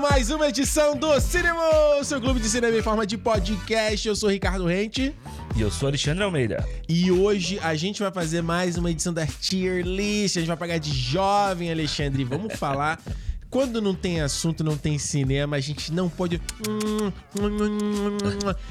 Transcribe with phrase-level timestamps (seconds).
[0.00, 1.62] começando mais uma edição do Cinema,
[2.02, 4.08] seu clube de cinema em forma de podcast.
[4.08, 5.14] Eu sou Ricardo Rente.
[5.54, 6.66] E eu sou Alexandre Almeida.
[6.88, 10.36] E hoje a gente vai fazer mais uma edição da Tier List.
[10.36, 12.24] A gente vai pagar de jovem, Alexandre.
[12.24, 13.00] Vamos falar
[13.50, 16.40] quando não tem assunto, não tem cinema, a gente não pode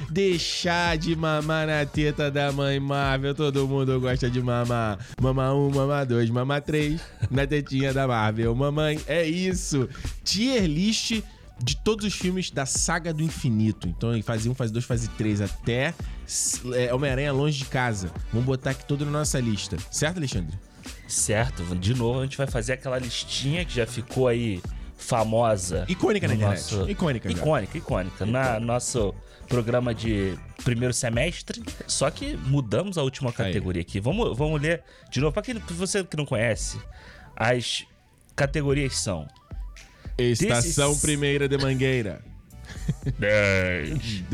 [0.08, 3.34] deixar de mamar na teta da mãe Marvel.
[3.34, 4.98] Todo mundo gosta de mamar.
[5.20, 6.98] Mama 1, mama 2, mama 3
[7.30, 8.54] na tetinha da Marvel.
[8.54, 9.86] Mamãe, é isso.
[10.24, 11.22] Tier list
[11.62, 13.86] de todos os filmes da saga do infinito.
[13.86, 15.94] Então, fase 1, fase 2, fase 3, até
[16.74, 18.10] é, Homem-Aranha Longe de Casa.
[18.32, 19.76] Vamos botar aqui tudo na nossa lista.
[19.90, 20.58] Certo, Alexandre?
[21.06, 24.62] Certo, de novo a gente vai fazer aquela listinha que já ficou aí
[24.96, 25.84] famosa.
[25.88, 26.74] Icônica na internet.
[26.74, 26.90] Nosso...
[26.90, 28.26] Icônica, icônica, icônica.
[28.26, 29.14] Na nosso
[29.48, 31.62] programa de primeiro semestre.
[31.86, 33.86] Só que mudamos a última categoria aí.
[33.86, 33.98] aqui.
[33.98, 35.32] Vamos, vamos ler de novo.
[35.32, 36.78] Para você que não conhece,
[37.34, 37.84] as
[38.36, 39.26] categorias são.
[40.16, 42.22] Estação Primeira de Mangueira.
[43.18, 44.24] 10.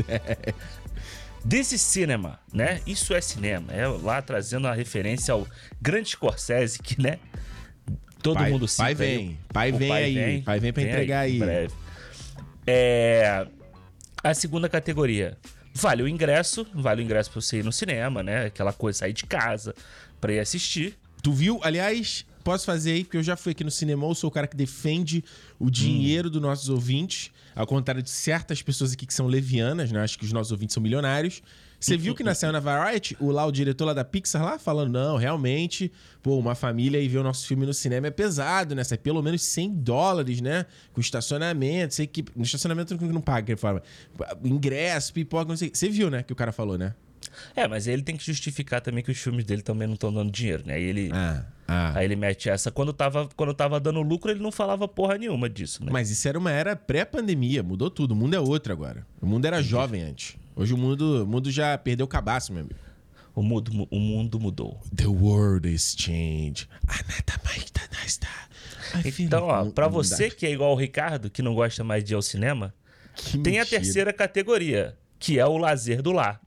[1.47, 1.49] 10.
[1.49, 2.81] This is Cinema, né?
[2.85, 3.71] Isso é cinema.
[3.71, 5.47] É lá trazendo a referência ao
[5.81, 7.19] grande Scorsese, que, né?
[8.21, 8.83] Todo pai, mundo cita.
[8.83, 10.13] Pai vem, pai vem pai aí.
[10.15, 11.31] Vem, pai vem pra vem entregar aí.
[11.31, 11.39] aí.
[11.39, 11.73] Breve.
[12.65, 13.47] É,
[14.23, 15.37] a segunda categoria.
[15.73, 18.47] Vale o ingresso, vale o ingresso pra você ir no cinema, né?
[18.47, 19.75] Aquela coisa, sair de casa
[20.19, 20.97] pra ir assistir.
[21.21, 21.59] Tu viu?
[21.63, 24.47] Aliás, posso fazer aí, porque eu já fui aqui no cinema, eu sou o cara
[24.47, 25.23] que defende
[25.59, 26.31] o dinheiro hum.
[26.31, 29.99] dos nossos ouvintes, ao contrário de certas pessoas aqui que são levianas, né?
[30.01, 31.41] Acho que os nossos ouvintes são milionários.
[31.79, 34.91] Você viu que na cena Variety, o lá, o diretor lá da Pixar lá, falando,
[34.91, 35.91] não, realmente,
[36.21, 38.83] pô, uma família e ver o nosso filme no cinema é pesado, né?
[38.83, 40.65] Sai pelo menos 100 dólares, né?
[40.93, 42.23] Com estacionamento, sei que...
[42.35, 43.81] No estacionamento não paga, que ele fala.
[44.43, 45.71] Ingresso, pipoca, não sei.
[45.73, 46.21] Você viu, né?
[46.21, 46.93] Que o cara falou, né?
[47.55, 50.31] É, mas ele tem que justificar também que os filmes dele também não estão dando
[50.31, 50.75] dinheiro, né?
[50.75, 51.97] Aí ele, ah, ah.
[51.97, 52.71] aí ele mete essa.
[52.71, 55.91] Quando tava, quando tava dando lucro, ele não falava porra nenhuma disso, né?
[55.91, 58.11] Mas isso era uma era pré-pandemia, mudou tudo.
[58.11, 59.05] O mundo é outro agora.
[59.21, 59.69] O mundo era Entendi.
[59.69, 60.35] jovem antes.
[60.55, 62.79] Hoje o mundo, o mundo já perdeu o cabaço, meu amigo.
[63.35, 64.79] O mundo, o mundo mudou.
[64.95, 66.67] The world is changed.
[69.19, 72.15] Então, ó, pra você que é igual o Ricardo, que não gosta mais de ir
[72.15, 72.73] ao cinema,
[73.13, 73.63] que tem mentira.
[73.63, 76.41] a terceira categoria, que é o lazer do lar.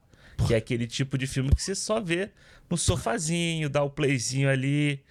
[0.47, 2.29] Que é aquele tipo de filme que você só vê
[2.69, 5.01] no sofazinho, dá o playzinho ali.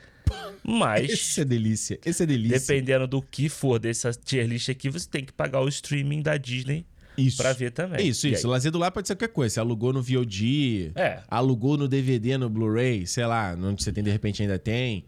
[0.62, 1.10] Mas.
[1.10, 1.98] Esse é delícia.
[2.04, 2.58] Esse é delícia.
[2.58, 6.36] Dependendo do que for dessa tier list aqui, você tem que pagar o streaming da
[6.36, 6.86] Disney
[7.16, 7.36] isso.
[7.36, 8.06] pra ver também.
[8.06, 8.46] Isso, e isso.
[8.46, 8.50] Aí?
[8.50, 9.54] Lazer do lar pode ser qualquer coisa.
[9.54, 11.20] Você alugou no VOD, é.
[11.28, 15.04] alugou no DVD, no Blu-ray, sei lá, onde você tem, de repente ainda tem.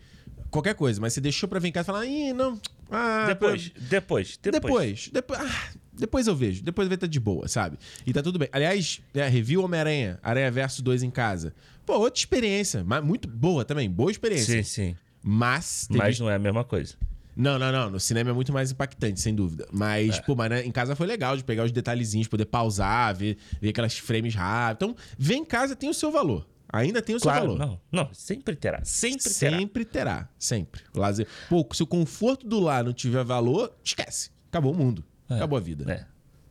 [0.50, 2.60] Qualquer coisa, mas você deixou pra vir em casa e falar, ih, não.
[2.90, 3.82] Ah, depois, pra...
[3.88, 4.62] depois, depois.
[4.62, 5.10] Depois.
[5.12, 5.40] Depois.
[5.40, 6.62] Ah, depois eu vejo.
[6.62, 7.78] Depois vai estar de boa, sabe?
[8.06, 8.48] E tá tudo bem.
[8.52, 11.54] Aliás, é, review Homem-Aranha, Aranha Verso 2 em casa.
[11.84, 12.82] Pô, outra experiência.
[12.84, 13.90] Mas muito boa também.
[13.90, 14.62] Boa experiência.
[14.62, 14.96] Sim, sim.
[15.22, 15.86] Mas.
[15.90, 16.94] Mas não é a mesma coisa.
[17.36, 17.90] Não, não, não.
[17.90, 19.66] No cinema é muito mais impactante, sem dúvida.
[19.72, 20.22] Mas, é.
[20.22, 23.70] pô, mas né, em casa foi legal de pegar os detalhezinhos, poder pausar, ver, ver
[23.70, 24.90] aquelas frames rápidas.
[24.90, 26.46] Então, ver em casa tem o seu valor.
[26.72, 27.78] Ainda tem o claro, seu valor.
[27.90, 28.82] Não, não, sempre terá.
[28.82, 29.58] Sempre, terá.
[29.58, 30.28] Sempre terá.
[30.38, 30.82] Sempre.
[30.94, 31.26] Lazer.
[31.48, 34.30] Pô, se o conforto do lar não tiver valor, esquece.
[34.48, 35.04] Acabou o mundo.
[35.32, 35.36] É.
[35.36, 35.90] Acabou a vida.
[35.92, 36.06] É.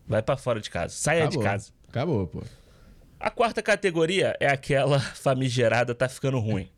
[0.07, 0.93] Vai para fora de casa.
[0.93, 1.39] Saia Acabou.
[1.39, 1.71] de casa.
[1.87, 2.43] Acabou, pô.
[3.19, 6.69] A quarta categoria é aquela famigerada tá ficando ruim.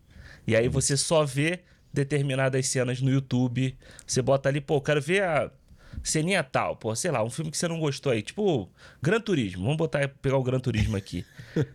[0.45, 3.77] E aí você só vê determinadas cenas no YouTube.
[4.05, 5.49] Você bota ali, pô, quero ver a
[6.03, 8.69] ceninha tal, pô, sei lá, um filme que você não gostou aí, tipo
[9.01, 9.63] Gran Turismo.
[9.63, 11.25] Vamos botar pegar o Gran Turismo aqui.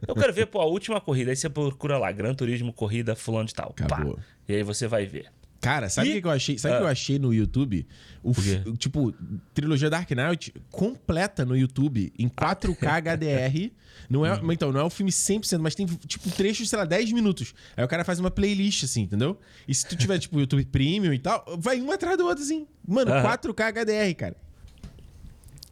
[0.07, 1.31] Eu quero ver, pô, a última corrida.
[1.31, 3.71] Aí você procura lá, Gran Turismo, corrida, fulano de tal.
[3.71, 4.17] Acabou.
[4.17, 4.23] Pá.
[4.49, 5.31] E aí você vai ver.
[5.61, 6.59] Cara, sabe o que, que, eu achei?
[6.59, 6.79] Sabe o ah.
[6.79, 7.87] que eu achei no YouTube?
[8.23, 8.33] O,
[8.77, 9.13] tipo,
[9.53, 13.73] trilogia Dark Knight completa no YouTube em 4K HDR.
[14.09, 14.53] Não é, uhum.
[14.53, 17.53] Então, não é um filme 100%, mas tem, tipo, trechos, sei lá, 10 minutos.
[17.77, 19.39] Aí o cara faz uma playlist, assim, entendeu?
[19.67, 22.67] E se tu tiver, tipo, YouTube Premium e tal, vai um atrás do outro, assim.
[22.87, 23.23] Mano, uhum.
[23.23, 24.37] 4K HDR, cara.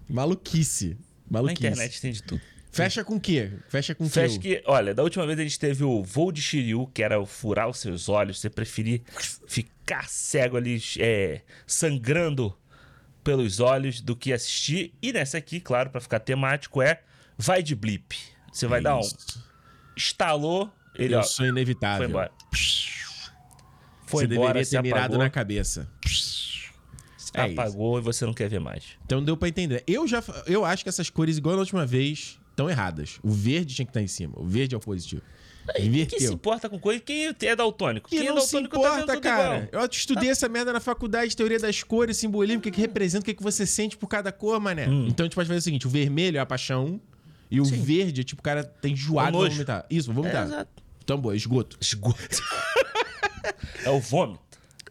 [0.09, 0.99] Maluquice.
[1.31, 1.63] Maluquice.
[1.63, 2.43] Na internet tem de tudo.
[2.77, 3.53] Fecha com o quê?
[3.69, 6.43] Fecha com o Fecha que, olha, da última vez a gente teve o voo de
[6.43, 9.03] Shiryu, que era o furar os seus olhos, você preferir
[9.47, 12.57] ficar cego ali, é, sangrando
[13.25, 14.93] pelos olhos do que assistir.
[15.01, 17.01] E nessa aqui, claro, para ficar temático, é
[17.37, 18.17] vai de blip.
[18.53, 19.09] Você vai é dar um.
[19.97, 21.99] Estalou, ele Eu ó, sou inevitável.
[21.99, 22.33] Foi embora.
[24.07, 25.89] Foi você embora, deveria ter mirado na cabeça.
[27.35, 28.03] É apagou isso.
[28.03, 28.85] e você não quer ver mais.
[29.05, 29.83] Então deu para entender.
[29.87, 33.19] Eu já eu acho que essas cores igual na última vez estão erradas.
[33.23, 34.35] O verde tinha que estar em cima.
[34.37, 35.23] O verde é o positivo.
[35.79, 36.19] Inverteu.
[36.19, 37.01] Quem se importa com coisa?
[37.01, 38.09] Quem é daltônico?
[38.09, 39.69] Quem é não se tá importa, tá cara.
[39.69, 39.83] Igual.
[39.83, 40.31] Eu estudei tá.
[40.31, 43.43] essa merda na faculdade, teoria das cores, simbolismo, o que, que representa, o que, que
[43.43, 44.89] você sente por cada cor, mané.
[44.89, 45.07] Hum.
[45.09, 47.01] Então a gente pode fazer o seguinte: o vermelho é a paixão
[47.51, 47.83] e o Sim.
[47.83, 49.87] verde é tipo, o cara tem enjoado pra vomitar.
[49.91, 50.45] Isso, vou vomitar.
[50.45, 50.83] É, exato.
[51.03, 51.77] Então, boa, esgoto.
[51.81, 52.43] Esgoto.
[53.85, 54.46] é o vômito.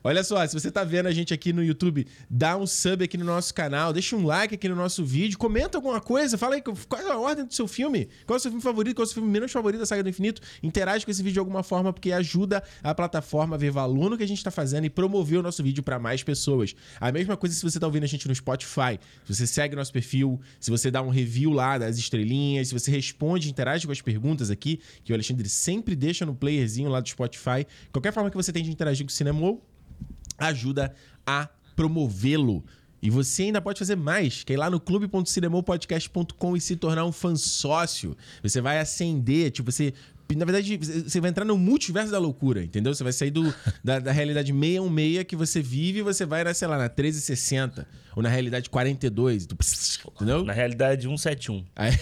[0.07, 3.17] Olha só, se você tá vendo a gente aqui no YouTube, dá um sub aqui
[3.17, 6.61] no nosso canal, deixa um like aqui no nosso vídeo, comenta alguma coisa, fala aí
[6.61, 9.07] qual é a ordem do seu filme, qual é o seu filme favorito, qual é
[9.07, 10.43] o seu filme menos favorito da Saga do Infinito.
[10.61, 14.15] Interage com esse vídeo de alguma forma, porque ajuda a plataforma a ver valor no
[14.15, 16.75] que a gente tá fazendo e promover o nosso vídeo para mais pessoas.
[17.01, 18.99] A mesma coisa se você tá ouvindo a gente no Spotify.
[19.25, 22.91] Se você segue nosso perfil, se você dá um review lá das estrelinhas, se você
[22.91, 27.09] responde, interage com as perguntas aqui, que o Alexandre sempre deixa no playerzinho lá do
[27.09, 27.65] Spotify.
[27.91, 29.39] Qualquer forma que você tem de interagir com o Cinema
[30.37, 30.93] ajuda
[31.25, 32.63] a promovê-lo.
[33.01, 37.05] E você ainda pode fazer mais, que é ir lá no clube.cinemopodcast.com e se tornar
[37.05, 38.17] um fã sócio.
[38.41, 39.93] Você vai acender, tipo, você
[40.33, 42.93] na verdade, você vai entrar no multiverso da loucura, entendeu?
[42.93, 46.53] Você vai sair do, da, da realidade 616 que você vive e você vai, na,
[46.53, 47.87] sei lá, na 1360.
[48.15, 49.45] Ou na realidade 42.
[49.45, 49.57] Tu,
[50.15, 50.43] entendeu?
[50.43, 51.65] Na realidade 171.
[51.75, 51.91] Aí...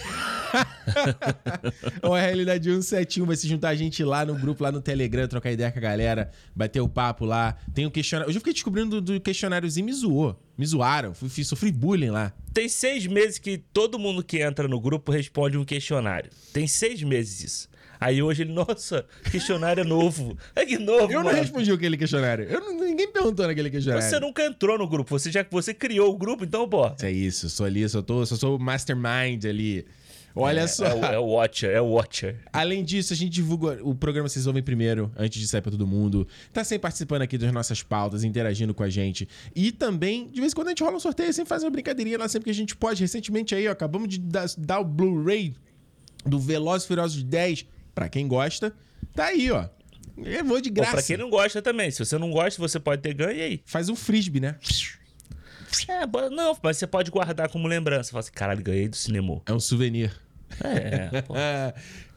[2.02, 5.26] ou a realidade 171 vai se juntar a gente lá no grupo, lá no Telegram,
[5.26, 7.56] trocar ideia com a galera, bater o papo lá.
[7.74, 8.30] Tem um questionário.
[8.30, 10.40] Eu já fiquei descobrindo do, do questionáriozinho e me zoou.
[10.56, 11.12] Me zoaram.
[11.14, 12.32] Fui, sofri bullying lá.
[12.52, 16.30] Tem seis meses que todo mundo que entra no grupo responde um questionário.
[16.52, 17.73] Tem seis meses isso.
[18.04, 20.36] Aí hoje ele, nossa, questionário é novo.
[20.54, 21.30] É que novo, Eu mano.
[21.30, 22.44] não respondi aquele questionário.
[22.44, 24.06] Eu não, ninguém perguntou naquele questionário.
[24.06, 26.92] Você nunca entrou no grupo, você já você criou o grupo, então, pô.
[27.02, 29.86] É isso, eu sou ali, só, tô, só sou o mastermind ali.
[30.36, 30.84] Olha é, só.
[30.84, 32.36] É o, é o Watcher, é o Watcher.
[32.52, 35.86] Além disso, a gente divulga o programa Vocês Ouvem Primeiro, antes de sair pra todo
[35.86, 36.28] mundo.
[36.52, 39.26] Tá sempre participando aqui das nossas pautas, interagindo com a gente.
[39.56, 42.18] E também, de vez em quando a gente rola um sorteio, sempre faz uma brincadeirinha
[42.18, 43.00] lá sempre que a gente pode.
[43.00, 45.54] Recentemente aí, ó, acabamos de dar, dar o Blu-ray
[46.26, 48.74] do Velozes e Furiosos 10 Pra quem gosta,
[49.14, 49.68] tá aí, ó.
[50.16, 50.90] Eu vou de graça.
[50.90, 51.90] Ou pra quem não gosta também.
[51.90, 53.60] Se você não gosta, você pode ter ganho e aí.
[53.64, 54.56] Faz um frisbee, né?
[55.88, 58.12] É, não, mas você pode guardar como lembrança.
[58.12, 59.42] Fala assim, caralho, ganhei do cinema.
[59.46, 60.12] É um souvenir.
[60.62, 61.34] É, pô.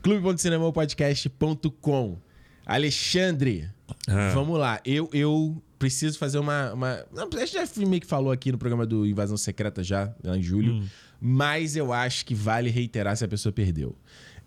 [0.04, 2.20] Clube.cinemopodcast.com
[2.68, 3.70] Alexandre,
[4.08, 4.32] ah.
[4.34, 4.82] vamos lá.
[4.84, 6.74] Eu, eu preciso fazer uma.
[6.74, 7.06] uma...
[7.16, 10.42] A gente já meio que falou aqui no programa do Invasão Secreta já, lá em
[10.42, 10.74] julho.
[10.74, 10.88] Hum.
[11.20, 13.96] Mas eu acho que vale reiterar se a pessoa perdeu.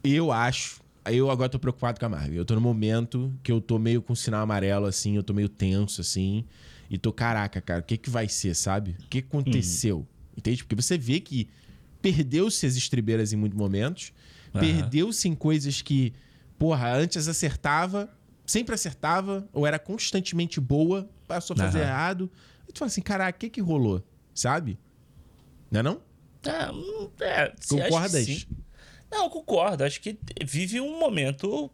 [0.05, 0.80] Eu acho.
[1.05, 2.37] Eu agora tô preocupado com a Marvel.
[2.37, 5.49] Eu tô no momento que eu tô meio com sinal amarelo, assim, eu tô meio
[5.49, 6.45] tenso, assim.
[6.91, 8.97] E tô, caraca, cara, o que que vai ser, sabe?
[9.05, 9.99] O que aconteceu?
[9.99, 10.07] Uhum.
[10.37, 10.65] Entende?
[10.65, 11.49] Porque você vê que
[12.03, 14.13] perdeu-se as estribeiras em muitos momentos.
[14.53, 14.61] Uhum.
[14.61, 16.13] Perdeu-se em coisas que,
[16.59, 18.11] porra, antes acertava,
[18.45, 21.85] sempre acertava, ou era constantemente boa, passou a fazer uhum.
[21.85, 22.31] errado.
[22.69, 24.05] E tu fala assim, caraca, o que que rolou?
[24.35, 24.79] Sabe?
[25.71, 26.01] Não é não?
[26.43, 28.47] É, é Concordas?
[29.11, 29.85] Não, concordo.
[29.85, 31.71] Acho que vive um momento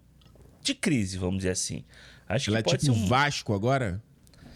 [0.63, 1.85] de crise, vamos dizer assim.
[2.29, 3.07] Acho Ela que é tipo um...
[3.07, 4.03] Vasco agora?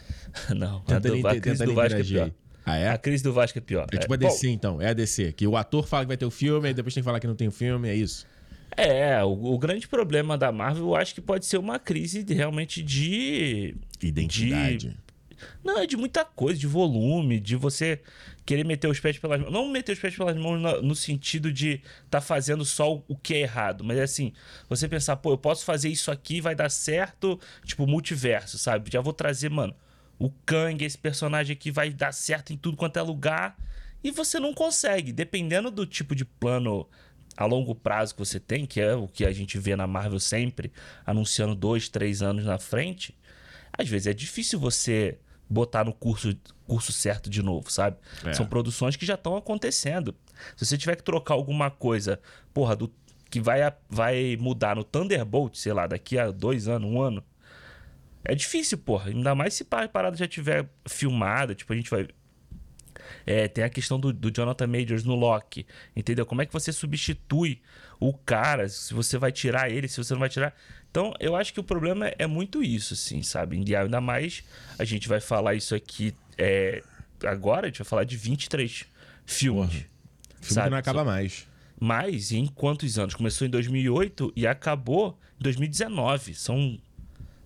[0.57, 2.31] Não, a, do, a crise do Vasco é pior.
[2.65, 2.91] Ah, é?
[2.91, 3.87] A crise do Vasco é pior.
[3.93, 4.83] É tipo a DC, Bom, então.
[4.83, 5.33] É a DC.
[5.33, 7.27] Que o ator fala que vai ter o filme, e depois tem que falar que
[7.27, 8.27] não tem o filme, é isso.
[8.77, 12.35] É, o, o, grande problema da Marvel, eu acho que pode ser uma crise de,
[12.35, 13.75] realmente de.
[14.01, 14.91] Identidade.
[14.91, 14.97] De,
[15.63, 18.01] não, é de muita coisa, de volume, de você
[18.45, 19.53] querer meter os pés pelas mãos.
[19.53, 23.35] Não meter os pés pelas mãos no, no sentido de tá fazendo só o que
[23.35, 24.33] é errado, mas é assim,
[24.69, 28.91] você pensar, pô, eu posso fazer isso aqui, vai dar certo, tipo, multiverso, sabe?
[28.91, 29.75] Já vou trazer, mano,
[30.19, 33.57] o Kang, esse personagem aqui vai dar certo em tudo quanto é lugar.
[34.03, 36.87] E você não consegue, dependendo do tipo de plano
[37.37, 40.21] a longo prazo que você tem, que é o que a gente vê na Marvel
[40.21, 40.73] sempre,
[41.07, 43.17] anunciando dois, três anos na frente,
[43.73, 45.19] às vezes é difícil você
[45.51, 46.35] botar no curso,
[46.67, 47.97] curso certo de novo, sabe?
[48.25, 48.33] É.
[48.33, 50.15] São produções que já estão acontecendo.
[50.57, 52.21] Se você tiver que trocar alguma coisa,
[52.55, 52.91] porra, do,
[53.29, 57.25] que vai, vai mudar no Thunderbolt, sei lá, daqui a dois anos, um ano,
[58.25, 59.11] é difícil, porra.
[59.11, 62.09] Ainda mais se a parada já tiver filmada, tipo, a gente vai.
[63.27, 65.67] É, tem a questão do, do, Jonathan Majors no Loki,
[65.97, 66.25] entendeu?
[66.25, 67.61] Como é que você substitui
[67.99, 70.55] o cara, se você vai tirar ele, se você não vai tirar.
[70.91, 73.57] Então, eu acho que o problema é, muito isso, assim, sabe?
[73.57, 74.43] Ainda mais
[74.79, 76.83] a gente vai falar isso aqui é,
[77.25, 78.87] agora, a gente vai falar de 23
[79.25, 79.71] filmes.
[79.71, 79.91] Porra.
[80.41, 80.67] Filme sabe?
[80.67, 81.47] que não acaba mais.
[81.79, 83.15] Mas em quantos anos?
[83.15, 86.35] Começou em 2008 e acabou em 2019.
[86.35, 86.79] São,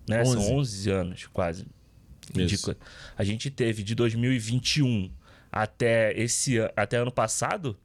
[0.07, 0.31] né, 11.
[0.31, 1.65] são 11 anos, quase.
[2.35, 2.75] Isso.
[3.17, 5.11] A gente teve de 2021
[5.51, 7.77] até esse até ano passado,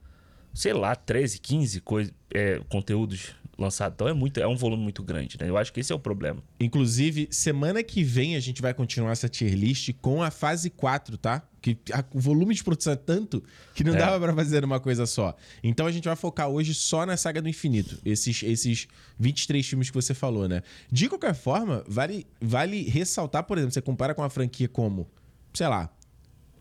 [0.55, 3.93] sei lá, 13, 15 coisa, é, conteúdos lançado.
[3.95, 5.49] Então é muito, é um volume muito grande, né?
[5.49, 6.43] Eu acho que esse é o problema.
[6.59, 11.17] Inclusive, semana que vem a gente vai continuar essa tier list com a fase 4,
[11.19, 11.43] tá?
[11.61, 13.43] Que a, o volume de produção é tanto
[13.75, 13.99] que não é.
[13.99, 15.37] dava para fazer uma coisa só.
[15.62, 17.99] Então a gente vai focar hoje só na saga do infinito.
[18.05, 18.88] Esses, esses
[19.19, 20.62] 23 filmes que você falou, né?
[20.90, 25.09] De qualquer forma, vale, vale ressaltar, por exemplo, você compara com uma franquia como,
[25.52, 25.90] sei lá,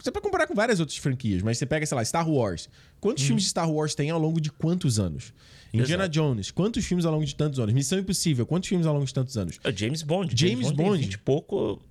[0.02, 2.70] você pode comparar com várias outras franquias, mas você pega, sei lá, Star Wars.
[3.02, 3.28] Quantos hum.
[3.28, 5.34] filmes de Star Wars tem ao longo de quantos anos?
[5.74, 6.10] Indiana Exato.
[6.10, 7.74] Jones, quantos filmes ao longo de tantos anos?
[7.74, 9.60] Missão Impossível, quantos filmes ao longo de tantos anos?
[9.64, 10.34] É James Bond.
[10.36, 11.04] James, James Bond.
[11.04, 11.82] 20 pouco.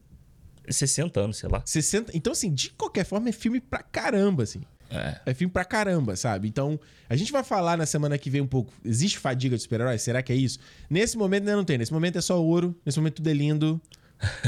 [0.68, 1.62] 60 anos, sei lá.
[1.64, 2.16] 60.
[2.16, 4.60] Então, assim, de qualquer forma, é filme pra caramba, assim.
[4.90, 5.20] É.
[5.26, 6.48] É filme pra caramba, sabe?
[6.48, 8.72] Então, a gente vai falar na semana que vem um pouco.
[8.84, 10.02] Existe fadiga de super-heróis?
[10.02, 10.58] Será que é isso?
[10.88, 11.78] Nesse momento ainda não tem.
[11.78, 12.74] Nesse momento é só ouro.
[12.84, 13.80] Nesse momento tudo é lindo.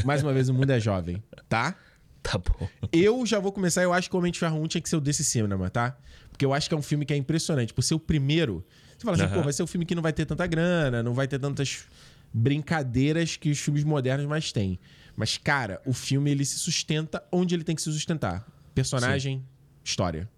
[0.04, 1.76] Mais uma vez, o mundo é jovem, tá?
[2.22, 2.68] Tá bom.
[2.92, 3.82] Eu já vou começar.
[3.82, 5.96] Eu acho que o Homem de Ferro 1 tinha que ser o desse cinema, tá?
[6.30, 7.72] Porque eu acho que é um filme que é impressionante.
[7.72, 8.64] Por ser o primeiro.
[9.00, 9.34] Você fala assim, Aham.
[9.34, 11.84] pô, vai ser um filme que não vai ter tanta grana, não vai ter tantas
[12.34, 14.78] brincadeiras que os filmes modernos mais têm.
[15.16, 19.42] Mas, cara, o filme ele se sustenta onde ele tem que se sustentar: personagem,
[19.82, 20.28] história.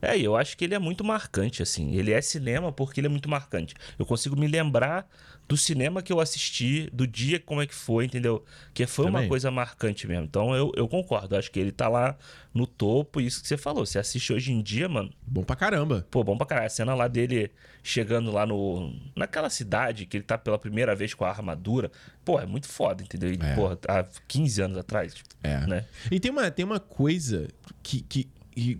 [0.00, 1.94] É, eu acho que ele é muito marcante, assim.
[1.96, 3.74] Ele é cinema porque ele é muito marcante.
[3.98, 5.06] Eu consigo me lembrar
[5.48, 8.44] do cinema que eu assisti, do dia como é que foi, entendeu?
[8.74, 9.28] Que foi uma Também.
[9.30, 10.24] coisa marcante mesmo.
[10.24, 11.34] Então eu, eu concordo.
[11.36, 12.18] Acho que ele tá lá
[12.52, 13.18] no topo.
[13.18, 13.86] Isso que você falou.
[13.86, 15.10] Você assiste hoje em dia, mano.
[15.26, 16.06] Bom pra caramba.
[16.10, 16.66] Pô, bom pra caralho.
[16.66, 17.50] A cena lá dele
[17.82, 18.94] chegando lá no.
[19.16, 21.90] Naquela cidade que ele tá pela primeira vez com a armadura.
[22.26, 23.32] Pô, é muito foda, entendeu?
[23.32, 23.54] E, É.
[23.54, 25.14] Pô, há 15 anos atrás.
[25.14, 25.66] tipo, É.
[25.66, 25.86] Né?
[26.10, 27.48] E tem uma, tem uma coisa
[27.82, 28.28] que, que,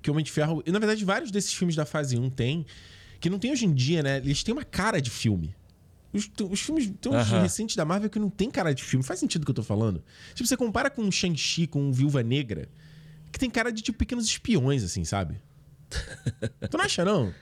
[0.03, 0.63] que Homem de Ferro.
[0.67, 2.67] E na verdade, vários desses filmes da fase 1 tem,
[3.21, 4.19] que não tem hoje em dia, né?
[4.19, 5.57] Eles têm uma cara de filme.
[6.13, 7.43] Os, os filmes uns Aham.
[7.43, 9.05] recentes da Marvel que não tem cara de filme.
[9.05, 10.03] Faz sentido o que eu tô falando.
[10.35, 12.69] Tipo, você compara com o Shang-Chi, com o Viúva Negra,
[13.31, 15.41] que tem cara de, tipo, pequenos espiões, assim, sabe?
[16.71, 17.33] tu não acha, não?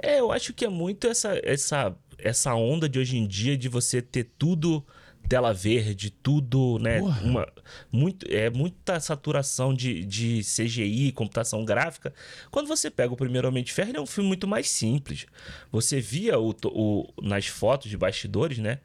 [0.00, 3.68] É, eu acho que é muito essa, essa, essa onda de hoje em dia de
[3.68, 4.84] você ter tudo
[5.28, 7.00] tela verde, tudo, né?
[7.00, 7.22] Porra.
[7.22, 7.48] Uma,
[7.92, 12.12] muito, é muita saturação de, de CGI, computação gráfica.
[12.50, 15.26] Quando você pega o primeiro Homem de Ferro, ele é um filme muito mais simples.
[15.70, 18.78] Você via o, o- nas fotos de bastidores, né?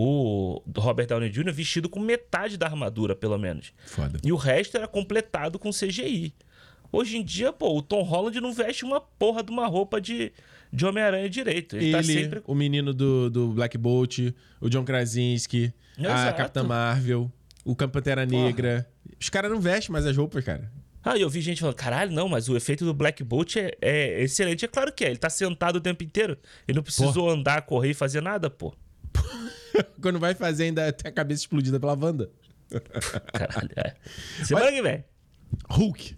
[0.00, 1.52] O Robert Downey Jr.
[1.52, 3.72] vestido com metade da armadura, pelo menos.
[3.84, 4.20] Foda.
[4.22, 6.32] E o resto era completado com CGI.
[6.92, 10.32] Hoje em dia, pô, o Tom Holland não veste uma porra de uma roupa de,
[10.72, 11.76] de Homem-Aranha direito.
[11.76, 12.42] Ele, Ele, tá sempre.
[12.46, 14.18] o menino do, do Black Bolt,
[14.60, 16.36] o John Krasinski, a Exato.
[16.36, 17.30] Capitã Marvel,
[17.64, 18.88] o Pantera Negra.
[19.20, 20.70] Os caras não vestem mais as roupas, cara.
[21.02, 24.22] Ah, eu vi gente falando, caralho, não, mas o efeito do Black Bolt é, é
[24.22, 24.64] excelente.
[24.64, 25.08] É claro que é.
[25.08, 26.36] Ele tá sentado o tempo inteiro.
[26.66, 28.74] Ele não precisou andar, correr e fazer nada, pô.
[30.02, 32.30] Quando vai fazer, ainda tem a cabeça explodida pela Wanda.
[33.32, 33.94] Caralho, é.
[34.44, 35.04] Semana que vem.
[35.70, 36.17] Hulk.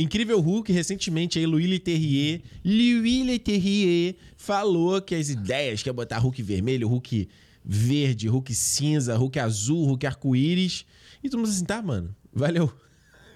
[0.00, 6.18] Incrível Hulk, recentemente aí, Louis Leterrier, Louis Leterrier falou que as ideias que é botar
[6.18, 7.28] Hulk vermelho, Hulk
[7.64, 10.86] verde, Hulk cinza, Hulk azul, Hulk arco-íris.
[11.22, 12.72] E todo mundo assim, tá, mano, valeu.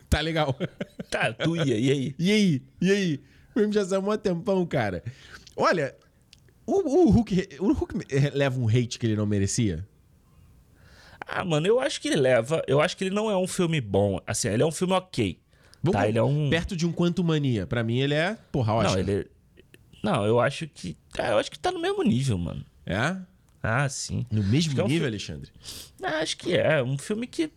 [0.08, 0.56] Tá legal.
[1.10, 2.14] Tá, tu ia, e aí?
[2.18, 2.62] E aí?
[2.80, 3.20] E aí?
[3.50, 5.02] O filme já saiu um tempão, cara.
[5.56, 5.94] Olha,
[6.66, 7.94] o, o Hulk, o Hulk
[8.32, 9.86] leva um hate que ele não merecia?
[11.26, 12.62] Ah, mano, eu acho que ele leva.
[12.66, 14.20] Eu acho que ele não é um filme bom.
[14.26, 15.38] Assim, ele é um filme ok.
[15.84, 16.48] Vamos Tá, ele é um.
[16.50, 17.66] Perto de um Quanto Mania.
[17.66, 18.98] Pra mim, ele é, porra, Não, ótimo.
[18.98, 19.26] ele.
[20.02, 20.96] Não, eu acho que.
[21.18, 22.64] Ah, eu acho que tá no mesmo nível, mano.
[22.86, 23.16] É?
[23.62, 24.26] Ah, sim.
[24.30, 25.50] No mesmo que é um nível, fi- Alexandre?
[26.02, 26.82] Ah, acho que é.
[26.82, 27.50] Um filme que.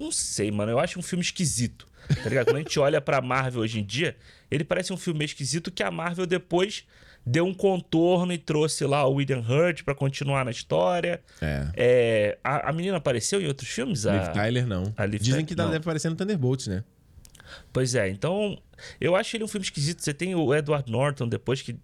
[0.00, 0.72] Não sei, mano.
[0.72, 1.86] Eu acho um filme esquisito.
[2.22, 2.46] Tá ligado?
[2.46, 4.16] Quando a gente olha pra Marvel hoje em dia,
[4.50, 6.84] ele parece um filme esquisito que a Marvel depois
[7.24, 11.20] deu um contorno e trouxe lá o William Hurt pra continuar na história.
[11.40, 11.68] É.
[11.76, 14.06] É, a, a menina apareceu em outros filmes?
[14.06, 14.92] A- Liv Tyler, não.
[15.08, 15.66] Liv Dizem que não.
[15.66, 16.82] deve aparecer no Thunderbolts, né?
[17.72, 18.58] Pois é, então
[19.00, 20.02] eu acho ele um filme esquisito.
[20.02, 21.76] Você tem o Edward Norton depois que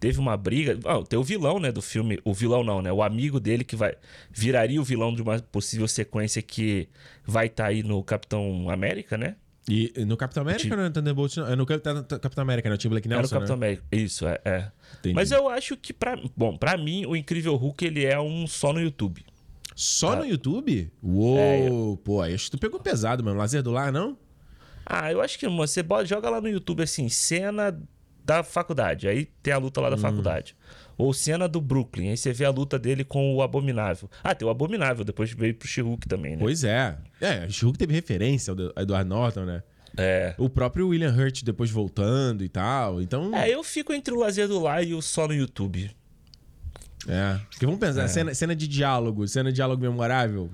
[0.00, 0.78] teve uma briga.
[0.84, 2.18] Ah, tem o vilão, né, do filme.
[2.24, 2.92] O vilão não, né?
[2.92, 3.94] O amigo dele que vai
[4.30, 6.88] viraria o vilão de uma possível sequência que
[7.26, 9.36] vai estar aí no Capitão América, né?
[9.66, 11.36] E no Capitão América Ti- ou no Thunderbolts?
[11.38, 11.82] Não, é no Cap-
[12.20, 12.74] Capitão América, né?
[12.74, 13.66] O Tim Black Era o Nelson, Capitão né?
[13.66, 13.84] América.
[13.90, 14.38] Isso, é.
[14.44, 14.70] é.
[15.14, 18.74] Mas eu acho que pra, bom, para mim o Incrível Hulk ele é um só
[18.74, 19.24] no YouTube.
[19.74, 20.16] Só Ah.
[20.16, 20.90] no YouTube?
[21.02, 21.96] Uou!
[21.96, 23.38] Pô, aí acho que tu pegou pesado, mano.
[23.38, 24.16] Lazer do lar, não?
[24.86, 27.78] Ah, eu acho que mano, você bota, joga lá no YouTube assim, cena
[28.24, 29.06] da faculdade.
[29.08, 29.90] Aí tem a luta lá Hum.
[29.92, 30.56] da faculdade.
[30.96, 32.10] Ou cena do Brooklyn.
[32.10, 34.08] Aí você vê a luta dele com o Abominável.
[34.22, 36.38] Ah, tem o Abominável, depois veio pro She-Hulk também, né?
[36.38, 36.96] Pois é.
[37.20, 39.62] É, o Hulk teve referência ao Edward Norton, né?
[39.96, 40.34] É.
[40.38, 43.00] O próprio William Hurt depois voltando e tal.
[43.02, 43.34] Então.
[43.34, 45.90] É, eu fico entre o Lazer do Lar e o só no YouTube.
[47.06, 47.38] É.
[47.50, 50.50] Porque vamos pensar, cena, cena de diálogo, cena de diálogo memorável.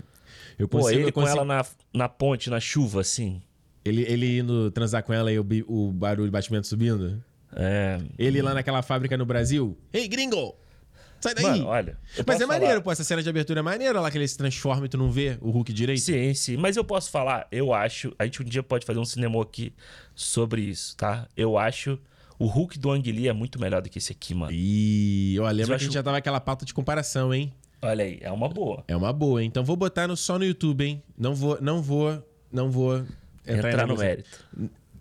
[0.59, 3.41] Eu Pô, consigo, ele eu com consigo- ela na, na ponte, na chuva, assim.
[3.85, 7.23] Ele, ele indo transar com ela e o, o barulho de batimento subindo.
[7.55, 7.99] É.
[8.19, 9.77] Ele lá naquela fábrica no Brasil.
[9.93, 10.55] Ei, gringo!
[11.21, 11.45] Sai daí!
[11.45, 11.99] Mano, olha.
[12.27, 12.93] Mas é maneiro, falar- pô.
[12.93, 15.37] Essa cena de abertura é maneira lá que ele se transforma e tu não vê
[15.41, 16.01] o Hulk direito.
[16.01, 16.57] Sim, sim.
[16.57, 18.15] Mas eu posso falar, eu acho.
[18.19, 19.73] A gente um dia pode fazer um cinema aqui
[20.15, 21.29] sobre isso, tá?
[21.37, 21.99] Eu acho.
[22.39, 24.51] O Hulk do Ang Lee é muito melhor do que esse aqui, mano.
[24.51, 27.53] E ó, lembra eu que a acho- gente já tava aquela pauta de comparação, hein?
[27.83, 28.83] Olha aí, é uma boa.
[28.89, 29.49] É uma boa, hein?
[29.49, 31.03] Então vou botar no, só no YouTube, hein?
[31.19, 33.05] Não vou, não vou, não vou
[33.47, 34.29] entrar, Entrar no mérito.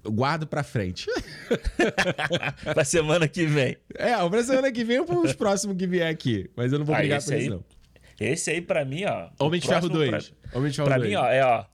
[0.05, 1.07] Guardo pra frente.
[2.73, 3.77] pra semana que vem.
[3.95, 6.49] é, o pra semana que vem ou pros próximos que vier aqui.
[6.55, 7.63] Mas eu não vou Ah, brigar por aí, isso, não.
[8.19, 9.29] Esse aí, pra mim, ó.
[9.39, 10.29] Homem de Ferro próximo 2.
[10.29, 11.09] Pra, Homem de Ferro pra 2.
[11.09, 11.65] mim, ó, é, ó.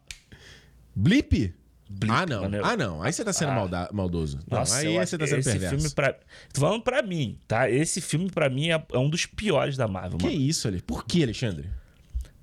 [0.95, 1.53] Blip?
[1.87, 2.43] Blip, ah, não.
[2.63, 3.03] Ah, não.
[3.03, 3.55] Aí você tá sendo Ah.
[3.55, 4.39] malda- maldoso.
[4.49, 5.75] Não, Nossa, aí você tá sendo esse perverso.
[5.75, 6.13] filme pra...
[6.51, 7.69] Tô falando pra mim, tá?
[7.69, 10.37] Esse filme pra mim é, é um dos piores da Marvel, Que mano.
[10.39, 10.81] isso, ali?
[10.81, 11.69] Por que, Alexandre?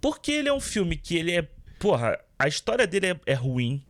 [0.00, 1.48] Porque ele é um filme que ele é...
[1.78, 3.84] Porra, a história dele é, é ruim,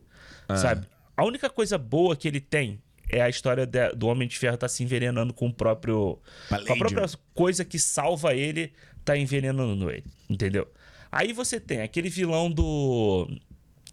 [0.49, 0.57] Ah.
[0.57, 0.87] sabe?
[1.17, 2.81] A única coisa boa que ele tem
[3.11, 6.19] é a história de- do Homem de Ferro tá se envenenando com o próprio...
[6.49, 8.73] Com a própria coisa que salva ele,
[9.05, 10.67] tá envenenando ele, entendeu?
[11.11, 13.29] Aí você tem aquele vilão do...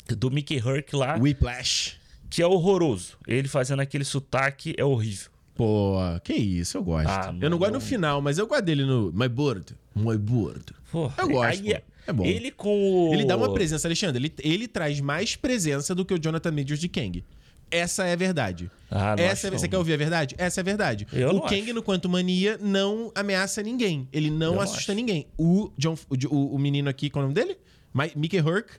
[0.08, 1.98] Do Mickey Herc lá, Whiplash.
[2.30, 3.18] que é horroroso.
[3.28, 5.30] Ele fazendo aquele sotaque é horrível.
[5.54, 7.10] Pô, que isso, eu gosto.
[7.10, 9.76] Ah, eu não gosto no final, mas eu gosto dele no My Bird.
[9.94, 10.74] My Bird.
[10.92, 11.82] Porra, Eu gosto, aí pô.
[12.10, 12.26] É bom.
[12.26, 13.14] Ele com o...
[13.14, 14.20] Ele dá uma presença, Alexandre.
[14.24, 17.24] Ele, ele traz mais presença do que o Jonathan Majors de Kang.
[17.72, 18.72] Essa é a verdade.
[18.90, 19.70] Ah, não Essa é, você não.
[19.70, 20.34] quer ouvir a verdade?
[20.40, 21.06] Essa é a verdade.
[21.14, 21.74] Eu o não Kang, acho.
[21.74, 24.08] no Quanto Mania, não ameaça ninguém.
[24.12, 24.96] Ele não Eu não assusta acho.
[24.96, 25.28] ninguém.
[25.38, 25.96] O, John,
[26.32, 27.58] o, o- menino aqui, qual é o nome dele?
[27.94, 28.72] Mi- Mickey Herc.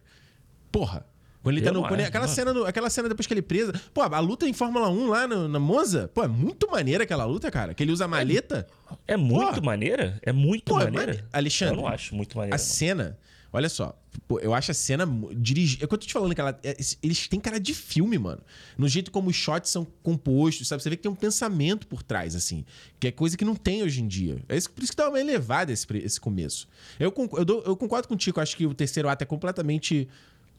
[0.72, 1.06] Porra.
[1.42, 1.80] Quando ele tá no.
[1.82, 3.72] quando acho, aquela, cena no- aquela cena depois que ele é preso.
[3.94, 6.08] Pô, a luta em Fórmula 1 lá no- na Monza.
[6.14, 7.72] Pô, é muito maneira aquela luta, cara.
[7.74, 8.66] Que ele usa a maleta.
[9.06, 9.62] É muito Pô.
[9.62, 10.18] maneira?
[10.22, 11.12] É muito Pô, é maneira?
[11.14, 12.56] mane- Alexandre, Eu não acho muito maneira.
[12.56, 12.64] A não.
[12.64, 13.18] cena,
[13.52, 15.84] olha só, pô, eu acho a cena dirigida.
[15.84, 18.42] É que eu tô te falando, que ela, é- eles têm cara de filme, mano.
[18.76, 20.82] No jeito como os shots são compostos, sabe?
[20.82, 22.66] Você vê que tem um pensamento por trás, assim.
[22.98, 24.36] Que é coisa que não tem hoje em dia.
[24.46, 26.68] É isso, por isso que dá uma elevada esse, esse começo.
[26.98, 30.06] Eu, eu, eu concordo contigo, eu acho que o terceiro ato é completamente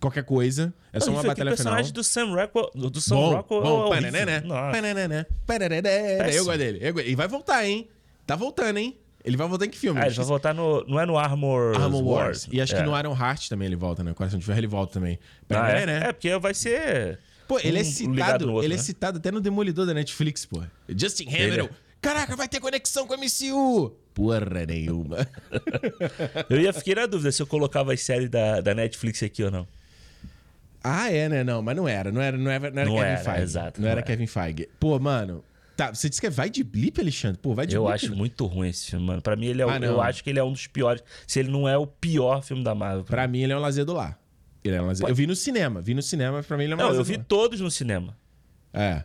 [0.01, 0.73] qualquer coisa.
[0.91, 1.55] É só uma batalha final.
[1.55, 2.71] personagem do Sam Rockwell...
[2.73, 4.11] Do Sam Bom, Rockwell bom, é horrível.
[4.11, 4.71] panananá, Nossa.
[4.71, 6.29] panananá, panananá.
[6.33, 6.79] Eu gosto dele.
[6.81, 7.87] eu E vai voltar, hein?
[8.25, 8.97] Tá voltando, hein?
[9.23, 10.01] Ele vai voltar em que filme?
[10.01, 10.83] Ah, ele vai voltar no...
[10.85, 12.49] Não é no Armor, Armor Wars.
[12.51, 12.79] E acho é.
[12.79, 14.13] que no Iron Heart também ele volta, né?
[14.13, 15.19] Coração de Ferro ele volta também.
[15.49, 15.85] Ah, é, é?
[15.85, 16.01] né?
[16.07, 17.19] é, porque vai ser...
[17.47, 18.83] Pô, ele é um ligado citado, outro, ele é né?
[18.83, 20.63] citado até no Demolidor da Netflix, pô.
[20.89, 21.65] Justin Hamilton.
[21.65, 21.91] é.
[22.01, 23.95] Caraca, vai ter conexão com a MCU.
[24.13, 25.27] Porra nenhuma.
[26.49, 29.51] Eu ia fiquei na dúvida se eu colocava as séries da, da Netflix aqui ou
[29.51, 29.67] não.
[30.83, 31.43] Ah, é, né?
[31.43, 32.11] Não, mas não era.
[32.11, 33.41] Não era, não era, não era Não Kevin era, Feige.
[33.41, 34.07] exato, Não, não era era.
[34.07, 34.69] Kevin Feige.
[34.79, 35.43] Pô, mano.
[35.77, 37.39] Tá, você disse que é vai de blip, Alexandre?
[37.41, 37.93] Pô, vai de Eu blip.
[37.95, 39.21] acho muito ruim esse filme, mano.
[39.21, 39.87] Pra mim, ele é o- Ah, não.
[39.87, 41.03] eu acho que ele é um dos piores.
[41.25, 43.03] Se ele não é o pior filme da Marvel.
[43.03, 44.19] Pra mim, ele é um lazer do lar.
[44.63, 45.07] Ele é um lazer...
[45.07, 45.81] Eu vi no cinema.
[45.81, 48.15] Vi no cinema, pra mim ele é um Não, lazer eu vi todos no cinema.
[48.73, 49.03] É.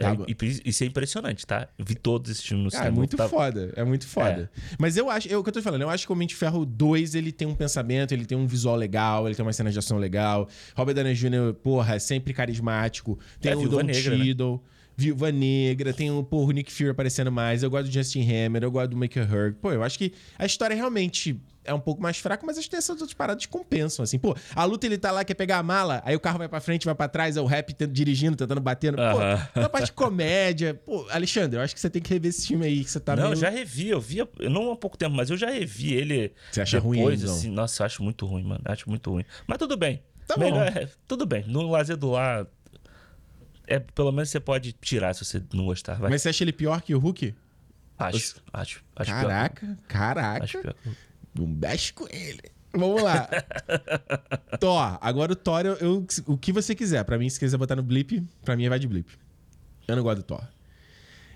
[0.00, 1.68] É, Tá e, isso é impressionante, tá?
[1.76, 2.96] Eu vi todos esses filmes no Cara, cinema.
[2.96, 3.72] é muito Tá- foda.
[3.74, 4.50] É muito foda.
[4.78, 6.34] Mas eu acho, é o que eu tô falando, eu acho que o Homem de
[6.36, 9.70] Ferro 2, ele tem um pensamento, ele tem um visual legal, ele tem uma cena
[9.72, 10.48] de ação legal.
[10.76, 13.18] Robert Downey Jr., porra, é sempre carismático.
[13.40, 14.24] Tem É, o Don Negra, né?
[14.24, 14.62] Cheadle,
[14.96, 17.62] Viúva Negra, tem o, porra, o Nick Fury aparecendo mais.
[17.62, 19.56] Eu gosto do Justin Hammer, eu gosto do Mickey Herc.
[19.60, 22.76] Pô, eu acho que a história realmente é um pouco mais fraca, mas acho que
[22.76, 24.18] essas outras paradas compensam, assim.
[24.18, 26.60] Pô, a luta ele tá lá, quer pegar a mala, aí o carro vai pra
[26.60, 28.92] frente, vai pra trás, é o rap tendo- dirigindo, tentando bater.
[28.92, 30.74] no- Pô, na parte de comédia.
[30.74, 33.14] Pô, Alexandre, eu acho que você tem que rever esse filme aí, que você tá
[33.14, 33.32] Não, meio...
[33.34, 34.18] eu já revi, eu vi,
[34.50, 36.32] não há pouco tempo, mas eu já revi ele.
[36.50, 37.34] Você acha ruim, depois, então?
[37.34, 38.62] assim, Nossa, eu acho muito ruim, mano.
[38.64, 39.24] Acho muito ruim.
[39.46, 40.02] Mas tudo bem.
[40.26, 40.44] Tá bom.
[40.44, 41.44] Melhor, é, tudo bem.
[41.46, 42.46] No lazer do lar,
[43.66, 45.94] é, pelo menos você pode tirar se você não gostar.
[45.94, 46.10] Vai.
[46.10, 47.34] Mas você acha ele pior que o Hulk?
[47.98, 49.22] acho, acho, acho pior.
[49.22, 50.44] Caraca, caraca.
[50.44, 50.74] Acho pior.
[51.38, 52.42] Não mexe com ele.
[52.72, 53.28] Vamos lá.
[54.60, 54.98] Thor.
[55.00, 57.04] Agora o Thor, eu, eu- o que você quiser.
[57.04, 59.08] Pra mim, se quiser botar no blip, pra mim vai de blip.
[59.86, 60.42] Eu não gosto do Thor.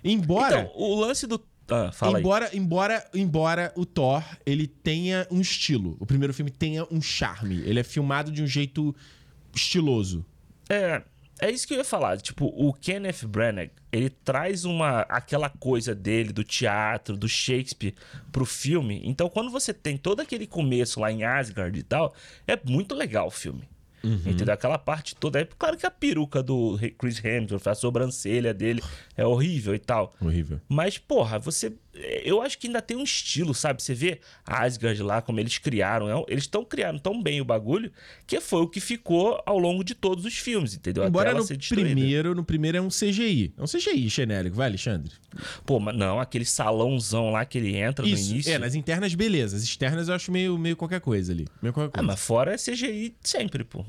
[0.04, 0.60] Embora...
[0.62, 1.42] Então, o lance do.
[1.68, 2.22] Ah, fala aí.
[2.22, 7.60] embora, embora, embora o Thor ele tenha um estilo, o primeiro filme tenha um charme,
[7.60, 8.94] ele é filmado de um jeito
[9.54, 10.26] estiloso.
[10.68, 11.02] É,
[11.42, 12.18] é isso que eu ia falar.
[12.18, 17.94] Tipo, o Kenneth Branagh, ele traz uma aquela coisa dele do teatro, do Shakespeare
[18.30, 19.02] pro filme.
[19.04, 22.14] Então, quando você tem todo aquele começo lá em Asgard e tal,
[22.46, 23.68] é muito legal o filme.
[24.04, 24.54] Entendeu?
[24.54, 25.40] Aquela parte toda.
[25.40, 28.82] É claro que a peruca do Chris Hemsworth, a sobrancelha dele
[29.16, 30.12] é horrível e tal.
[30.20, 30.60] Horrível.
[30.68, 31.72] Mas, porra, você.
[32.24, 33.82] Eu acho que ainda tem um estilo, sabe?
[33.82, 36.08] Você vê Asgard lá, como eles criaram.
[36.08, 37.92] é Eles estão criando tão bem o bagulho
[38.26, 41.04] que foi o que ficou ao longo de todos os filmes, entendeu?
[41.04, 43.52] Embora no primeiro, no primeiro é um CGI.
[43.58, 45.12] É um CGI genérico, vai, Alexandre?
[45.66, 48.26] Pô, mas não, aquele salãozão lá que ele entra Isso.
[48.26, 48.52] no início.
[48.52, 49.56] É, nas internas, beleza.
[49.56, 51.46] As externas eu acho meio, meio qualquer coisa ali.
[51.60, 52.06] Meio qualquer Ah, coisa.
[52.06, 53.84] mas fora é CGI sempre, pô.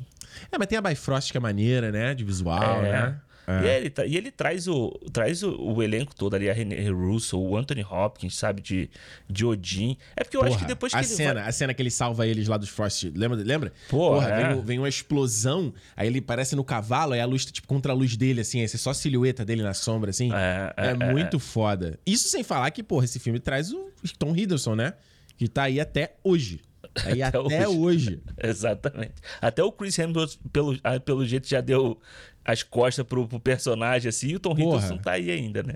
[0.52, 2.14] É, mas tem a Bifrost que é maneira, né?
[2.14, 2.92] De visual, é.
[2.92, 3.22] né?
[3.48, 6.90] E, ele, tra- e ele traz o, traz o, o elenco todo ali, a René
[6.90, 8.90] Russo, o Anthony Hopkins, sabe, de,
[9.30, 9.98] de Odin.
[10.16, 11.50] É porque eu acho Porra, que depois que a ele cena, vai...
[11.50, 13.38] a cena que ele salva eles lá dos Frost, lembra?
[13.38, 13.74] lembra?
[13.90, 14.56] Porra, vem, é.
[14.56, 17.92] o- vem uma explosão, aí ele parece no cavalo, aí a luz tá tipo contra
[17.92, 20.32] a luz dele, assim, aí você só a silhueta dele na sombra, assim.
[20.34, 22.00] É, É, é, é, muito foda.
[22.06, 24.94] Isso sem falar que, porra, esse filme traz o Tom Hiddleston, né?
[25.38, 26.62] Que tá aí até hoje.
[26.94, 28.22] Tá aí até, Até hoje.
[28.42, 29.14] Exatamente.
[29.42, 32.00] Até o Chris Hemsworth, pelo, ah, pelo jeito, já deu
[32.46, 34.78] as costas pro, pro personagem, assim, e o Tom Porra.
[34.78, 35.76] Hiddleston tá aí ainda, né?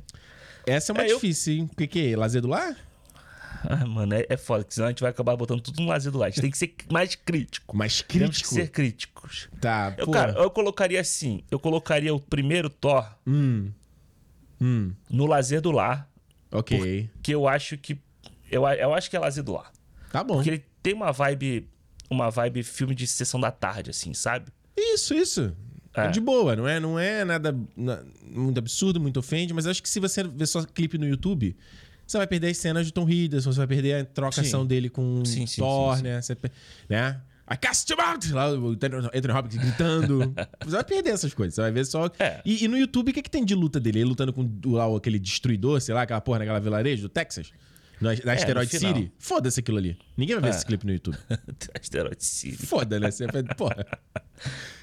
[0.66, 1.70] Essa é uma É, eu- difícil, hein?
[1.72, 2.18] O que que é?
[2.18, 2.76] Lazer do lar?
[3.64, 6.18] Ah, mano, é, é foda, senão a gente vai acabar botando tudo no lazer do
[6.20, 6.28] lado.
[6.28, 7.76] A gente tem que ser mais crítico.
[7.76, 8.54] Mais Temos que crítico.
[8.54, 9.50] ser críticos.
[9.60, 13.72] Tá, Eu, cara, eu colocaria assim: eu colocaria o primeiro Thor Hum.
[14.62, 14.92] Hum.
[15.10, 16.08] no lazer do lar,
[16.52, 17.10] Ok.
[17.24, 17.98] que eu acho que.
[18.52, 19.72] Eu, eu acho que é lazer do lar.
[20.12, 20.36] Tá bom.
[20.36, 21.68] Porque ele tem uma vibe.
[22.10, 24.50] Uma vibe filme de sessão da tarde, assim, sabe?
[24.78, 25.54] Isso, isso.
[25.98, 26.06] É.
[26.06, 26.12] É.
[26.12, 29.90] De boa, não é, não é nada na- muito absurdo, muito ofende, mas acho que
[29.90, 31.56] se você ver só clipe no YouTube,
[32.06, 34.68] você vai perder as cenas de Tom Hiddleston, você vai perder a trocação Sim.
[34.68, 36.22] dele com Sim, sim, Thor, né?
[36.22, 36.38] Você,
[36.88, 37.20] né?
[37.50, 38.32] I cast you out!
[38.34, 40.34] Lá o Anthony Hopkins gritando.
[40.64, 42.12] você vai perder essas coisas, você vai ver só...
[42.20, 42.42] É.
[42.46, 44.00] E, e no YouTube, o que, que tem de luta dele?
[44.00, 47.52] Ele lutando com lá, aquele destruidor, sei lá, aquela porra naquela vilarejo do Texas?
[48.00, 48.96] Na, na Asteroid É, final.
[48.96, 49.12] City?
[49.18, 49.98] Foda-se aquilo ali.
[50.16, 50.58] Ninguém vai ver É.
[50.58, 51.18] esse clipe no YouTube.
[51.80, 52.66] Asteroid City.
[52.66, 53.10] Foda, né?
[53.12, 53.86] Você vai, porra.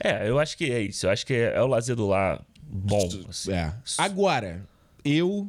[0.03, 1.07] É, eu acho que é isso.
[1.07, 3.09] Eu acho que é, é o lazer do lar bom.
[3.29, 3.53] assim.
[3.53, 3.73] É.
[3.99, 4.67] Agora,
[5.05, 5.49] eu,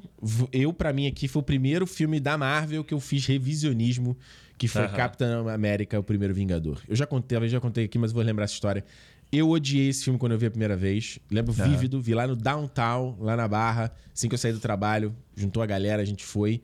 [0.51, 4.15] eu para mim aqui foi o primeiro filme da Marvel que eu fiz revisionismo,
[4.57, 4.95] que foi Aham.
[4.95, 6.81] Capitão América, o primeiro Vingador.
[6.87, 8.85] Eu já contei, talvez já contei aqui, mas vou lembrar essa história.
[9.31, 11.17] Eu odiei esse filme quando eu vi a primeira vez.
[11.31, 15.15] Lembro vívido, vi lá no Downtown, lá na Barra, assim que eu saí do trabalho,
[15.35, 16.61] juntou a galera, a gente foi.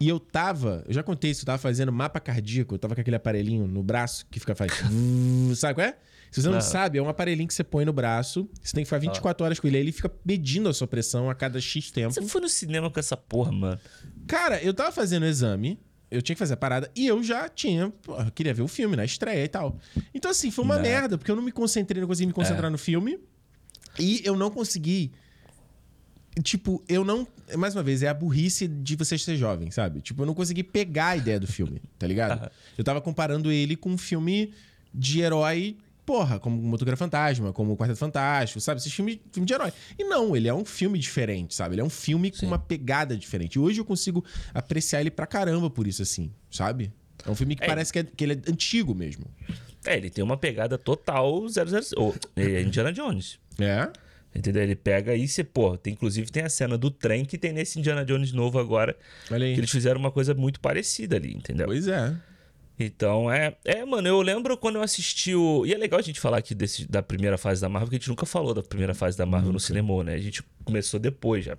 [0.00, 3.00] E eu tava, eu já contei isso, eu tava fazendo mapa cardíaco, eu tava com
[3.00, 4.72] aquele aparelhinho no braço que fica faz.
[5.56, 5.96] sabe qual é?
[6.30, 6.60] Se você não Não.
[6.60, 9.60] sabe, é um aparelhinho que você põe no braço, você tem que ficar 24 horas
[9.60, 12.12] com ele, aí ele fica medindo a sua pressão a cada X tempo.
[12.12, 13.80] Você foi no cinema com essa porra, mano.
[14.26, 15.78] Cara, eu tava fazendo o exame,
[16.10, 17.92] eu tinha que fazer a parada, e eu já tinha.
[18.08, 19.78] eu queria ver o filme na estreia e tal.
[20.12, 20.82] Então, assim, foi uma Né.
[20.82, 22.70] merda, porque eu não me concentrei, não consegui me concentrar É.
[22.70, 23.16] no filme.
[23.96, 25.12] E eu não consegui.
[26.42, 27.26] Tipo, eu não.
[27.56, 30.00] Mais uma vez, é a burrice de você ser jovem, sabe?
[30.00, 32.50] Tipo, eu não consegui pegar a ideia do filme, tá ligado?
[32.76, 34.52] Eu tava comparando ele com um filme
[34.92, 35.76] de herói.
[36.04, 38.78] Porra, como Motogra Fantasma, como Quarteto Fantástico, sabe?
[38.80, 39.72] Esses filmes filme de herói.
[39.98, 41.74] E não, ele é um filme diferente, sabe?
[41.76, 42.46] Ele é um filme com Sim.
[42.46, 43.54] uma pegada diferente.
[43.54, 46.92] E hoje eu consigo apreciar ele pra caramba por isso, assim, sabe?
[47.24, 47.66] É um filme que É.
[47.66, 49.24] parece que, é- que ele é antigo mesmo.
[49.86, 51.94] É, ele tem uma pegada total 007.
[51.96, 53.38] Ou, é Indiana Jones.
[53.58, 53.88] É?
[54.34, 54.62] Entendeu?
[54.62, 57.52] Ele pega aí e você, pô, tem, inclusive tem a cena do trem que tem
[57.52, 58.96] nesse Indiana Jones novo agora.
[59.54, 61.66] Que eles fizeram uma coisa muito parecida ali, entendeu?
[61.66, 62.16] Pois é.
[62.78, 63.56] Então, é.
[63.64, 65.64] É, mano, eu lembro quando eu assisti o.
[65.64, 67.98] E é legal a gente falar aqui desse, da primeira fase da Marvel, porque a
[68.00, 70.14] gente nunca falou da primeira fase da Marvel no cinema, né?
[70.14, 71.56] A gente começou depois já.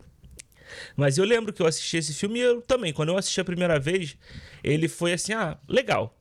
[0.97, 3.45] Mas eu lembro que eu assisti esse filme e eu também, quando eu assisti a
[3.45, 4.17] primeira vez,
[4.63, 6.17] ele foi assim, ah, legal.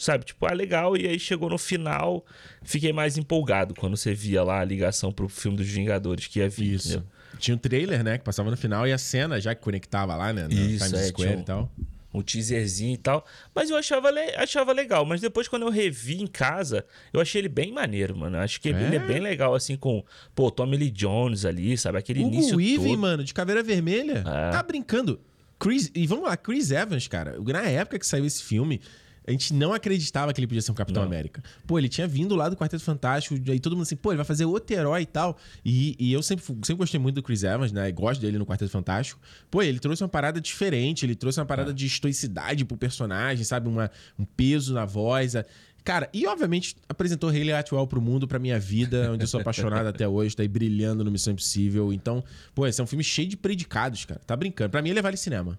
[0.00, 0.96] Sabe, tipo, ah, legal.
[0.96, 2.24] E aí chegou no final,
[2.62, 6.48] fiquei mais empolgado quando você via lá a ligação pro filme dos Vingadores que ia
[6.48, 6.74] vir.
[6.74, 7.04] Isso.
[7.38, 8.16] Tinha um trailer, né?
[8.16, 10.44] Que passava no final e a cena já que conectava lá, né?
[10.44, 11.70] No Isso, Times é, Square um- e tal.
[12.14, 13.24] um teaserzinho e tal.
[13.54, 15.04] Mas eu achava, le- achava legal.
[15.04, 18.38] Mas depois, quando eu revi em casa, eu achei ele bem maneiro, mano.
[18.38, 20.02] Acho que ele é bem legal, assim, com,
[20.34, 21.98] pô, Tommy Lee Jones ali, sabe?
[21.98, 22.98] Aquele Hugo início Weaving, todo.
[22.98, 24.24] mano, de caveira vermelha.
[24.26, 24.50] É.
[24.50, 25.20] Tá brincando.
[25.58, 27.36] Chris, e vamos lá, Chris Evans, cara.
[27.38, 28.80] Na época que saiu esse filme,
[29.26, 31.08] a gente não acreditava que ele podia ser um Capitão Não.
[31.08, 31.42] América.
[31.66, 34.16] Pô, ele tinha vindo lá do Quarteto Fantástico, e aí todo mundo assim, pô, ele
[34.16, 35.36] vai fazer outro herói e tal.
[35.64, 37.88] E, e eu sempre, sempre gostei muito do Chris Evans, né?
[37.88, 39.20] E gosto dele no Quarteto Fantástico.
[39.50, 41.46] Pô, ele trouxe uma parada diferente, ele trouxe uma É.
[41.46, 43.68] parada de estoicidade pro personagem, sabe?
[43.68, 45.36] Uma, um peso na voz.
[45.36, 45.44] a-
[45.82, 49.86] Cara, e obviamente apresentou Hayley Atwell pro mundo, pra minha vida, onde eu sou apaixonado
[49.88, 51.90] até hoje, tá aí brilhando no Missão Impossível.
[51.90, 52.22] Então,
[52.54, 54.20] pô, esse é um filme cheio de predicados, cara.
[54.26, 54.68] Tá brincando.
[54.70, 55.58] Pra mim, ele vale cinema.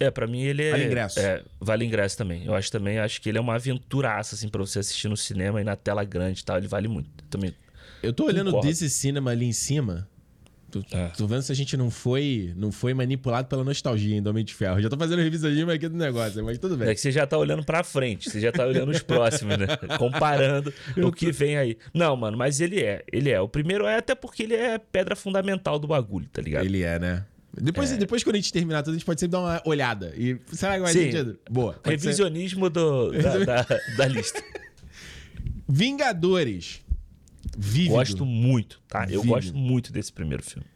[0.00, 0.70] É, pra mim ele é...
[0.72, 1.20] Vale ingresso.
[1.20, 2.44] É, vale ingresso também.
[2.44, 5.60] Eu acho também, acho que ele é uma aventuraça, assim, pra você assistir no cinema
[5.60, 6.56] e na tela grande e tal.
[6.58, 7.08] Ele vale muito.
[7.30, 7.54] Também.
[8.02, 8.66] Eu tô olhando Concordo.
[8.68, 10.08] desse cinema ali em cima.
[10.70, 11.06] Tô, É.
[11.16, 14.44] tô vendo se a gente não foi, não foi manipulado pela nostalgia em do Homem
[14.44, 14.80] de Ferro.
[14.82, 16.88] Já tô fazendo revisionismo aqui do negócio, mas tudo bem.
[16.88, 19.66] É que você já tá olhando pra frente, você já tá olhando os próximos, né?
[19.96, 21.78] Comparando o que vem aí.
[21.94, 23.04] Não, mano, mas ele é.
[23.12, 23.40] Ele é.
[23.40, 26.64] O primeiro é até porque ele é pedra fundamental do bagulho, tá ligado?
[26.64, 27.24] Ele é, né?
[27.60, 30.12] Depois, depois, quando a gente terminar tudo, a gente pode sempre dar uma olhada.
[30.16, 31.04] E será que vai Sim.
[31.10, 31.38] sentido?
[31.50, 31.74] Boa.
[31.84, 31.90] ser.
[31.90, 34.42] Revisionismo do, da, da, da lista.
[35.68, 36.82] Vingadores.
[37.56, 37.94] Vívido.
[37.94, 39.02] Gosto muito, tá?
[39.04, 39.26] Eu Vívido.
[39.28, 40.66] gosto muito desse primeiro filme.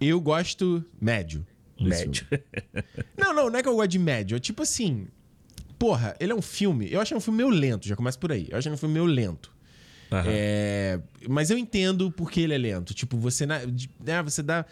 [0.00, 1.46] Eu gosto médio.
[1.80, 2.26] Médio.
[3.18, 4.36] Não, não, não é que eu gosto de médio.
[4.36, 5.06] É tipo assim.
[5.78, 6.90] Porra, ele é um filme.
[6.90, 8.46] Eu acho que é um filme meio lento, já começa por aí.
[8.50, 9.52] Eu acho que é um filme meio lento.
[10.24, 12.94] É, mas eu entendo por que ele é lento.
[12.94, 14.64] Tipo, você, na- de- né, você dá.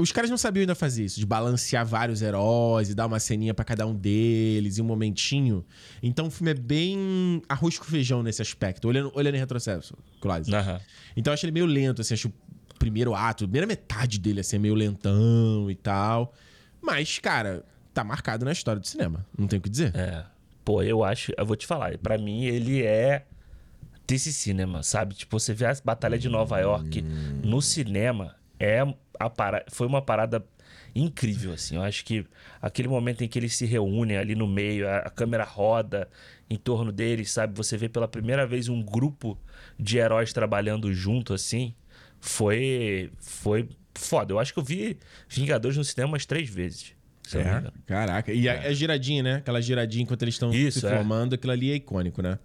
[0.00, 3.52] Os caras não sabiam ainda fazer isso, de balancear vários heróis e dar uma ceninha
[3.52, 5.62] pra cada um deles e um momentinho.
[6.02, 10.54] Então o filme é bem arroz com feijão nesse aspecto, olhando, olhando em retrocesso, quase.
[10.54, 10.80] Aham.
[11.14, 14.40] Então eu acho ele meio lento, assim, acho o primeiro ato, a primeira metade dele
[14.40, 16.32] assim, é meio lentão e tal.
[16.80, 19.26] Mas, cara, tá marcado na história do cinema.
[19.36, 19.94] Não tem o que dizer.
[19.94, 20.24] É.
[20.64, 23.26] Pô, eu acho, eu vou te falar, pra mim ele é
[24.06, 25.14] desse cinema, sabe?
[25.14, 27.02] Tipo, você vê a Batalha de Nova York
[27.44, 28.82] no cinema, é
[29.20, 29.64] a para...
[29.68, 30.42] foi uma parada
[30.94, 31.76] incrível, assim.
[31.76, 32.26] Eu acho que
[32.60, 36.08] aquele momento em que eles se reúnem ali no meio, a, a câmera roda
[36.48, 37.54] em torno deles, sabe?
[37.56, 39.38] Você vê pela primeira vez um grupo
[39.78, 41.74] de heróis trabalhando junto, assim.
[42.18, 43.12] Foi.
[43.18, 44.32] Foi foda.
[44.32, 46.94] Eu acho que eu vi Vingadores no cinema umas três vezes.
[47.32, 48.32] É, caraca.
[48.32, 49.34] E a, a giradinha, né?
[49.36, 50.70] Aquela giradinha enquanto eles estão se é.
[50.70, 52.38] formando, aquilo ali é icônico, né?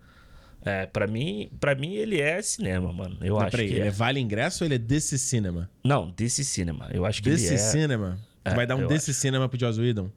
[0.66, 3.18] É, pra mim, pra mim ele é cinema, mano.
[3.22, 3.88] Eu Não, acho peraí, que ele é.
[3.88, 5.70] é vale ingresso ou ele é desse cinema?
[5.84, 6.90] Não, desse cinema.
[6.92, 7.58] Eu acho que Desse ele é.
[7.58, 8.20] cinema?
[8.44, 10.10] Tu É, vai dar um desse cinema pro Joss Whedon?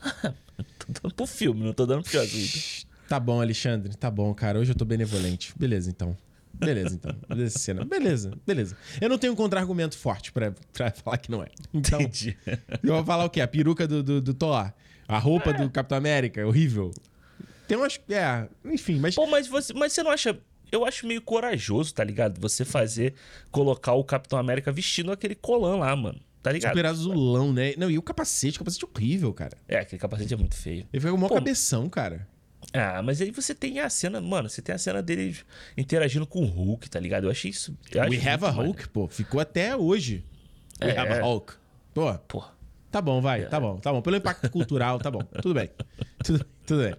[0.78, 3.94] Tô dando pro filme, não tô dando pro Joss Tá bom, Alexandre.
[3.96, 4.58] Tá bom, cara.
[4.58, 5.52] Hoje eu tô benevolente.
[5.56, 6.16] Beleza, então.
[6.52, 7.14] Beleza, então.
[7.36, 7.84] Desse cinema.
[7.84, 8.76] Beleza, beleza.
[9.00, 11.48] Eu não tenho um contra-argumento forte pra, pra falar que não é.
[11.72, 12.36] Então, Entendi.
[12.82, 13.40] eu vou falar o quê?
[13.42, 14.72] A peruca do, do, do Thor.
[15.06, 16.40] A roupa do Capitão América.
[16.40, 16.90] é Horrível.
[17.66, 18.00] Tem umas...
[18.08, 19.14] É, enfim, mas...
[19.14, 20.38] Pô, mas você, mas você não acha.
[20.70, 22.40] Eu acho meio corajoso, tá ligado?
[22.40, 23.14] Você fazer,
[23.50, 26.20] colocar o Capitão América vestindo aquele colã lá, mano.
[26.42, 26.72] Tá ligado?
[26.72, 27.74] Super azulão, né?
[27.76, 28.56] Não, e o capacete?
[28.56, 29.56] O capacete é horrível, cara.
[29.68, 30.86] É, aquele capacete é muito feio.
[30.92, 32.26] Ele fica com o maior Pô, cabeção, cara.
[32.72, 35.36] Ah, mas aí você tem a cena, mano, você tem a cena dele
[35.76, 37.24] interagindo com o Hulk, tá ligado?
[37.24, 37.76] Eu achei isso.
[37.92, 38.68] Eu We acho have a maneiro.
[38.72, 39.08] Hulk, pô.
[39.08, 40.24] Ficou até hoje.
[40.82, 40.98] We É.
[40.98, 41.54] have a Hulk.
[41.94, 42.44] Pô, Pô.
[42.90, 43.46] tá bom, vai.
[43.46, 44.02] Tá bom, tá bom.
[44.02, 45.22] Pelo impacto cultural, tá bom.
[45.40, 45.70] Tudo bem.
[46.24, 46.94] Tudo, tudo bem.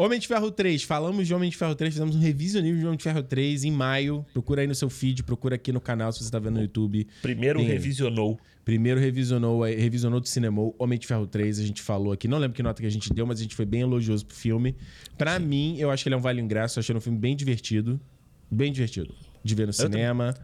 [0.00, 0.82] Homem de Ferro 3.
[0.82, 1.92] Falamos de Homem de Ferro 3.
[1.92, 4.24] Fizemos um revisionismo de Homem de Ferro 3 em maio.
[4.32, 7.06] Procura aí no seu feed, procura aqui no canal se você tá vendo no YouTube.
[7.20, 8.40] Primeiro Tem- revisionou.
[8.64, 12.28] Primeiro revisionou, revisionou do cinema Homem de Ferro 3, a gente falou aqui.
[12.28, 14.36] Não lembro que nota que a gente deu, mas a gente foi bem elogioso pro
[14.36, 14.74] filme.
[15.18, 16.78] Pra mim, eu acho que ele é um vale ingresso.
[16.78, 18.00] Eu achei um filme bem divertido.
[18.50, 19.14] Bem divertido.
[19.44, 20.34] De ver no cinema.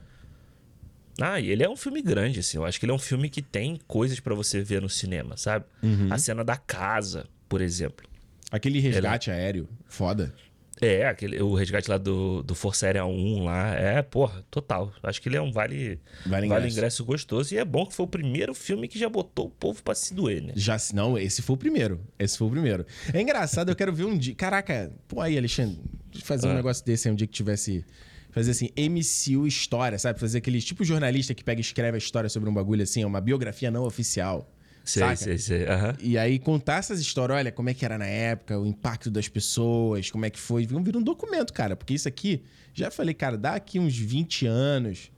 [1.20, 2.58] Ah, e ele é um filme grande, assim.
[2.58, 5.36] Eu acho que ele é um filme que tem coisas pra você ver no cinema,
[5.36, 5.64] sabe?
[5.82, 6.08] Uhum.
[6.10, 8.06] A cena da casa, por exemplo.
[8.50, 9.68] Aquele resgate aéreo.
[9.86, 10.32] Foda.
[10.78, 13.74] É, aquele, o resgate lá do, do Força Aérea 1 lá.
[13.74, 14.92] É, porra, total.
[15.02, 16.76] Acho que ele é um vale, Vale vale ingresso.
[16.78, 17.54] ingresso gostoso.
[17.54, 20.12] E é bom que foi o primeiro filme que já botou o povo pra se
[20.12, 20.52] doer, né?
[20.54, 21.98] Já, não, esse foi o primeiro.
[22.18, 22.84] Esse foi o primeiro.
[23.12, 24.34] É engraçado, eu quero ver um dia.
[24.34, 25.80] Caraca, pô, aí, Alexandre,
[26.22, 26.54] fazer um Ah.
[26.56, 27.82] negócio desse aí um dia que tivesse.
[28.30, 30.20] Fazer assim, MCU história, sabe?
[30.20, 33.06] Fazer aquele tipo jornalista que pega e escreve a história sobre um bagulho assim, é
[33.06, 34.46] uma biografia não oficial.
[34.86, 35.66] Sei, sei, sei.
[35.66, 35.96] Aham.
[36.00, 39.26] E aí contar essas histórias, olha, como é que era na época, o impacto das
[39.28, 40.64] pessoas, como é que foi.
[40.64, 41.74] Vamos vir um documento, cara.
[41.74, 45.10] Porque isso aqui, já falei, cara, dá aqui uns 20 anos.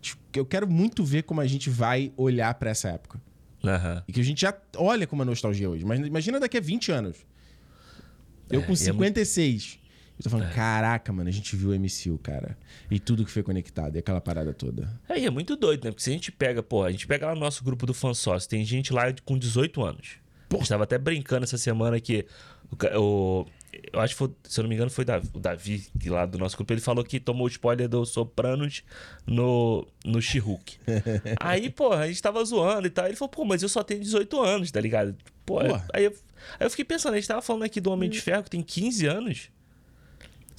[0.00, 3.20] tipo, Eu quero muito ver como a gente vai olhar pra essa época.
[3.64, 4.02] Aham.
[4.08, 5.84] E que a gente já olha com uma nostalgia hoje.
[5.84, 7.16] Mas imagina daqui a 20 anos.
[8.50, 9.78] Eu É, com e é 56.
[10.24, 12.56] Eu tô falando, caraca, mano, a gente viu o MCU, cara.
[12.90, 14.88] E tudo que foi conectado, e aquela parada toda.
[15.08, 15.90] É, e é muito doido, né?
[15.90, 18.48] Porque se a gente pega, pô, a gente pega lá no nosso grupo do fansócio,
[18.48, 20.10] tem gente lá com 18 anos.
[20.48, 20.56] Pô.
[20.56, 22.24] A gente tava até brincando essa semana que
[22.70, 23.46] o, o-
[23.92, 25.04] eu acho que foi, se eu não me engano foi
[25.34, 28.84] o Davi, que lá do nosso grupo, ele falou que tomou o spoiler do Sopranos
[29.26, 30.76] no, no She-Hulk.
[31.40, 33.06] aí, pô, a gente tava zoando e tal.
[33.06, 35.16] Ele falou, pô, mas eu só tenho 18 anos, tá ligado?
[35.44, 35.80] Pô, Pô.
[35.92, 36.10] Aí, eu,
[36.60, 38.62] aí eu fiquei pensando, a gente tava falando aqui do Homem de Ferro, que tem
[38.62, 39.50] 15 anos.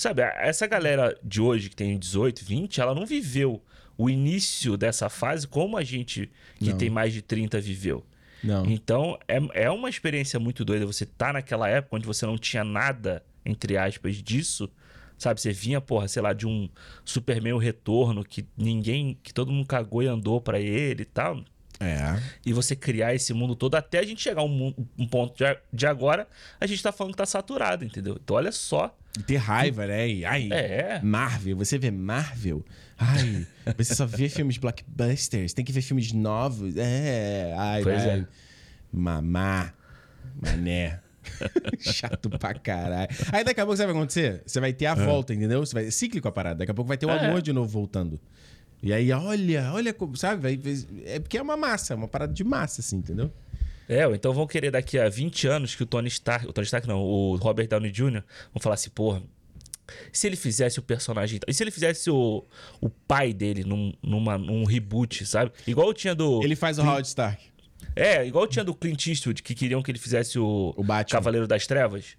[0.04, 3.64] Sabe, essa galera de hoje que tem 18, 20, ela não viveu
[3.98, 6.78] o início dessa fase como a gente que Não.
[6.78, 8.06] tem mais de 30 viveu.
[8.44, 8.66] Não.
[8.66, 12.66] Então, é, é uma experiência muito doida você tá naquela época onde você não tinha
[12.66, 14.70] nada, entre aspas, disso.
[15.18, 16.68] Sabe, você vinha, porra, sei lá, de um
[17.06, 21.46] Superman o Retorno que ninguém, que todo mundo cagou e andou pra ele e tal.
[21.80, 22.22] É.
[22.46, 25.46] E você criar esse mundo todo até a gente chegar a um, um ponto de,
[25.72, 26.28] de agora,
[26.60, 28.20] a gente tá falando que tá saturado, entendeu?
[28.22, 28.94] Então, olha só.
[29.20, 30.08] E ter raiva, né?
[30.10, 31.00] E, ai, É.
[31.04, 32.66] Marvel, você vê Marvel?
[32.98, 33.46] Ai,
[33.78, 36.76] você só vê filmes blockbusters, tem que ver filmes novos.
[36.78, 38.20] É, ai, Pois vai.
[38.22, 38.28] é.
[38.92, 39.74] Mamá,
[40.42, 41.00] mané.
[41.80, 43.08] Chato pra caralho.
[43.32, 44.44] Aí daqui a pouco sabe o que vai acontecer?
[44.46, 45.66] Você vai ter a volta, entendeu?
[45.66, 46.60] Você vai é cíclico a parada.
[46.60, 47.28] Daqui a pouco vai ter o É.
[47.28, 48.20] amor de novo voltando.
[48.82, 50.60] E aí, olha, olha como, sabe?
[51.06, 53.32] É porque é uma massa, uma parada de massa, assim, entendeu?
[53.88, 56.88] É, então vão querer daqui a 20 anos que o Tony Stark, o Tony Stark
[56.88, 58.24] não, o Robert Downey Jr.
[58.54, 59.22] vão falar assim, porra,
[60.12, 62.46] se ele fizesse o personagem, e se ele fizesse o,
[62.80, 65.52] o pai dele num, numa, num reboot, sabe?
[65.68, 67.44] Igual tinha do Ele faz o Howard Stark.
[67.96, 71.18] É, igual tinha do Clint Eastwood que queriam que ele fizesse o, O Batman.
[71.20, 72.18] Cavaleiro das Trevas.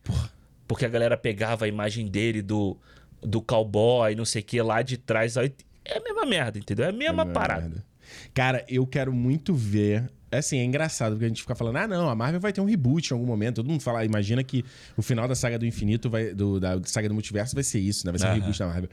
[0.69, 2.77] Porque a galera pegava a imagem dele do
[3.23, 5.51] do cowboy, não sei o que lá de trás, aí
[5.85, 6.85] é a mesma merda, entendeu?
[6.85, 7.63] É a mesma Não, parada.
[7.63, 7.85] merda.
[8.33, 10.11] Cara, eu quero muito ver.
[10.31, 12.65] Assim, é engraçado, porque a gente fica falando, ah, não, a Marvel vai ter um
[12.65, 13.57] reboot em algum momento.
[13.57, 14.65] Todo mundo fala, imagina que
[14.97, 18.05] o final da saga do infinito, vai, do, da saga do multiverso, vai ser isso,
[18.05, 18.13] né?
[18.13, 18.39] Vai ser um Aham.
[18.41, 18.91] reboot da Marvel.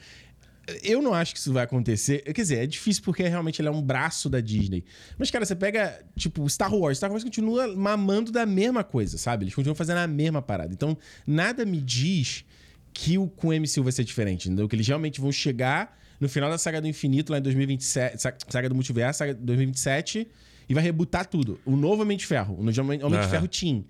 [0.84, 2.22] Eu não acho que isso vai acontecer.
[2.22, 4.84] Quer dizer, é difícil porque realmente ele é um braço da Disney.
[5.18, 6.98] Mas, cara, você pega, tipo, Star Wars.
[6.98, 9.46] Star Wars continua mamando da mesma coisa, sabe?
[9.46, 10.72] Eles continuam fazendo a mesma parada.
[10.72, 10.96] Então,
[11.26, 12.46] nada me diz
[12.94, 14.68] que o com o MCU vai ser diferente, entendeu?
[14.68, 18.34] Que eles realmente vão chegar no final da saga do infinito, lá em 2027, sa-
[18.48, 20.28] saga do multiverso, saga 2027,
[20.70, 21.60] e vai rebutar tudo.
[21.66, 23.28] O novo Homem de Ferro, o novo Homem de Aham.
[23.28, 23.84] Ferro Team.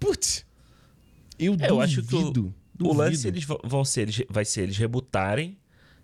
[0.00, 0.44] Putz!
[1.38, 1.74] Eu É, duvido.
[1.74, 2.92] eu acho que o, o duvido.
[2.94, 5.56] lance eles vão- ser, eles, vai ser eles rebutarem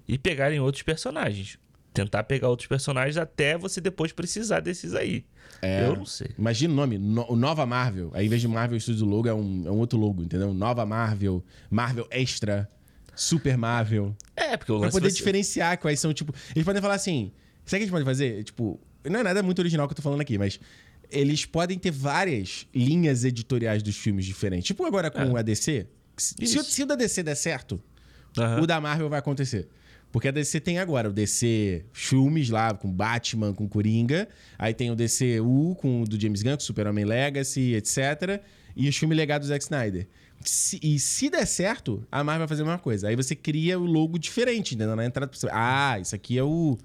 [0.07, 1.59] e pegarem outros personagens.
[1.95, 5.25] Tentar pegar outros personagens até você depois precisar desses aí.
[5.61, 5.87] É.
[5.87, 6.31] Eu não sei.
[6.39, 8.11] Imagina o nome, no, o Nova Marvel.
[8.15, 10.55] Aí, em vez de Marvel Studios logo, é um, é um outro logo, entendeu?
[10.55, 12.71] Nova Marvel, Marvel Extra,
[13.15, 14.17] Super Marvel.
[14.37, 16.35] É, porque o Pra lance poder vai ser- diferenciar quais são, tipo...
[16.55, 17.33] Eles podem falar assim...
[17.65, 18.43] Sabe o que a gente pode fazer?
[18.45, 20.59] Tipo, não é nada muito original que eu tô falando aqui, mas...
[21.11, 24.67] Eles podem ter várias linhas editoriais dos filmes diferentes.
[24.67, 25.87] Tipo agora com a DC.
[26.17, 26.61] Se, É.
[26.61, 27.79] O- se o da DC der certo,
[28.39, 28.63] Aham.
[28.63, 29.69] o da Marvel vai acontecer.
[30.11, 34.27] Porque a DC tem agora o DC filmes lá, com Batman, com Coringa.
[34.59, 38.43] Aí tem o DCU com o do James Gunn, com Super-Homem Legacy, etc.
[38.75, 40.09] E os filmes legados do Zack Snyder.
[40.45, 43.09] Se- e se der certo, a Marvel vai fazer a mesma coisa.
[43.09, 44.97] Aí você cria o logo diferente, entendeu?
[44.97, 45.31] Na entrada.
[45.33, 46.77] você- Ah, isso aqui é o.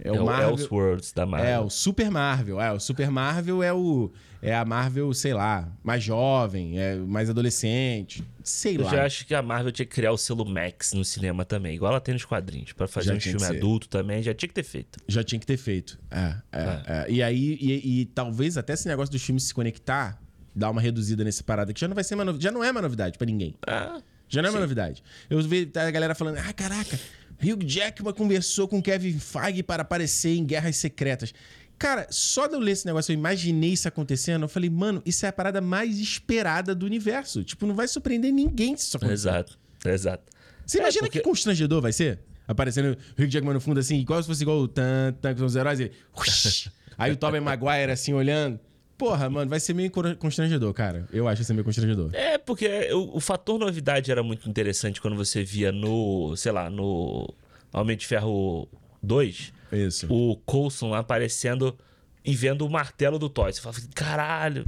[0.00, 0.50] É É o Marvel.
[0.50, 1.48] Elseworlds da Marvel.
[1.50, 2.60] É, o Super Marvel.
[2.60, 4.10] É, o Super Marvel é o.
[4.40, 8.22] É a Marvel, sei lá, mais jovem, é mais adolescente.
[8.44, 8.90] Sei Eu lá.
[8.92, 11.90] já acho que a Marvel tinha que criar o selo Max no cinema também, igual
[11.90, 14.62] ela tem nos quadrinhos, pra fazer Já um filme adulto também, já tinha que ter
[14.62, 15.00] feito.
[15.08, 15.98] Já tinha que ter feito.
[16.08, 17.06] É, é, é.
[17.10, 20.22] E aí, e, e talvez até esse negócio dos filmes se conectar,
[20.54, 22.44] dar uma reduzida nesse parada, que já não vai ser uma novidade.
[22.44, 23.54] Já não é uma novidade pra ninguém.
[23.66, 25.02] Ah, Já não é uma novidade.
[25.30, 26.98] Eu vi a galera falando, ah, caraca,
[27.42, 31.32] Hugh Jackman conversou com Kevin Feige para aparecer em Guerras Secretas.
[31.78, 35.24] Cara, só de eu ler esse negócio, eu imaginei isso acontecendo, eu falei, mano, isso
[35.24, 37.44] é a parada mais esperada do universo.
[37.44, 39.14] Tipo, não vai surpreender ninguém se isso acontecer.
[39.28, 40.24] exato, exato.
[40.66, 42.18] Você É, imagina porque- que constrangedor vai ser?
[42.48, 45.44] Aparecendo o Hugh Jackman no fundo assim, igual se fosse igual o Tan, Tan, com
[45.44, 45.92] os heróis, ele...
[46.98, 48.58] Aí o Tobey Maguire assim, olhando.
[48.98, 51.08] Porra, mano, vai ser meio constrangedor, cara.
[51.12, 52.10] Eu acho que vai ser meio constrangedor.
[52.12, 56.68] É, porque o, o fator novidade era muito interessante quando você via no, sei lá,
[56.68, 57.32] no
[57.72, 58.68] Homem de Ferro
[59.00, 60.12] 2, Isso.
[60.12, 61.78] o Coulson lá aparecendo
[62.24, 63.52] e vendo o martelo do Thor.
[63.52, 64.66] Você fala, assim, caralho.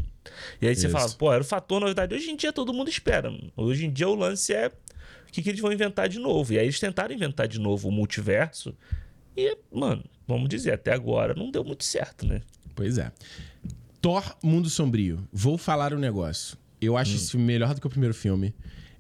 [0.62, 0.96] E aí você Isso.
[0.96, 2.14] fala, pô, era o fator novidade.
[2.14, 3.32] Hoje em dia todo mundo espera.
[3.56, 6.52] Hoje em dia o lance é o que, que eles vão inventar de novo.
[6.52, 8.74] E aí eles tentaram inventar de novo o multiverso.
[9.36, 12.42] E, mano, vamos dizer, até agora não deu muito certo, né?
[12.74, 13.10] Pois é.
[14.00, 15.26] Thor Mundo Sombrio.
[15.32, 16.56] Vou falar um negócio.
[16.80, 18.54] Eu acho esse filme melhor do que o primeiro filme.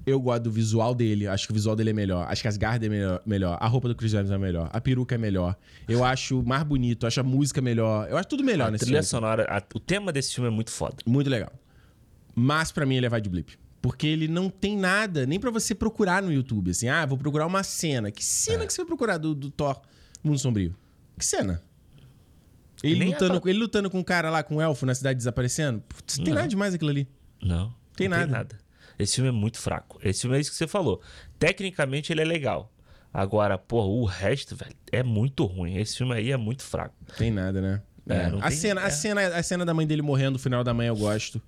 [0.06, 1.26] Eu gosto do visual dele.
[1.26, 2.26] Acho que o visual dele é melhor.
[2.28, 3.58] Acho que as garras dele é melhor, melhor.
[3.60, 4.68] A roupa do Chris Evans é melhor.
[4.72, 5.56] A peruca é melhor.
[5.88, 7.06] Eu acho mais bonito.
[7.06, 8.08] Acho a música melhor.
[8.10, 9.08] Eu acho tudo melhor A nesse trilha filme.
[9.08, 10.96] sonora, a- o tema desse filme é muito foda.
[11.06, 11.52] Muito legal.
[12.34, 13.58] Mas pra mim ele é vai de blip.
[13.82, 16.70] Porque ele não tem nada, nem pra você procurar no YouTube.
[16.70, 18.10] Assim, ah, vou procurar uma cena.
[18.10, 18.24] Que É.
[18.24, 19.80] cena que você vai procurar do, do Thor
[20.22, 20.74] Mundo Sombrio?
[21.18, 21.62] Que cena?
[22.82, 25.80] Ele Nem lutando, ele lutando com um cara lá, com um elfo na cidade desaparecendo.
[25.88, 27.08] Putz, não tem nada demais aquilo ali.
[27.42, 27.74] Não.
[27.96, 28.58] Tem não nada.
[28.98, 29.98] Esse filme é muito fraco.
[30.02, 31.00] Esse filme é isso que você falou.
[31.38, 32.72] Tecnicamente ele é legal.
[33.12, 35.76] Agora, porra, o resto, velho, é muito ruim.
[35.76, 36.94] Esse filme aí é muito fraco.
[37.18, 37.82] Tem nada, né?
[38.08, 38.26] É, É.
[38.26, 38.84] A, tem- cena, é.
[38.84, 41.40] a, cena, a cena da mãe dele morrendo, no final da mãe eu gosto.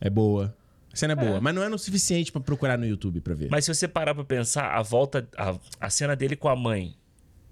[0.00, 0.54] É boa.
[0.92, 3.48] A cena é boa, mas não é o suficiente pra procurar no YouTube pra ver.
[3.50, 6.94] Mas se você parar pra pensar, a volta, a, a cena dele com a mãe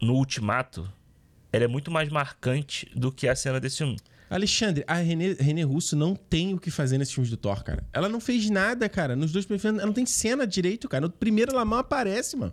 [0.01, 0.88] no Ultimato,
[1.53, 3.97] ela é muito mais marcante do que a cena desse filme.
[4.31, 7.85] Alexandre, a René, René Russo não tem o que fazer nesses filmes do Thor, cara.
[7.93, 9.15] Ela não fez nada, cara.
[9.15, 11.03] Nos dois primeiros filmes, ela não tem cena direito, cara.
[11.03, 12.53] No primeiro, ela mal aparece, mano.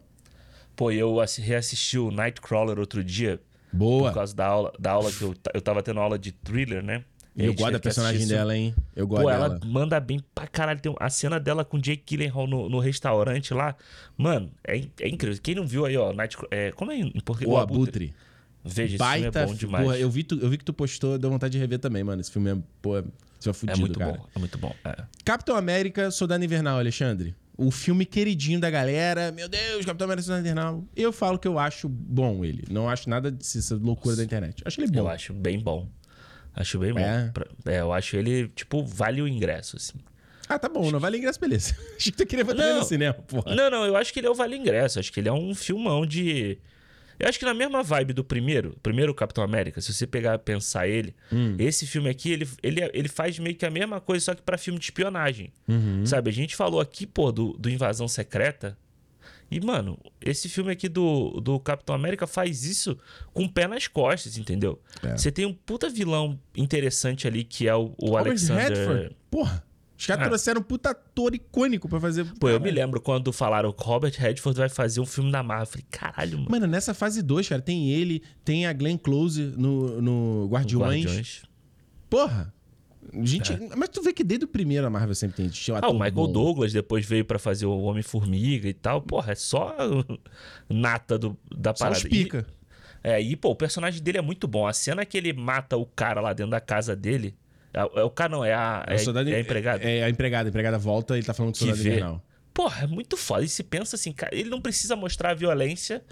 [0.75, 3.39] Pô, eu assi- reassisti o Nightcrawler outro dia,
[3.71, 4.09] Boa.
[4.09, 7.03] por causa da aula, da aula que eu, eu tava tendo aula de thriller, né?
[7.35, 8.75] E Eu gosto da personagem dela, hein?
[8.93, 9.45] Eu gosto Pô, dela.
[9.45, 10.81] ela manda bem pra caralho.
[10.81, 13.75] Tem a cena dela com o Jake Gyllenhaal no, no restaurante lá.
[14.17, 15.39] Mano, é, é incrível.
[15.41, 17.49] Quem não viu aí, ó, Night, é, como é em português?
[17.49, 18.13] O Abutre.
[18.63, 19.31] Veja, esse Baita.
[19.31, 19.83] filme é bom demais.
[19.85, 22.19] Porra, eu vi, tu, eu vi que tu postou, deu vontade de rever também, mano.
[22.21, 23.03] Esse filme é, pô, é,
[23.39, 24.13] isso é fudido, muito cara.
[24.13, 24.75] bom, é muito bom.
[24.83, 24.95] é.
[25.23, 27.33] Capitão América, Soldado Invernal, Alexandre.
[27.57, 29.31] O filme queridinho da galera.
[29.33, 30.83] Meu Deus, Capitão América, Soldado Invernal.
[30.95, 32.63] Eu falo que eu acho bom ele.
[32.69, 34.61] Não acho nada dessa loucura da internet.
[34.65, 34.99] Acho ele bom.
[34.99, 35.89] Eu acho bem bom.
[36.53, 36.99] Acho bem bom.
[36.99, 37.29] É?
[37.33, 39.97] Pra- É, eu acho ele, tipo, vale o ingresso, assim.
[40.47, 41.75] Ah, tá bom, não vale ingresso, beleza.
[41.95, 42.79] Acho que tu queria Não.
[42.79, 43.53] no cinema, porra.
[43.53, 44.99] Não, não, eu acho que ele é o vale ingresso.
[44.99, 46.57] Acho que ele é um filmão de.
[47.19, 50.37] Eu acho que na mesma vibe do primeiro, primeiro Capitão América, se você pegar e
[50.37, 51.55] pensar ele, Hum.
[51.59, 54.57] esse filme aqui, ele, ele, ele faz meio que a mesma coisa, só que pra
[54.57, 55.51] filme de espionagem.
[55.67, 56.05] Uhum.
[56.05, 56.29] Sabe?
[56.29, 58.77] A gente falou aqui, pô, do, do Invasão Secreta.
[59.51, 62.97] E, mano, esse filme aqui do, do Capitão América faz isso
[63.33, 64.79] com o pé nas costas, entendeu?
[65.03, 65.17] É.
[65.17, 68.77] Você tem um puta vilão interessante ali, que é o, o Alexander.
[68.77, 69.15] Redford.
[69.31, 69.63] Porra.
[69.99, 70.27] Os caras Ah.
[70.29, 72.23] trouxeram um puta ator icônico pra fazer.
[72.39, 72.75] Pô, eu me Caralho.
[72.75, 75.63] lembro quando falaram que Robert Redford vai fazer um filme da Marvel.
[75.65, 76.49] Eu falei, caralho, mano.
[76.51, 81.03] Mano, nessa fase 2, cara, tem ele, tem a Glenn Close no, no Guardiões.
[81.05, 81.41] Guardiões.
[82.09, 82.53] Porra.
[83.23, 85.89] Gente, mas tu vê que desde o primeiro a Marvel sempre tem tinha um Ah,
[85.89, 86.31] o Michael bom.
[86.31, 89.01] Douglas depois veio pra fazer o Homem-Formiga e tal.
[89.01, 89.75] Porra, é só
[90.69, 91.97] nata do, da Só parada.
[91.97, 92.45] os pica.
[93.03, 94.67] É, e, pô, o personagem dele é muito bom.
[94.67, 97.35] A cena que ele mata o cara lá dentro da casa dele.
[97.73, 99.83] É, é o cara, não, é a, é, soldado- é a empregada.
[99.83, 100.47] É, a empregada.
[100.47, 102.23] A empregada volta e ele tá falando Que soldado invernal.
[102.53, 103.43] Porra, é muito foda.
[103.45, 106.03] E se pensa assim, cara, ele não precisa mostrar a violência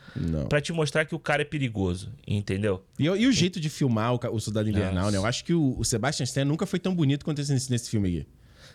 [0.48, 2.86] pra te mostrar que o cara é perigoso, entendeu?
[2.98, 5.12] E, e o jeito de filmar o, o Soldado Invernal, Nossa.
[5.12, 5.18] né?
[5.18, 7.90] Eu acho que o, o Sebastian Stan nunca foi tão bonito quanto esse nesse, nesse
[7.90, 8.28] filme aqui.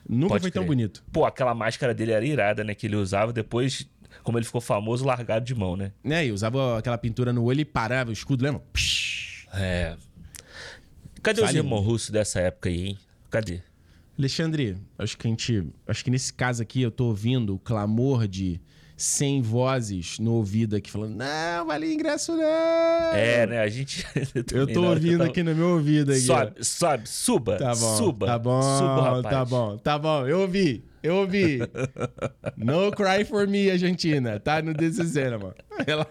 [0.07, 0.69] Nunca Pode foi tão crer.
[0.69, 1.05] bonito.
[1.13, 2.75] Pô, aquela máscara dele era irada, né?
[2.75, 3.89] Que ele usava depois,
[4.23, 5.93] como ele ficou famoso, largado de mão, né?
[6.05, 6.27] Né?
[6.27, 8.61] E usava aquela pintura no olho e parava o escudo, lembra?
[8.73, 9.47] Psh.
[9.55, 9.95] É.
[11.23, 12.99] Cadê os irmãos russos dessa época aí, hein?
[13.31, 13.61] Cadê?
[14.19, 15.67] Alexandre, acho que a gente.
[15.87, 18.61] Acho que nesse caso aqui eu tô ouvindo o clamor de
[18.97, 22.43] 100 vozes no ouvido aqui falando: Não, vale ingresso não!
[22.43, 23.61] É, né?
[23.61, 24.07] A gente.
[24.53, 26.31] Eu tô que ouvindo aqui no meu ouvido aqui.
[26.31, 26.37] ó.
[26.37, 27.57] Sobe, sobe, suba.
[27.57, 27.97] Tá bom.
[27.97, 28.27] Suba.
[28.27, 28.63] Tá bom.
[28.63, 29.35] Suba, rapaz.
[29.35, 29.79] tá bom.
[29.79, 30.27] Tá bom.
[30.27, 30.85] Eu ouvi.
[31.03, 31.59] Eu ouvi.
[32.57, 34.39] no cry for me, Argentina.
[34.39, 35.55] Tá no This Cinema.
[35.87, 36.11] Relaxa.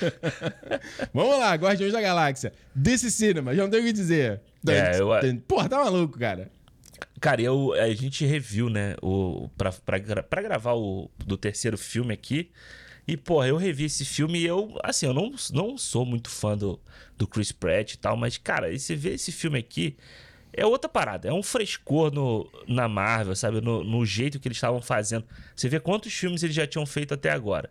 [1.12, 2.52] Vamos lá, Guardiões da Galáxia.
[2.82, 3.54] This Cinema.
[3.54, 4.40] Já não tenho o que dizer.
[4.66, 5.08] É, eu-
[5.46, 6.50] Porra, tá maluco, cara.
[7.20, 8.94] Cara, eu, a gente reviu, né?
[9.02, 12.50] O, pra, pra, pra gravar o do terceiro filme aqui.
[13.06, 16.56] E, porra, eu revi esse filme e eu, assim, eu não, não sou muito fã
[16.56, 16.80] do,
[17.18, 19.94] do Chris Pratt e tal, mas, cara, e você vê esse filme aqui,
[20.50, 21.28] é outra parada.
[21.28, 23.60] É um frescor no, na Marvel, sabe?
[23.60, 25.26] No, no jeito que eles estavam fazendo.
[25.54, 27.70] Você vê quantos filmes eles já tinham feito até agora.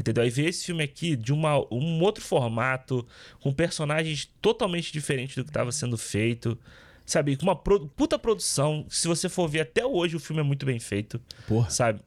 [0.00, 0.24] Entendeu?
[0.24, 3.06] Aí ver esse filme aqui de uma, um outro formato,
[3.40, 6.58] com personagens totalmente diferentes do que estava sendo feito.
[7.04, 7.36] Sabe?
[7.36, 8.86] Com uma pro- puta produção.
[8.88, 11.20] Se você for ver até hoje, o filme é muito bem feito.
[11.46, 11.68] Porra.
[11.68, 12.00] Sabe?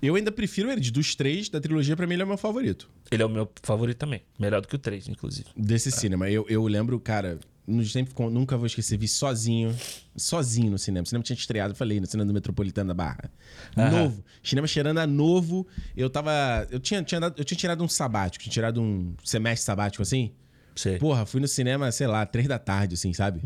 [0.00, 0.80] Eu ainda prefiro ele.
[0.90, 2.88] Dos três da trilogia, pra mim, ele é o meu favorito.
[3.10, 4.22] Ele é o meu favorito também.
[4.38, 5.48] Melhor do que o 3, inclusive.
[5.56, 6.30] Desse cinema.
[6.30, 7.38] Eu, eu lembro, cara,
[7.84, 9.74] sempre, nunca vou esquecer, vi sozinho,
[10.16, 11.02] sozinho no cinema.
[11.04, 13.30] O cinema tinha estreado, falei, no cinema do Metropolitano da Barra.
[13.76, 13.90] Aham.
[13.90, 14.24] Novo.
[14.42, 15.66] Cinema cheirando a novo.
[15.96, 16.30] Eu tava.
[16.70, 20.32] Eu tinha, tinha, eu tinha tirado um sabático, tinha tirado um semestre sabático assim.
[20.76, 20.98] Sei.
[20.98, 23.40] Porra, fui no cinema, sei lá, três da tarde, assim, sabe?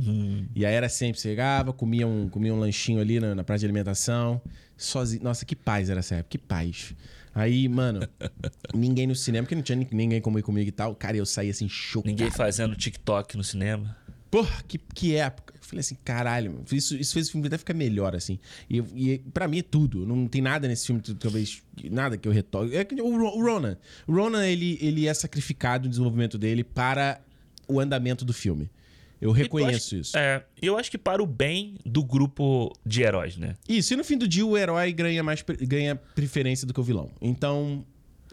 [0.55, 3.67] E aí era sempre, chegava, comia um, comia um lanchinho ali na, na praça de
[3.67, 4.41] alimentação,
[4.79, 5.23] sozinho.
[5.23, 6.95] Nossa, que paz era essa época, que paz.
[7.35, 8.01] Aí, mano,
[8.75, 10.95] ninguém no cinema, porque não tinha ni- ninguém como ir comigo e tal.
[10.95, 12.09] Cara, eu saí assim, chocado.
[12.11, 13.95] Ninguém fazendo TikTok no cinema.
[14.31, 15.55] Porra, que, que época.
[15.57, 18.39] Eu falei assim, caralho, isso, isso fez o filme até ficar melhor, assim.
[18.69, 20.07] E, e pra mim é tudo.
[20.07, 22.75] Não tem nada nesse filme, que talvez, nada que eu retoque.
[22.77, 23.77] É que o, o Ronan.
[24.07, 27.21] O Ronan, ele, ele é sacrificado no desenvolvimento dele para
[27.67, 28.71] o andamento do filme.
[29.21, 30.17] Eu reconheço Eu acho- isso.
[30.17, 33.57] É, eu acho que para o bem do grupo de heróis, né?
[33.69, 36.85] Isso, e no fim do dia o herói ganha mais ganha preferência do que o
[36.85, 37.11] vilão.
[37.21, 37.85] Então,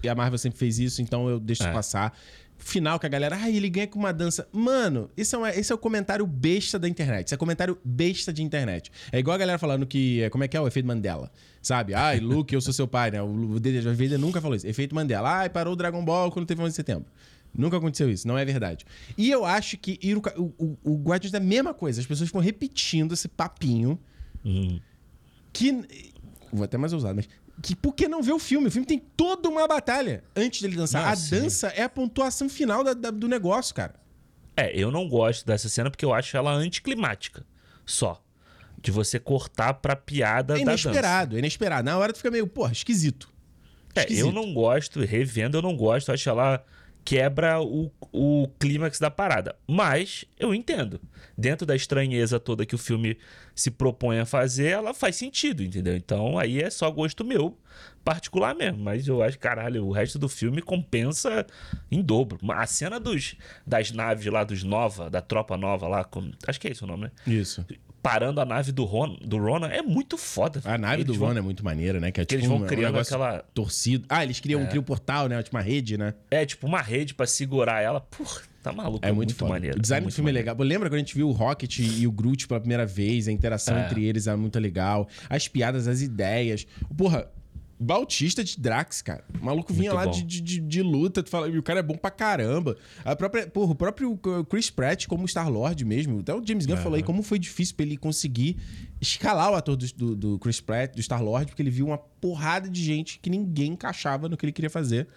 [0.03, 1.71] e a Marvel sempre fez isso, então eu deixo É.
[1.73, 2.15] passar.
[2.57, 4.47] Final que a galera, ah, ele ganha com uma dança.
[4.51, 7.27] Mano, esse é, uma- esse é o comentário besta da internet.
[7.27, 8.91] Esse é comentário besta de internet.
[9.11, 11.31] É igual a galera falando que, é, como é que é o efeito Mandela?
[11.61, 11.93] Sabe?
[11.93, 13.21] Ai, Luke, eu sou seu pai, né?
[13.21, 14.65] O Vader nunca falou isso.
[14.65, 15.29] Efeito Mandela.
[15.39, 17.05] Ai, parou o Dragon Ball quando teve 11 de setembro.
[17.53, 18.85] Nunca aconteceu isso, não é verdade.
[19.17, 19.97] E eu acho que
[20.37, 22.01] o, o, o, Guardiões é a mesma coisa.
[22.01, 23.97] As pessoas ficam repetindo esse papinho
[24.43, 24.79] Hum.
[25.53, 25.71] que.
[26.51, 27.27] Vou até mais ousado, mas.
[27.61, 28.67] Que por que não ver o filme?
[28.67, 31.03] O filme tem toda uma batalha antes dele dançar.
[31.03, 31.39] Não, a sim.
[31.41, 33.95] dança é a pontuação final da- da- do negócio, cara.
[34.57, 37.45] É, eu não gosto dessa cena porque eu acho ela anticlimática.
[37.85, 38.21] Só.
[38.81, 41.85] De você cortar pra piada É inesperado, é inesperado.
[41.85, 43.33] Na hora tu fica meio, porra, esquisito.
[43.95, 44.25] É, Esquisito.
[44.27, 46.63] eu não gosto, revendo, eu não gosto, acho ela
[47.05, 49.55] quebra o, o clímax da parada.
[49.67, 50.99] Mas eu entendo.
[51.37, 53.17] Dentro da estranheza toda que o filme
[53.53, 55.95] se propõe a fazer, ela faz sentido, entendeu?
[55.95, 57.57] Então aí é só gosto meu,
[58.03, 58.79] particular mesmo.
[58.79, 61.45] Mas eu acho, caralho, o resto do filme compensa
[61.91, 62.39] em dobro.
[62.51, 63.35] A cena dos,
[63.67, 66.87] das naves lá dos Nova, da tropa nova lá, com- acho que é esse o
[66.87, 67.11] nome, né?
[67.27, 67.63] Isso.
[68.05, 70.61] Parando a nave do, Ron, do Ronan é muito foda.
[70.63, 72.11] A nave Eles do vão- Ron é muito maneira, né?
[72.11, 74.05] Que é tipo eles vão um- um criando negócio aquela- torcido.
[74.07, 75.41] Ah, eles criam, criam um portal, né?
[75.41, 76.13] Tipo uma rede, né?
[76.29, 77.99] É, tipo, uma rede pra segurar ela.
[77.99, 79.03] Porra, tá maluco.
[79.03, 79.53] É muito, foda.
[79.53, 79.77] maneiro.
[79.77, 80.47] O design do muito filme maneiro.
[80.47, 80.63] é legal.
[80.67, 83.27] Lembra quando a gente viu o Rocket e o Groot pela primeira vez?
[83.27, 83.85] A interação É.
[83.85, 85.07] entre eles é muito legal.
[85.27, 86.67] As piadas, as ideias.
[86.95, 87.27] Porra,
[87.85, 89.23] Bautista de Drax, cara.
[89.39, 91.83] O maluco vinha Muito lá de, de, de- luta, tu fala, e o cara é
[91.83, 92.75] bom pra caramba.
[93.03, 94.19] A própria, porra, o próprio
[94.49, 96.19] Chris Pratt como Star-Lord mesmo.
[96.19, 98.57] Até o James Gunn falou aí como foi difícil pra ele conseguir
[98.99, 102.69] escalar o ator do, do, do Chris Pratt, do Star-Lord, porque ele viu uma porrada
[102.69, 105.07] de gente que ninguém encaixava no que ele queria fazer.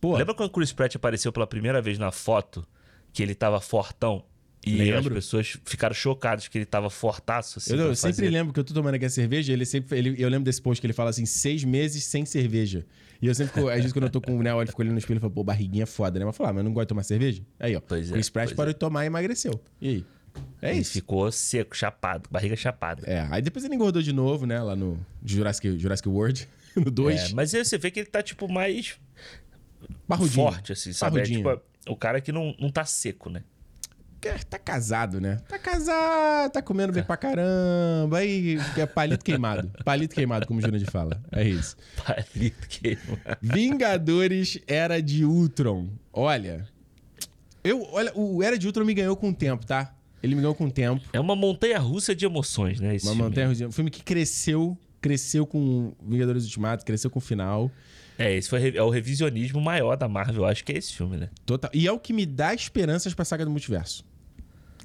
[0.00, 2.66] Pô, Lembra quando o Chris Pratt apareceu pela primeira vez na foto?
[3.12, 4.24] Que ele tava fortão?
[4.66, 4.98] E Lembro.
[4.98, 7.58] as pessoas ficaram chocadas que ele tava fortaço.
[7.60, 8.30] Assim, Eu, eu sempre fazer.
[8.30, 9.96] lembro que eu tô tomando aqui a cerveja, ele sempre.
[9.96, 12.84] Ele, eu lembro desse post que ele fala assim: seis meses sem cerveja.
[13.22, 14.92] E eu sempre fico, às vezes, quando eu tô com o Neo, ele fica olhando
[14.94, 16.24] no espelho e fala, pô, barriguinha foda, né?
[16.26, 17.40] Mas falar, mas eu não gosto de tomar cerveja?
[17.60, 17.80] Aí, ó.
[17.80, 19.58] Pois é, Chris Pratt pois parou de tomar e emagreceu.
[19.80, 20.04] E aí?
[20.60, 20.92] É Ele isso.
[20.92, 23.02] ficou seco, chapado, barriga chapada.
[23.06, 24.60] É, aí depois ele engordou de novo, né?
[24.60, 26.46] Lá no Jurassic, Jurassic World,
[26.76, 27.30] no 2.
[27.30, 28.98] É, mas aí você vê que ele tá, tipo, mais
[30.06, 30.34] Barrudinho.
[30.50, 31.20] forte, assim, sabe?
[31.20, 31.58] É, tipo,
[31.88, 33.42] o cara que não, não tá seco, né?
[34.48, 35.40] Tá casado, né?
[35.48, 38.18] Tá casado, tá comendo bem pra caramba.
[38.18, 39.70] Aí é palito queimado.
[39.84, 41.20] Palito queimado, como o Jurandir fala.
[41.32, 41.76] É isso.
[42.04, 43.38] Palito queimado.
[43.40, 45.88] Vingadores Era de Ultron.
[46.12, 46.66] Olha.
[47.62, 49.92] Eu, olha, o Era de Ultron me ganhou com o tempo, tá?
[50.22, 51.04] Ele me ganhou com o tempo.
[51.12, 52.94] É uma montanha russa de emoções, né?
[52.94, 53.28] Esse Uma filme.
[53.28, 57.70] montanha Um filme que cresceu, cresceu com Vingadores Ultimato, cresceu com o final.
[58.18, 61.18] É, esse foi é o revisionismo maior da Marvel, eu acho que é esse filme,
[61.18, 61.28] né?
[61.44, 61.70] Total.
[61.74, 64.05] E é o que me dá esperanças pra saga do multiverso.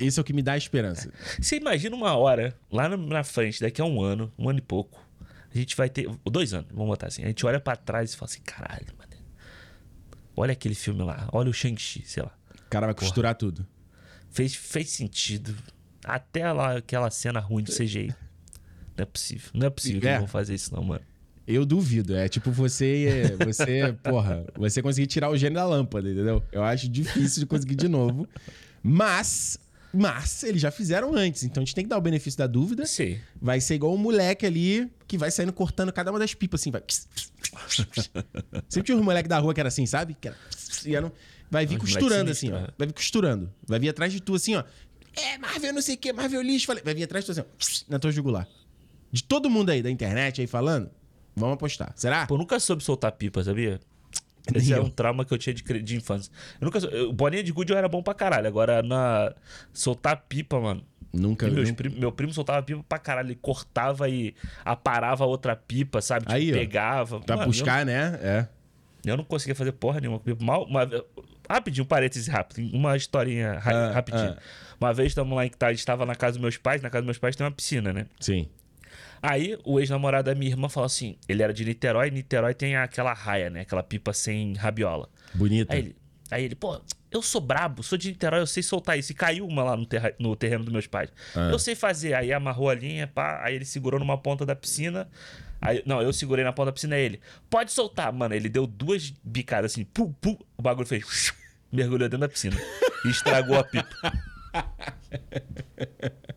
[0.01, 1.11] Esse é o que me dá esperança.
[1.39, 4.99] Você imagina uma hora, lá na- frente, daqui a um ano, um ano e pouco,
[5.53, 6.09] a gente vai ter.
[6.25, 7.23] Dois anos, vamos botar assim.
[7.23, 9.11] A gente olha pra trás e fala assim: caralho, mano.
[10.35, 12.31] Olha aquele filme lá, olha o Shang-Chi, sei lá.
[12.65, 13.67] O cara vai costurar tudo.
[14.29, 15.55] Fez, fez sentido.
[16.03, 18.07] Até lá aquela cena ruim do CGI.
[18.97, 19.51] Não é possível.
[19.53, 20.11] Não é possível que É.
[20.11, 21.01] eles vão fazer isso, não, mano.
[21.45, 22.15] Eu duvido.
[22.15, 26.41] É tipo você, você, porra, você conseguir tirar o gênio da lâmpada, entendeu?
[26.51, 28.27] Eu acho difícil de conseguir de novo.
[28.81, 29.57] Mas,
[29.93, 32.85] mas eles já fizeram antes, então a gente tem que dar o benefício da dúvida.
[32.85, 33.19] Sei.
[33.41, 36.71] Vai ser igual um moleque ali que vai saindo cortando cada uma das pipas assim,
[36.71, 36.81] vai.
[38.69, 40.15] Sempre tinha um moleque da rua que era assim, sabe?
[40.19, 40.37] Que era...
[40.85, 41.11] era
[41.51, 42.53] Vai vir Os costurando assim, ó.
[42.53, 43.53] sinistros, Vai vir costurando.
[43.67, 44.63] Vai vir atrás de tu assim, ó.
[45.13, 46.65] É, Marvel não sei o que, Marvel lixo.
[46.65, 48.47] Falei, vai vir atrás de tu assim, ó, na tua jugular.
[49.11, 50.89] De todo mundo aí da internet aí falando,
[51.35, 51.91] vamos apostar.
[51.97, 52.25] Será?
[52.25, 53.81] Pô, eu nunca soube soltar pipa, sabia?
[54.55, 54.83] Esse é eu.
[54.83, 56.31] um trauma que eu tinha de, de infância.
[56.59, 56.79] Eu nunca.
[56.79, 58.47] eu- Bolinha de gude eu era bom pra caralho.
[58.47, 59.33] Agora, na.
[59.73, 60.83] Soltar pipa, mano.
[61.13, 61.47] Nunca.
[61.47, 63.27] Nunca- prim- meu primo soltava pipa pra caralho.
[63.27, 64.33] Ele cortava e
[64.65, 66.21] aparava outra pipa, sabe?
[66.25, 67.19] Tipo, Aí, pegava.
[67.19, 68.19] Pra Mano, buscar, né?
[68.21, 68.47] É.
[69.05, 70.21] Eu, eu não conseguia fazer porra nenhuma.
[70.39, 70.87] Mal, uma,
[71.49, 72.61] rapidinho, um parêntese rápido.
[72.75, 74.31] Uma historinha ra- Ah, rapidinho.
[74.31, 74.37] ah.
[74.79, 76.81] Uma vez estamos lá em que gente estava na casa dos meus pais.
[76.81, 78.05] Na casa dos meus pais tem uma piscina, né?
[78.19, 78.47] Sim.
[79.21, 83.13] Aí o ex-namorado da minha irmã falou assim: ele era de Niterói, Niterói tem aquela
[83.13, 83.61] raia, né?
[83.61, 85.07] Aquela pipa sem rabiola.
[85.33, 85.73] Bonita.
[85.73, 85.95] Aí ele,
[86.31, 89.11] aí ele, pô, eu sou brabo, sou de Niterói, eu sei soltar isso.
[89.11, 91.09] E caiu uma lá no, terra- no terreno dos meus pais.
[91.35, 91.49] Ah.
[91.51, 92.13] Eu sei fazer.
[92.15, 95.07] Aí amarrou a linha, pá, aí ele segurou numa ponta da piscina.
[95.61, 98.11] Aí, não, eu segurei na ponta da piscina, ele, pode soltar.
[98.11, 101.31] Mano, ele deu duas bicadas assim, pu, pu, o bagulho fez,
[101.71, 102.57] mergulhou dentro da piscina.
[103.05, 103.87] e estragou a pipa.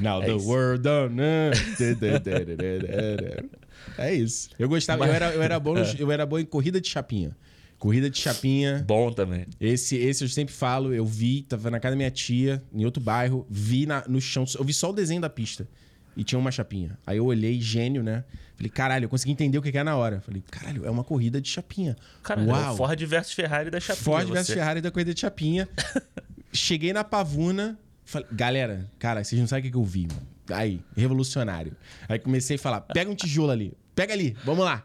[0.00, 0.46] Now É the isso.
[0.46, 1.14] world don't.
[3.98, 4.48] É isso.
[4.58, 7.36] Eu gostava, eu, era, eu, era bom, no- eu era bom em corrida de chapinha.
[7.78, 8.84] Corrida de chapinha.
[8.86, 9.46] Bom também.
[9.60, 13.02] Esse, esse eu sempre falo, eu vi, tava na casa da minha tia, em outro
[13.02, 15.66] bairro, vi na- no chão, eu vi só o desenho da pista.
[16.16, 16.98] E tinha uma chapinha.
[17.06, 18.22] Aí eu olhei, gênio, né?
[18.54, 20.20] Falei, caralho, eu consegui entender o que é na hora.
[20.20, 21.96] Falei, caralho, é uma corrida de chapinha.
[22.22, 22.76] Caralho, Uau!
[22.76, 24.04] Ford versus Ferrari da Chapinha.
[24.04, 24.32] Ford você.
[24.34, 25.66] versus Ferrari da corrida de chapinha.
[26.52, 30.06] Cheguei na Pavuna, falei, galera, cara, vocês não sabem o que, eu vi.
[30.08, 30.26] mano.
[30.50, 31.76] Aí, revolucionário.
[32.08, 34.84] Aí comecei a falar, pega um tijolo ali, pega ali, vamos lá.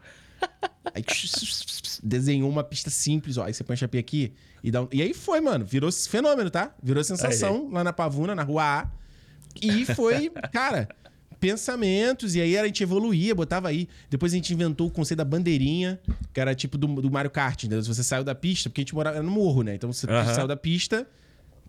[0.94, 1.04] Aí
[2.02, 3.44] desenhou uma pista simples, ó.
[3.44, 4.88] Aí você põe a chapinha aqui e dá um...
[4.92, 5.64] E aí foi, mano.
[5.64, 6.74] Virou fenômeno, tá?
[6.82, 8.90] Virou sensação lá na Pavuna, na rua A.
[9.60, 10.88] E foi, cara,
[11.40, 12.34] pensamentos.
[12.34, 13.88] E aí a gente evoluía, botava aí.
[14.08, 16.00] Depois a gente inventou o conceito da bandeirinha,
[16.32, 17.82] que era tipo do, do Mario Kart, entendeu?
[17.82, 19.74] Você saiu da pista, porque a gente morava no morro, né?
[19.74, 20.34] Então você Aham.
[20.34, 21.06] saiu da pista.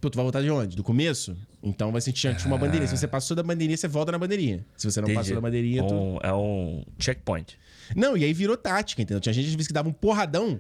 [0.02, 0.76] Pô, tu vai voltar de onde?
[0.78, 1.36] Do começo?
[1.62, 2.88] Então vai sentir tinha uma bandeirinha.
[2.88, 4.66] Se você passou da bandeirinha, você volta na bandeirinha.
[4.78, 5.20] Se você não Entendi.
[5.20, 5.93] passou da bandeirinha, tu...
[5.93, 7.58] Um- é um checkpoint.
[7.95, 9.20] Não, e aí virou tática, entendeu?
[9.20, 10.60] Tinha gente às vezes que dava um porradão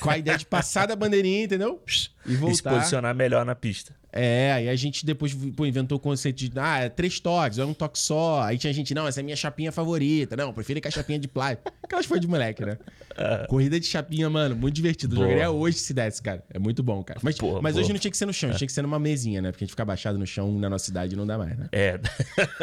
[0.00, 1.80] com a ideia de passar da bandeirinha, entendeu?
[2.26, 2.70] E E se voltar.
[2.74, 3.94] posicionar melhor na pista.
[4.16, 7.64] É, aí a gente depois pô, inventou o conceito de, ah, é três toques, é
[7.64, 8.42] um toque só.
[8.42, 10.36] Aí tinha gente, não, essa é a minha chapinha favorita.
[10.36, 11.72] Não, prefiro ir com a chapinha de plástico.
[11.82, 12.78] Aquelas foi de moleque, né?
[13.50, 15.16] Corrida de chapinha, mano, muito divertido.
[15.16, 15.26] Boa.
[15.26, 16.44] jogaria hoje se desse, cara.
[16.48, 17.18] É muito bom, cara.
[17.24, 19.50] Mas, mas hoje não tinha que ser no chão, tinha que ser numa mesinha, né?
[19.50, 21.68] Porque a gente fica abaixado no chão na nossa cidade não dá mais, né?
[21.72, 21.98] É.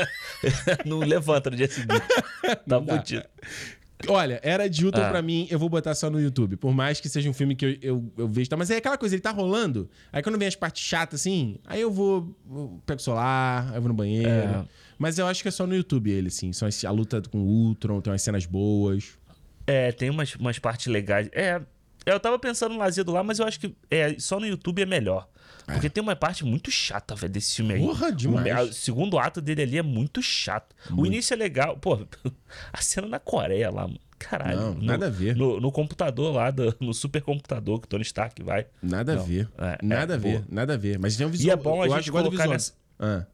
[0.87, 2.01] não levanta no dia seguinte.
[2.67, 3.25] Tá fudido.
[4.09, 5.09] Olha, Era de Ultron Ah.
[5.09, 6.55] pra mim, eu vou botar só no YouTube.
[6.57, 8.49] Por mais que seja um filme que eu, eu, eu vejo.
[8.49, 8.57] Tá?
[8.57, 9.89] Mas é aquela coisa, ele tá rolando.
[10.11, 12.35] Aí quando vem as partes chatas assim, aí eu vou.
[12.49, 14.29] eu pego o celular, aí eu vou no banheiro.
[14.29, 14.63] É.
[14.97, 16.53] Mas eu acho que é só no YouTube ele, assim.
[16.53, 19.17] Só a luta com o Ultron, tem umas cenas boas.
[19.65, 21.29] É, tem umas, umas partes legais.
[21.31, 21.61] É,
[22.05, 24.85] eu tava pensando no Lazido lá, mas eu acho que é, só no YouTube é
[24.85, 25.27] melhor.
[25.65, 27.79] Porque tem uma parte muito chata, velho, desse filme aí.
[27.81, 28.69] Porra, demais.
[28.69, 30.75] O, segundo ato dele ali é muito chato.
[30.91, 31.77] O início é legal.
[31.77, 31.97] Pô,
[32.73, 33.99] a cena na Coreia lá, mano.
[34.19, 34.59] Caralho.
[34.59, 35.35] Não, no- nada a ver.
[35.35, 38.65] No, no computador lá, do- no supercomputador que o Tony Stark vai.
[38.83, 39.49] Nada a Não, ver.
[39.57, 40.45] é, nada é, a ver, boa.
[40.49, 40.99] nada a ver.
[40.99, 41.53] Mas tem um E visual.
[41.53, 43.25] é bom a gente colocar nessa- Ah,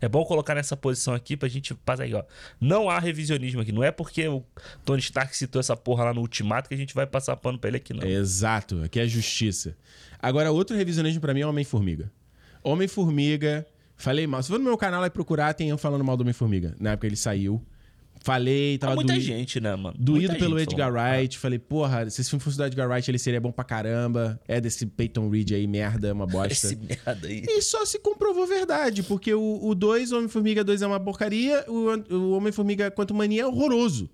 [0.00, 2.24] É bom colocar nessa posição aqui pra gente passar aí, ó.
[2.60, 3.72] Não há revisionismo aqui.
[3.72, 4.44] Não é porque o
[4.84, 7.68] Tony Stark citou essa porra lá no Ultimato que a gente vai passar pano pra
[7.68, 8.06] ele aqui, não.
[8.06, 9.76] Exato, aqui é justiça.
[10.20, 12.10] Agora, outro revisionismo pra mim é Homem-Formiga.
[12.62, 13.66] Homem-Formiga,
[13.96, 14.42] falei mal.
[14.42, 16.74] Se for no meu canal e procurar, tem eu falando mal do Homem-Formiga.
[16.80, 17.64] Na época ele saiu.
[18.26, 19.94] Falei, tava Há muita doído, gente, né, mano?
[19.96, 20.92] doído Muita pelo gente Edgar.
[20.92, 21.38] Wright.
[21.38, 24.40] Falei, porra, se esse filme fosse do Edgar Wright, ele seria bom pra caramba.
[24.48, 26.52] É desse Peyton Reed aí, merda, uma bosta.
[26.52, 27.44] Esse merda aí.
[27.46, 32.14] E só se comprovou verdade, porque o 2, o Homem-Formiga 2 é uma porcaria, o,
[32.16, 34.10] o Homem-Formiga Quanto Mania é horroroso.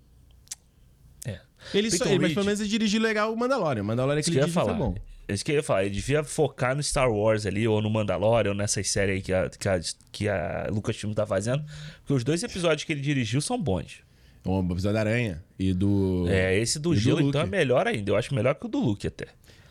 [1.24, 1.40] É.
[1.72, 3.82] Ele só, Peyton ele, mas pelo menos ele dirigiu legal o Mandalorian.
[3.82, 4.78] O Mandalorian Isso que ele dirigiu foi falar.
[4.78, 4.94] bom.
[5.28, 5.84] Isso que eu ia falar.
[5.84, 9.32] Ele devia focar no Star Wars ali, ou no Mandalorian, ou nessas séries aí que
[9.32, 11.64] a, que a, que a Lucasfilm tá fazendo.
[12.00, 14.00] Porque os dois episódios que ele dirigiu são bons.
[14.44, 16.26] O episódio da Aranha e do...
[16.28, 18.10] É, esse do E do Gelo, então, é melhor ainda.
[18.10, 19.26] Eu acho melhor que o do Luke até.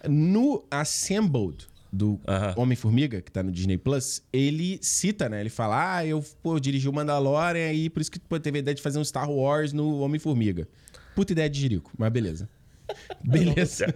[0.07, 2.53] No Assembled do Aham.
[2.55, 5.41] Homem-Formiga, que tá no Disney Plus, ele cita, né?
[5.41, 8.61] Ele fala, ah, eu pô, dirigi o Mandalorian e por isso que pô, teve a
[8.61, 10.67] ideia de fazer um Star Wars no Homem-Formiga.
[11.13, 12.49] Puta ideia de Jerico, mas beleza.
[13.23, 13.93] Beleza.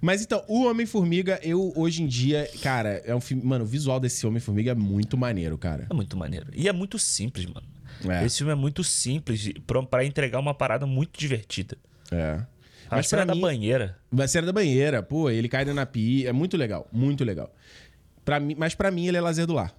[0.00, 3.42] Mas então, o Homem-Formiga, eu hoje em dia, cara, é um filme.
[3.42, 5.86] Mano, o visual desse Homem-Formiga é muito maneiro, cara.
[5.90, 6.46] É muito maneiro.
[6.54, 7.66] E é muito simples, mano.
[8.08, 8.24] É.
[8.24, 11.76] Esse filme é muito simples pra, pra entregar uma parada muito divertida.
[12.10, 12.44] É.
[12.88, 13.98] A Mas cena da mim, banheira.
[14.16, 17.52] a cena da banheira, pô, ele cai na pia, é muito legal, muito legal.
[18.24, 19.74] Pra mim, mas pra mim ele é lazer do lar.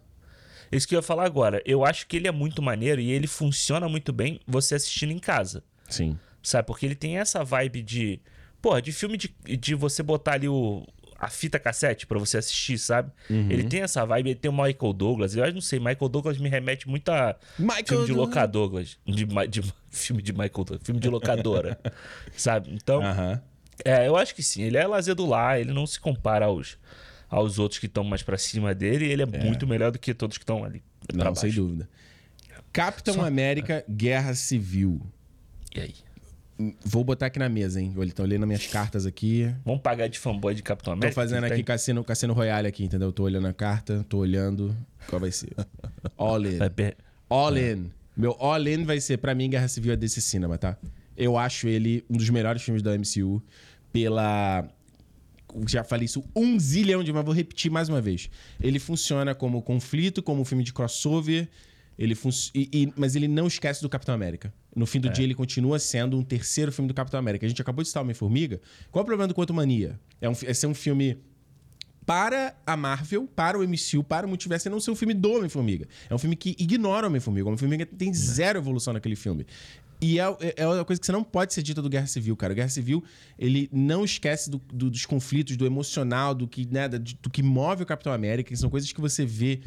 [0.72, 1.62] Isso que eu ia falar agora.
[1.66, 5.20] Eu acho que ele é muito maneiro e ele funciona muito bem você assistindo em
[5.20, 5.64] casa.
[5.90, 6.18] Sim.
[6.44, 6.68] Sabe?
[6.68, 8.20] Porque ele tem essa vibe de.
[8.68, 10.86] Porra, de filme de, de você botar ali o,
[11.18, 13.10] a fita cassete pra você assistir, sabe?
[13.30, 13.50] Uhum.
[13.50, 15.34] Ele tem essa vibe, ele tem o Michael Douglas.
[15.38, 18.98] Eu não sei, Michael Douglas me remete muito a Michael filme de locadores.
[19.06, 21.80] De, de- filme de Michael Douglas, filme de locadora.
[22.36, 22.70] sabe?
[22.74, 23.42] Então, Aham.
[23.86, 24.64] é, eu acho que sim.
[24.64, 26.78] Ele é lazer do lar, ele não se compara aos,
[27.30, 29.06] aos outros que estão mais pra cima dele.
[29.06, 30.84] E ele é, muito melhor do que todos que estão ali.
[31.14, 31.88] Não, sem dúvida.
[32.74, 35.02] Capitão América Guerra Civil.
[35.74, 36.07] E aí?
[36.84, 37.94] Vou botar aqui na mesa, hein?
[37.96, 39.54] Olha, Tô lendo minhas cartas aqui.
[39.64, 41.14] Vamos pagar de fanboy de Capitão Tô América?
[41.22, 41.64] fazendo que aqui tem?
[41.64, 43.12] Cassino, Cassino Royale aqui, entendeu?
[43.12, 44.76] Tô olhando a carta, tô olhando.
[45.08, 45.50] Qual vai ser?
[46.18, 46.58] All in.
[46.76, 46.98] Per-
[47.30, 47.92] All in.
[48.16, 50.76] Meu all in vai ser, pra mim, Guerra Civil é desse cinema, tá?
[51.16, 53.42] Eu acho ele um dos melhores filmes da MCU
[53.94, 54.68] pela.
[55.68, 58.30] Já falei isso um zilhão de, mas vou repetir mais uma vez.
[58.62, 61.48] Ele funciona como conflito, como um filme de crossover.
[61.98, 62.30] Ele fun...
[62.54, 64.54] e, e- mas ele não esquece do Capitão América.
[64.76, 67.46] No fim do dia, ele continua sendo um terceiro filme do Capitão América.
[67.46, 68.62] A gente acabou de citar Homem-Formiga.
[68.92, 70.00] Qual é o problema do Quanto Mania?
[70.22, 71.18] É, um, é ser um filme
[72.06, 75.32] para a Marvel, para o MCU, para o multiverso, e não ser um filme do
[75.34, 75.88] Homem-Formiga.
[76.10, 77.46] É um filme que ignora o Homem-Formiga.
[77.46, 79.46] O Homem-Formiga tem zero evolução naquele filme.
[80.00, 82.38] E é, é, é uma coisa que você não pode ser dita do Guerra Civil,
[82.38, 82.54] cara.
[82.54, 83.04] O Guerra Civil,
[83.38, 87.42] ele não esquece do- do- dos conflitos, do emocional, do que, né, da- do que
[87.44, 89.60] move o Capitão América, que são coisas que você vê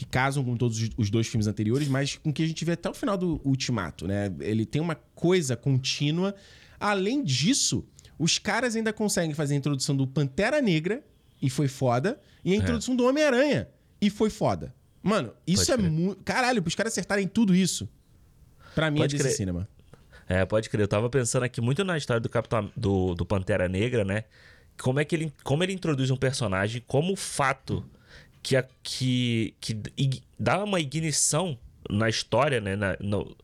[0.00, 2.72] que casam com todos os- os dois filmes anteriores, mas com que a gente vê
[2.72, 4.32] até o final do Ultimato, né?
[4.40, 6.34] Ele tem uma coisa contínua.
[6.78, 7.86] Além disso,
[8.18, 11.04] os caras ainda conseguem fazer a introdução do Pantera Negra,
[11.42, 13.68] e foi foda, e a introdução do Homem-Aranha,
[14.00, 14.74] e foi foda.
[15.02, 16.22] Mano, isso Pode é muito.
[16.24, 17.86] Caralho, pros caras acertarem tudo isso.
[18.74, 19.36] Pra mim Pode é desse crer.
[19.36, 19.68] cinema.
[20.26, 20.82] É, pode crer.
[20.84, 24.24] Eu tava pensando aqui muito na história do Capitão do, do Pantera Negra, né?
[24.80, 27.84] Como é que ele, como ele introduz um personagem, como o fato
[28.42, 29.80] que, a, que, que
[30.38, 32.76] dá uma ignição na história, né?
[32.76, 33.36] Na, no,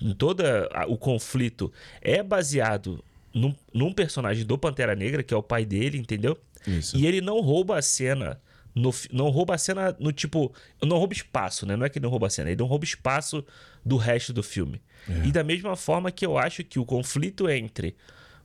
[0.00, 0.42] em todo
[0.88, 3.02] o conflito é baseado
[3.32, 6.38] num, num personagem do Pantera Negra, que é o pai dele, entendeu?
[6.66, 6.96] Isso.
[6.96, 8.40] E ele não rouba a cena.
[8.74, 10.52] No, não rouba a cena no tipo.
[10.82, 11.76] Não rouba espaço, né?
[11.76, 13.44] Não é que ele não rouba a cena, ele não rouba espaço
[13.84, 14.80] do resto do filme.
[15.24, 17.94] E da mesma forma que eu acho que o conflito entre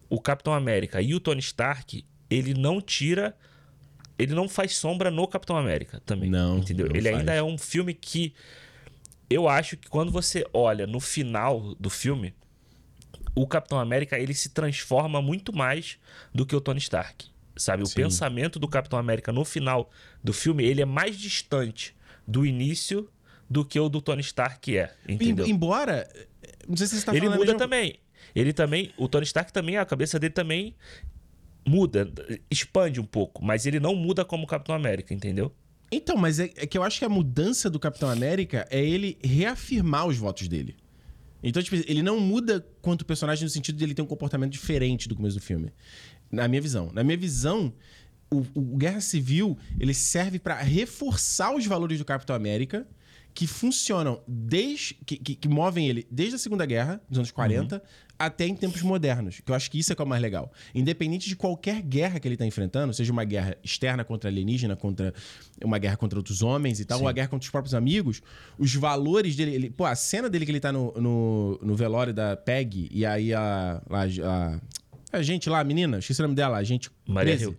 [0.09, 3.35] o Capitão América e o Tony Stark, ele não tira.
[4.19, 6.29] Ele não faz sombra no Capitão América também.
[6.29, 6.87] Não, Entendeu?
[6.89, 7.19] não ele faz.
[7.19, 8.33] ainda é um filme que.
[9.29, 12.33] Eu acho que quando você olha no final do filme,
[13.35, 15.97] o Capitão América ele se transforma muito mais
[16.33, 17.27] do que o Tony Stark.
[17.55, 17.83] Sabe?
[17.83, 17.95] O Sim.
[17.95, 19.89] pensamento do Capitão América no final
[20.23, 21.95] do filme, ele é mais distante
[22.27, 23.09] do início
[23.49, 24.93] do que o do Tony Stark é.
[25.07, 25.45] Entendeu?
[25.45, 26.07] Em- Embora.
[26.67, 27.99] Não sei se você tá ele muda mesma- também.
[28.35, 28.93] Ele também.
[28.97, 30.75] O Tony Stark também, a cabeça dele também
[31.69, 32.11] muda,
[32.49, 35.53] expande um pouco, mas ele não muda como o Capitão América, entendeu?
[35.91, 39.17] Então, mas é, é que eu acho que a mudança do Capitão América é ele
[39.23, 40.75] reafirmar os votos dele.
[41.43, 45.07] Então, tipo, ele não muda quanto personagem no sentido de ele ter um comportamento diferente
[45.07, 45.71] do começo do filme.
[46.31, 46.91] Na minha visão.
[46.93, 47.73] Na minha visão,
[48.31, 52.85] o, o Guerra Civil, ele serve pra reforçar os valores do Capitão América
[53.33, 54.93] que funcionam desde...
[55.05, 57.81] Que, que, que movem ele desde a Segunda Guerra, dos anos 40,
[58.19, 59.39] até em tempos modernos.
[59.39, 60.51] Que eu acho que isso é que é o mais legal.
[60.75, 65.13] Independente de qualquer guerra que ele tá enfrentando, seja uma guerra externa contra alienígena, contra
[65.63, 68.21] uma guerra contra outros homens e tal, ou uma guerra contra os próprios amigos,
[68.57, 69.55] os valores dele.
[69.55, 73.05] Ele, pô, a cena dele que ele tá no, no, no velório da Peg e
[73.05, 73.81] aí a.
[73.89, 74.59] lá, a,
[75.11, 76.91] a gente lá, a menina, esqueci o nome dela, a gente.
[77.07, 77.43] Maria 13.
[77.51, 77.57] Hill.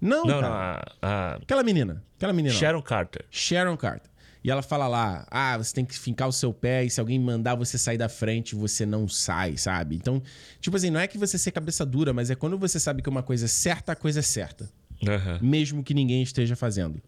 [0.00, 2.02] Não, Não, não, a, a Aquela menina.
[2.16, 2.52] Aquela menina.
[2.52, 3.24] Sharon Carter.
[3.30, 4.10] Sharon Carter.
[4.44, 7.18] E ela fala lá: ah, você tem que fincar o seu pé e se alguém
[7.18, 9.96] mandar você sair da frente, você não sai, sabe?
[9.96, 10.22] Então,
[10.60, 13.08] tipo assim, não é que você ser cabeça dura, mas é quando você sabe que
[13.08, 14.68] uma coisa é certa, a coisa é certa.
[15.06, 15.38] Aham.
[15.42, 17.00] Mesmo que ninguém esteja fazendo.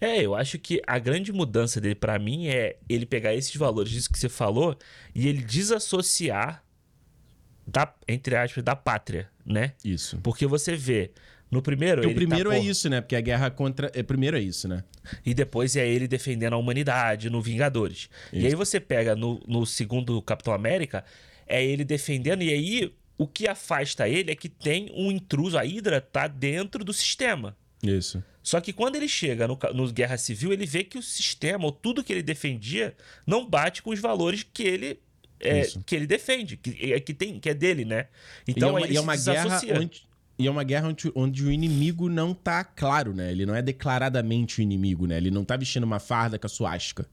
[0.00, 3.92] É, eu acho que a grande mudança dele pra mim é ele pegar esses valores,
[3.92, 4.76] isso que você falou,
[5.14, 6.64] e ele desassociar
[7.66, 9.74] da, entre aspas, da pátria, né?
[9.84, 10.18] Isso.
[10.22, 11.12] Porque você vê,
[11.50, 12.02] no primeiro.
[12.02, 13.00] Porque o ele tá, primeiro é pô, isso, né?
[13.00, 13.90] Porque a guerra contra.
[13.94, 14.84] É, primeiro é isso, né?
[15.24, 18.08] E depois é ele defendendo a humanidade no Vingadores.
[18.32, 18.46] E Isso.
[18.46, 21.04] aí você pega no, no segundo Capitão América,
[21.46, 25.62] é ele defendendo, e aí o que afasta ele é que tem um intruso, a
[25.62, 27.56] Hydra tá dentro do sistema.
[27.82, 28.22] Isso.
[28.42, 31.72] Só que quando ele chega no, no Guerra Civil, ele vê que o sistema, ou
[31.72, 32.94] tudo que ele defendia,
[33.26, 35.00] não bate com os valores que ele,
[35.38, 38.06] é, que ele defende, que, é, que, tem, que é dele, né?
[38.46, 40.09] Então e é uma, e é uma guerra onde.
[40.40, 43.30] E é uma guerra onde, onde o inimigo não tá claro, né?
[43.30, 45.16] Ele não é declaradamente o inimigo, né?
[45.18, 47.06] Ele não tá vestindo uma farda com a suástica.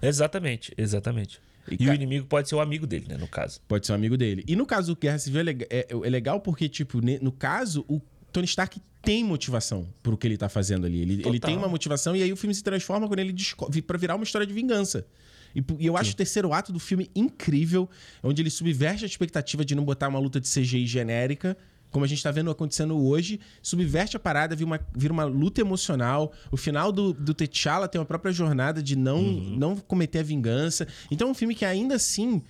[0.00, 1.40] Exatamente, exatamente.
[1.70, 3.60] E E, o inimigo pode ser o amigo dele, né, no caso.
[3.68, 4.44] Pode ser um amigo dele.
[4.46, 8.00] E no caso do Guerra Civil é, é- é legal porque, tipo, no caso, o
[8.32, 11.00] Tony Stark tem motivação pro que ele tá fazendo ali.
[11.00, 13.96] Ele, ele tem uma motivação e aí o filme se transforma quando ele descobre pra
[13.98, 15.06] virar uma história de vingança.
[15.54, 17.88] E, e eu acho o terceiro ato do filme incrível,
[18.22, 21.56] onde ele subverte a expectativa de não botar uma luta de CGI genérica.
[21.92, 25.60] Como a gente tá vendo acontecendo hoje, subverte a parada, vira uma, vira uma luta
[25.60, 26.32] emocional.
[26.50, 30.88] O final do, do T'Challa tem uma própria jornada de não, não cometer a vingança.
[31.10, 32.42] Então é um filme que ainda assim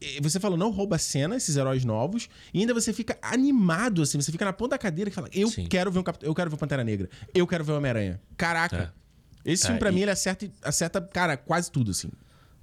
[0.00, 4.00] eh, você falou, não rouba a cena, esses heróis novos, e ainda você fica animado,
[4.02, 5.66] assim, você fica na ponta da cadeira e fala, eu Sim.
[5.66, 8.20] quero ver um Cap- eu quero ver o Pantera Negra, eu quero ver o Homem-Aranha.
[8.36, 8.94] Caraca.
[9.44, 12.08] Esse filme, É, pra e- mim, ele acerta, acerta, cara, quase tudo, assim.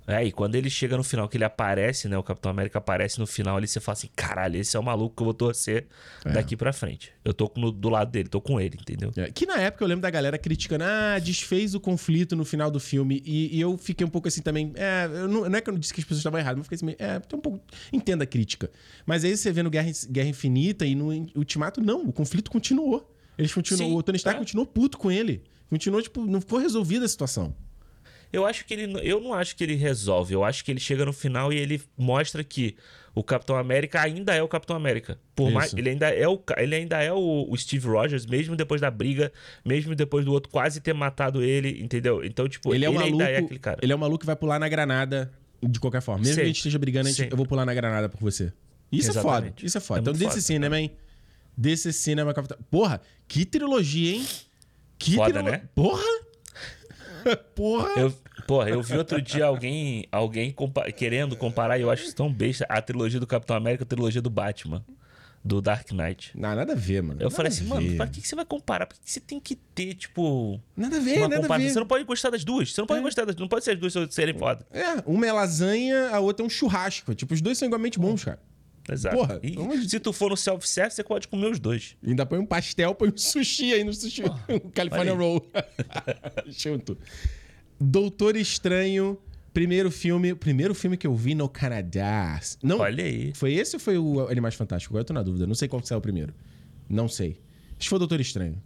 [0.07, 2.15] É, e quando ele chega no final, que ele aparece, né?
[2.17, 5.15] O Capitão América aparece no final, ali você fala assim: caralho, esse é o maluco
[5.15, 5.87] que eu vou torcer
[6.23, 6.31] É.
[6.31, 7.11] daqui pra frente.
[7.23, 9.11] Eu tô no- do lado dele, tô com ele, entendeu?
[9.17, 12.69] É, Que na época eu lembro da galera criticando, ah, desfez o conflito no final
[12.69, 13.21] do filme.
[13.25, 14.71] E, e eu fiquei um pouco assim também.
[14.75, 16.77] É, não, não é que eu não disse que as pessoas estavam erradas, mas eu
[16.87, 17.59] fiquei assim, é, tem um pouco.
[17.91, 18.69] Entenda a crítica.
[19.07, 23.11] Mas aí você vê no Guerra, Guerra Infinita e no Ultimato, não, o conflito continuou.
[23.37, 23.89] Eles continuam.
[23.89, 24.39] Sim, o Tony Stark é.
[24.39, 25.43] continuou puto com ele.
[25.69, 27.55] Continuou, tipo, não ficou resolvida a situação.
[28.35, 28.99] Eu acho que ele.
[29.03, 30.33] Eu não acho que ele resolve.
[30.33, 32.75] Eu acho que ele chega no final e ele mostra que
[33.13, 35.17] o Capitão América ainda é o Capitão América.
[35.35, 35.73] Por mais.
[35.73, 39.31] Ele ainda é, o, ele ainda é o, o Steve Rogers, mesmo depois da briga,
[39.63, 42.23] mesmo depois do outro quase ter matado ele, entendeu?
[42.25, 43.11] Então, tipo, Ele é um maluco.
[43.13, 43.79] ainda é aquele cara.
[43.81, 45.31] Ele é um maluco que vai pular na granada
[45.63, 46.19] de qualquer forma.
[46.19, 46.39] Mesmo Sim.
[46.41, 48.51] que a gente esteja brigando, gente- eu vou pular na granada por você.
[48.91, 49.27] Isso é foda.
[49.29, 49.65] Exatamente.
[49.65, 49.99] Isso é foda.
[49.99, 50.91] É então, desse cinema, hein?
[51.57, 52.57] Desse cinema Capitão.
[52.69, 54.25] Porra, que trilogia, hein?
[54.99, 55.61] Que Foda, trilo- né?
[55.73, 56.03] Porra!
[57.55, 57.89] Porra!
[57.99, 58.13] Eu,
[58.47, 62.31] porra, eu vi outro dia alguém, alguém compa- querendo comparar, e eu acho isso tão
[62.31, 64.83] besta, a trilogia do Capitão América com a trilogia do Batman,
[65.43, 66.31] do Dark Knight.
[66.35, 67.19] Não, nada a ver, mano.
[67.21, 68.87] Eu Nada falei a assim, mano, pra que que você vai comparar?
[68.87, 71.67] Por que que você tem que ter, tipo, Nada a ver, uma nada a comparação?
[71.67, 71.73] ver.
[71.73, 72.73] Você não pode gostar das duas.
[72.73, 73.03] Você não pode É.
[73.03, 74.65] gostar das Não pode ser as duas serem foda.
[74.71, 77.13] É, uma é lasanha, a outra é um churrasco.
[77.13, 78.39] Tipo, os dois são igualmente bons, cara.
[78.87, 79.15] Exato.
[79.17, 81.95] Porra, e de se tu for no self-service, você pode comer os dois.
[82.03, 84.23] E ainda põe um pastel, põe um sushi aí no sushi.
[84.49, 85.13] um California.
[85.13, 85.43] Roll.
[86.47, 86.97] Junto.
[87.79, 89.17] Doutor Estranho,
[89.53, 90.33] primeiro filme.
[90.35, 92.39] Primeiro filme que eu vi no Canadá.
[92.63, 93.33] Não, Olha aí.
[93.35, 94.91] foi esse ou foi o Animais Fantásticos?
[94.91, 95.45] Agora eu tô na dúvida.
[95.45, 96.33] Não sei qual que saiu primeiro.
[96.89, 97.39] Não sei.
[97.71, 98.61] Acho que foi o Doutor Estranho.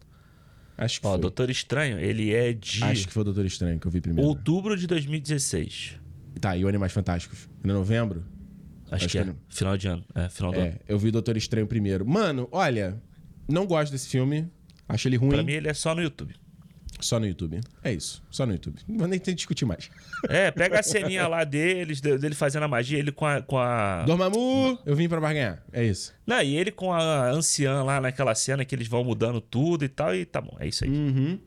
[0.77, 1.19] Acho que Ó, foi.
[1.19, 4.27] Doutor Estranho, ele é de Acho que foi o Doutor Estranho que eu vi primeiro.
[4.29, 5.95] outubro de 2016.
[6.39, 7.49] Tá, e o Animais Fantásticos?
[7.63, 8.23] Em novembro?
[8.85, 9.21] Acho, Acho que é.
[9.23, 9.35] que não.
[9.49, 10.05] Final de ano.
[10.15, 10.67] É, final do ano.
[10.67, 12.05] É, eu vi o Doutor Estranho primeiro.
[12.07, 13.01] Mano, olha,
[13.47, 14.47] não gosto desse filme.
[14.87, 15.29] Acho ele ruim.
[15.29, 16.33] Pra mim, ele é só no YouTube.
[16.99, 17.61] Só no YouTube.
[17.83, 18.77] É isso, só no YouTube.
[18.87, 19.89] Não vou nem que discutir mais.
[20.27, 23.41] É, pega a ceninha lá deles, de- dele fazendo a magia, ele com a.
[23.41, 24.03] Com a...
[24.03, 25.63] Dormammu, eu vim pra barganhar.
[25.71, 26.13] É isso.
[26.27, 29.87] Não, e ele com a anciã lá naquela cena que eles vão mudando tudo e
[29.87, 30.89] tal, e tá bom, é isso aí.
[30.89, 31.39] Uhum.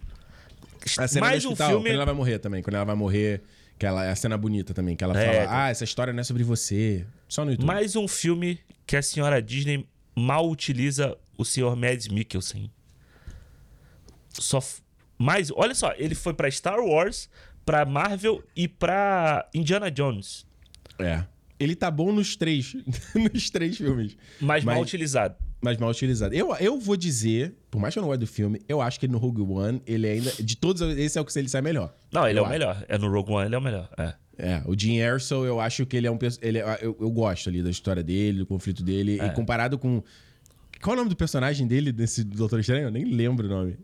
[0.98, 1.82] A cena Mais do um filme.
[1.82, 2.62] quando ela vai morrer também.
[2.62, 3.42] Quando ela vai morrer,
[3.78, 4.96] que ela, é a cena bonita também.
[4.96, 5.64] Que ela É, fala, tá.
[5.64, 7.04] ah, essa história não é sobre você.
[7.28, 7.66] Só no YouTube.
[7.66, 9.86] Mais um filme que a senhora Disney
[10.16, 12.70] mal utiliza o senhor Mads Mikkelsen.
[14.30, 14.60] Só.
[15.18, 15.50] Mais.
[15.54, 17.28] Olha só, ele foi pra Star Wars,
[17.64, 20.46] pra Marvel e pra Indiana Jones.
[20.98, 21.24] É.
[21.58, 22.74] Ele tá bom nos três.
[23.14, 24.16] nos três filmes.
[24.40, 25.36] Mas, mal Mas- utilizado.
[25.64, 26.34] Mas mal utilizado.
[26.34, 29.06] Eu, eu vou dizer, por mais que eu não goste do filme, eu acho que
[29.06, 30.32] no Rogue One, ele ainda.
[30.42, 31.94] De todos, esse é o que ele sai melhor.
[32.10, 32.84] Não, ele Eu é o melhor.
[32.88, 33.88] É no Rogue One, ele é o melhor.
[33.96, 34.14] É.
[34.36, 36.18] É, o Jim Erso, eu acho que ele é um.
[36.40, 39.20] Ele, é- eu, eu gosto ali da história dele, do conflito dele.
[39.20, 39.26] É.
[39.26, 40.02] E comparado com.
[40.82, 42.84] Qual é o nome do personagem dele, desse Doutor Estranho?
[42.86, 43.76] Eu nem lembro o nome.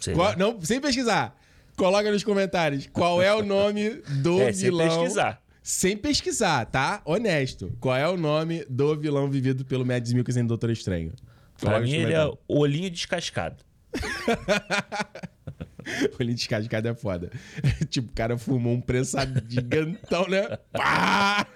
[0.00, 1.36] Sei Qual- não, sem pesquisar.
[1.76, 4.88] Coloca nos comentários qual é o nome do É, sem vilão.
[4.88, 5.42] pesquisar.
[5.62, 7.00] Sem pesquisar, tá?
[7.04, 7.72] Honesto.
[7.80, 11.12] Qual é o nome do vilão vivido pelo Mads Mikkelsen Doutor Estranho?
[11.60, 13.62] Pra mim, ele é olhinho descascado.
[16.18, 17.30] olhinho de escada é foda.
[17.90, 20.56] tipo, o cara fumou um prensado gigantão, né?
[20.72, 21.46] Pá!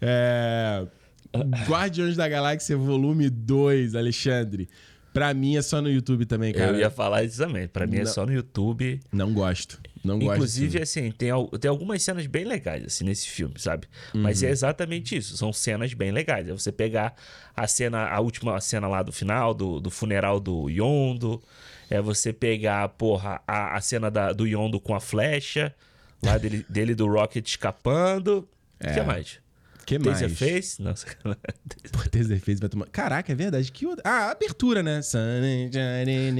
[0.00, 0.86] É...
[1.68, 4.68] Guardiões da Galáxia Volume 2, Alexandre.
[5.12, 6.72] Pra mim é só no YouTube também, cara.
[6.72, 7.68] Eu ia falar isso também.
[7.68, 8.06] Pra mim é Não.
[8.06, 8.98] só no YouTube.
[9.12, 9.78] Não gosto.
[10.02, 10.32] Não gosto.
[10.36, 11.28] Inclusive, assim, tem,
[11.60, 13.86] tem algumas cenas bem legais, assim, nesse filme, sabe?
[14.14, 14.52] Mas é Uhum.
[14.52, 15.36] exatamente isso.
[15.36, 16.48] São cenas bem legais.
[16.48, 17.14] É você pegar
[17.54, 21.42] a cena, a última cena lá do final, do, do funeral do Yondo.
[21.90, 25.74] É você pegar, porra, a, a cena da- do Yondo com a flecha.
[26.22, 28.48] Lá dele, dele do Rocket escapando.
[28.82, 28.94] O É.
[28.94, 29.41] que mais?
[29.84, 30.20] Que mais?
[30.20, 30.82] Taserface?
[30.82, 31.42] Não, sacanagem.
[31.92, 32.86] Pô, Taserface vai tomar...
[32.86, 33.70] Caraca, é verdade.
[33.72, 34.02] Que outra...
[34.06, 35.00] Ah, abertura, né?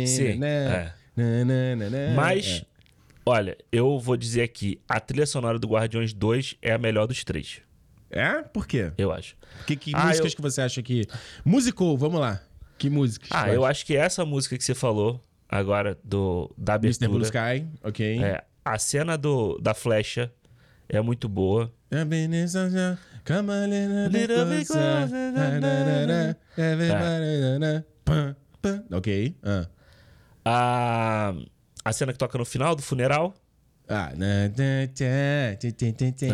[0.07, 0.93] Sim, é.
[1.17, 2.15] É.
[2.17, 2.65] Mas,
[3.27, 7.23] olha, eu vou dizer aqui: a trilha sonora do Guardiões 2 é a melhor dos
[7.25, 7.61] três,
[8.11, 8.43] É?
[8.43, 8.93] Por quê?
[8.97, 9.37] eu acho.
[9.67, 11.07] Que, que Ah, músicas eu- que você acha que...
[11.45, 12.41] Musicou, vamos lá.
[12.79, 13.29] Que músicas?
[13.31, 17.07] Ah, eu acho que essa música que você falou agora do da Mr.
[17.07, 18.23] Blue abertura, Sky, ok.
[18.25, 20.33] é, a cena do da flecha
[20.89, 21.71] é muito boa.
[23.25, 25.07] Come a little bit Little bit closer.
[25.09, 25.33] closer.
[25.33, 26.37] Na, na, na, na.
[26.59, 28.85] Everybody, pam.
[28.93, 29.37] Ok.
[29.43, 29.67] Ah.
[30.45, 31.35] A
[31.85, 33.35] a cena que toca no final do funeral,
[33.89, 34.63] Ah, na, tá,
[34.95, 35.57] tê, É.
[35.61, 36.29] Tê, tê, tê.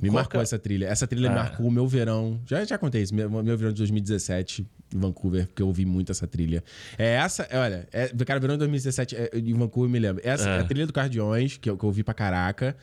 [0.00, 0.86] Me marcou é- essa trilha.
[0.86, 1.34] Essa trilha Ah.
[1.34, 2.40] marcou o meu verão.
[2.46, 3.14] Já, já contei isso.
[3.14, 6.62] Meu, meu verão de 2017 em Vancouver, porque eu ouvi muito essa trilha.
[6.98, 10.20] É essa, é, olha, é, cara, verão de 2017 é, em Vancouver, me lembro.
[10.24, 10.60] Essa é Ah.
[10.60, 12.76] a trilha do Cardiões, que eu, que eu ouvi pra caraca.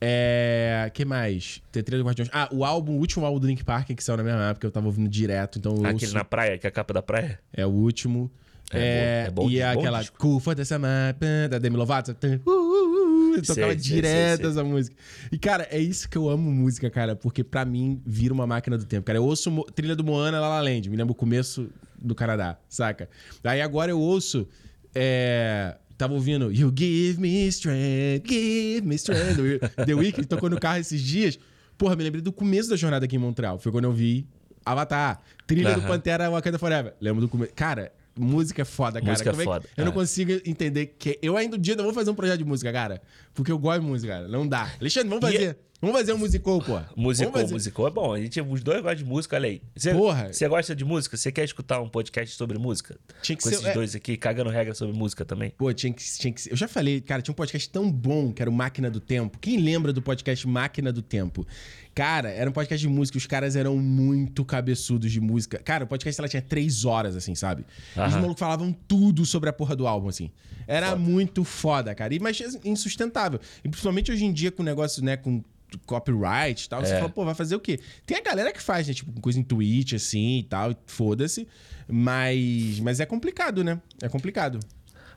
[0.00, 0.90] É.
[0.94, 1.60] que mais?
[1.72, 2.30] Tem trilha do Guardiões.
[2.32, 4.70] Ah, o álbum, o último álbum do Link Park, que saiu na mesma época, eu
[4.70, 7.38] tava ouvindo direto, então aquele ouço- na praia, que é a capa da praia.
[7.52, 8.30] é o último.
[8.72, 10.18] É É, bom- é bom- e é bom aquela disco.
[10.18, 11.16] Cool for the Summer,
[11.50, 12.12] da Demi Lovato.
[12.14, 12.97] tã, uh, uh, uh,
[13.38, 14.50] eu tocava Sei, direto sei, sei.
[14.50, 14.96] essa música.
[15.32, 18.76] E, cara, é isso que eu amo música, cara, porque pra mim vira uma máquina
[18.78, 19.04] do tempo.
[19.06, 21.68] Cara, eu ouço mo- trilha do Moana La La Land, me lembro o começo
[22.00, 23.08] do Canadá, saca?
[23.44, 24.46] Aí agora eu ouço.
[24.94, 29.36] É, Tava ouvindo You Give Me Strength, Give Me Strength.
[29.84, 31.38] The Weeknd tocou no carro esses dias.
[31.76, 33.58] Porra, me lembrei do começo da jornada aqui em Montreal.
[33.58, 34.24] Foi quando eu vi
[34.64, 35.20] Avatar.
[35.46, 35.82] Trilha do.
[35.82, 36.94] Pantera Wakanda Forever.
[37.00, 37.52] Lembro do começo.
[37.54, 39.12] Cara, música é foda, cara.
[39.12, 39.94] Música é que- foda, Eu não é.
[39.94, 41.18] consigo entender que.
[41.22, 43.00] Eu ainda um dia não vou fazer um projeto de música, cara.
[43.34, 44.28] Porque eu gosto de música, cara.
[44.28, 44.72] Não dá.
[44.80, 45.58] Alexandre, vamos E- fazer.
[45.80, 46.80] Vamos fazer um musical, pô.
[46.96, 47.52] Musical, fazer.
[47.52, 48.12] musical é bom.
[48.12, 49.62] A gente, os dois gostam de música, olha aí.
[49.76, 50.32] Você, Porra.
[50.32, 51.16] Você gosta de música?
[51.16, 52.98] Você quer escutar um podcast sobre música?
[53.22, 53.72] Tinha que Com ser- esses é.
[53.74, 55.50] dois aqui, cagando regra sobre música também.
[55.56, 56.50] Pô, tinha que, tinha que ser.
[56.50, 59.38] Eu já falei, cara, tinha um podcast tão bom que era o Máquina do Tempo.
[59.38, 61.46] Quem lembra do podcast Máquina do Tempo?
[61.94, 65.58] Cara, era um podcast de música, os caras eram muito cabeçudos de música.
[65.58, 67.62] Cara, o podcast ela tinha três horas, assim, sabe?
[67.62, 68.20] E Os Aham.
[68.22, 70.30] malucos falavam tudo sobre a porra do álbum, assim.
[70.66, 72.12] Era muito foda, cara.
[72.12, 73.38] E, mas insustentável.
[73.64, 75.42] E principalmente hoje em dia com negócio, né, com
[75.86, 76.80] copyright e tal.
[76.84, 76.98] Você É.
[76.98, 77.78] fala, pô, vai fazer o quê?
[78.06, 78.94] Tem a galera que faz, né?
[78.94, 81.46] Tipo, com coisa em Twitch, assim e tal, foda-se.
[81.86, 83.80] Mas, mas é complicado, né?
[84.02, 84.60] É complicado.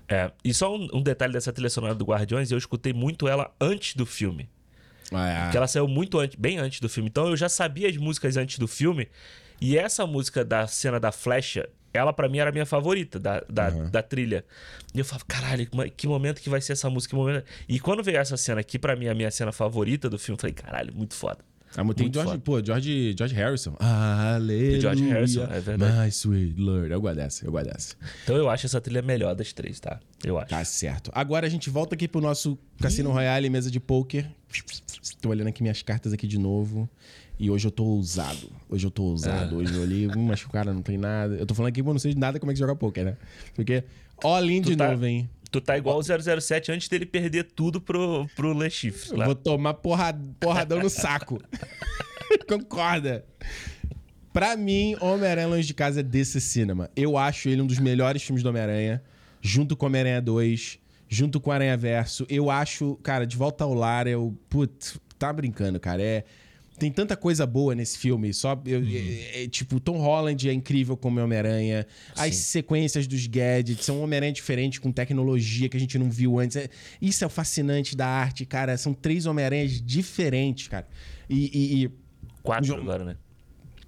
[0.08, 3.54] É, e só um, um detalhe dessa trilha sonora do Guardiões, eu escutei muito ela
[3.62, 4.50] antes do filme.
[5.14, 7.10] Ah, Porque ela saiu muito antes, bem antes do filme.
[7.10, 9.08] Então eu já sabia as músicas antes do filme.
[9.60, 13.44] E essa música da cena da flecha, ela pra mim era a minha favorita da,
[13.50, 14.46] da, da trilha.
[14.94, 17.16] E eu falava, caralho, que momento que vai ser essa música?
[17.16, 17.46] Momento...
[17.68, 20.42] E quando veio essa cena aqui, pra mim, a minha cena favorita do filme, eu
[20.42, 21.40] falei, caralho, muito foda.
[21.76, 22.42] Ah, mas tem George, foda.
[22.44, 23.76] pô, George, George Harrison.
[23.80, 24.82] Aleluia.
[24.82, 26.00] George Harrison, é verdade.
[26.00, 26.92] My sweet Lord.
[26.92, 27.96] Eu gosto dessa, eu gosto dessa.
[28.24, 30.00] Então eu acho essa trilha melhor das três, tá?
[30.24, 30.50] Eu acho.
[30.50, 31.12] Tá certo.
[31.14, 34.30] Agora a gente volta aqui pro nosso Cassino Royale, mesa de poker.
[35.22, 36.90] Tô olhando aqui minhas cartas aqui de novo.
[37.42, 38.52] E hoje eu tô ousado.
[38.70, 39.58] Hoje eu tô ousado.
[39.58, 41.34] Hoje eu olhei, hum, mas o cara não tem nada.
[41.34, 43.18] Eu tô falando aqui, pô, não sei de nada como é que joga poker, né?
[43.56, 43.84] Porque
[44.44, 45.28] in de tá- novo, hein?
[45.50, 49.10] Tu tá igual o 007 antes dele perder tudo pro, pro Le Chiffre.
[49.14, 49.26] Eu lá.
[49.26, 51.42] vou tomar porra, porradão no saco.
[52.48, 53.26] Concorda?
[54.32, 56.92] Pra mim, Homem-Aranha Longe de Casa é desse cinema.
[56.96, 59.02] Eu acho ele um dos melhores filmes do Homem-Aranha,
[59.42, 60.78] junto com Homem-Aranha 2,
[61.10, 62.24] junto com Aranha Verso.
[62.30, 64.32] Eu acho, cara, De Volta ao Lar é o.
[64.48, 66.04] Putz, tá brincando, cara.
[66.04, 66.24] É.
[66.82, 68.34] Tem tanta coisa boa nesse filme.
[68.34, 71.86] Só, eu- é- é- tipo, Tom Holland é incrível como Homem-Aranha.
[72.16, 76.40] As sequências dos gadgets são um Homem-Aranha diferente, com tecnologia que a gente não viu
[76.40, 76.58] antes.
[76.58, 76.70] É-
[77.00, 78.76] isso é o fascinante da arte, cara.
[78.78, 80.88] São três Homem-Aranhas diferentes, cara.
[81.30, 81.90] E- e- e
[82.42, 83.16] Quatro Jo- agora, né?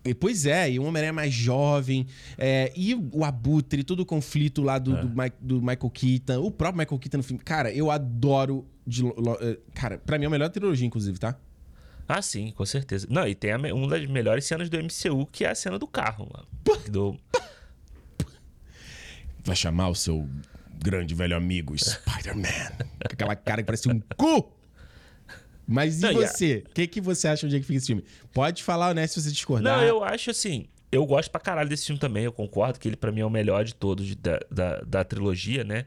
[0.05, 2.05] e, Pois é, e um Homem-Aranha mais jovem.
[2.37, 6.43] é, e o Abutre, todo o conflito lá do, do, Mi- do Michael Keaton.
[6.45, 7.41] O próprio Michael Keaton no filme.
[7.43, 8.67] Cara, eu adoro.
[8.85, 11.35] De, eh, cara, pra mim é a melhor trilogia, inclusive, tá?
[12.07, 13.07] Ah, sim, com certeza.
[13.09, 15.87] Não, e tem a uma das melhores cenas do MCU, que é a cena do
[15.87, 16.47] carro, mano.
[16.89, 17.17] Do...
[19.43, 20.27] Vai chamar o seu
[20.81, 22.47] grande velho amigo Spider-Man.
[22.77, 24.51] Com aquela cara que parece um cu.
[25.67, 26.63] Mas e Não, a- você?
[26.67, 28.03] O que, que você acha onde é que fica esse filme?
[28.33, 29.77] Pode falar, né, se você discordar.
[29.77, 30.67] Não, eu acho assim.
[30.91, 32.23] Eu gosto pra caralho desse filme também.
[32.25, 35.63] Eu concordo que ele, pra mim, é o melhor de todos da, da, da trilogia,
[35.63, 35.85] né?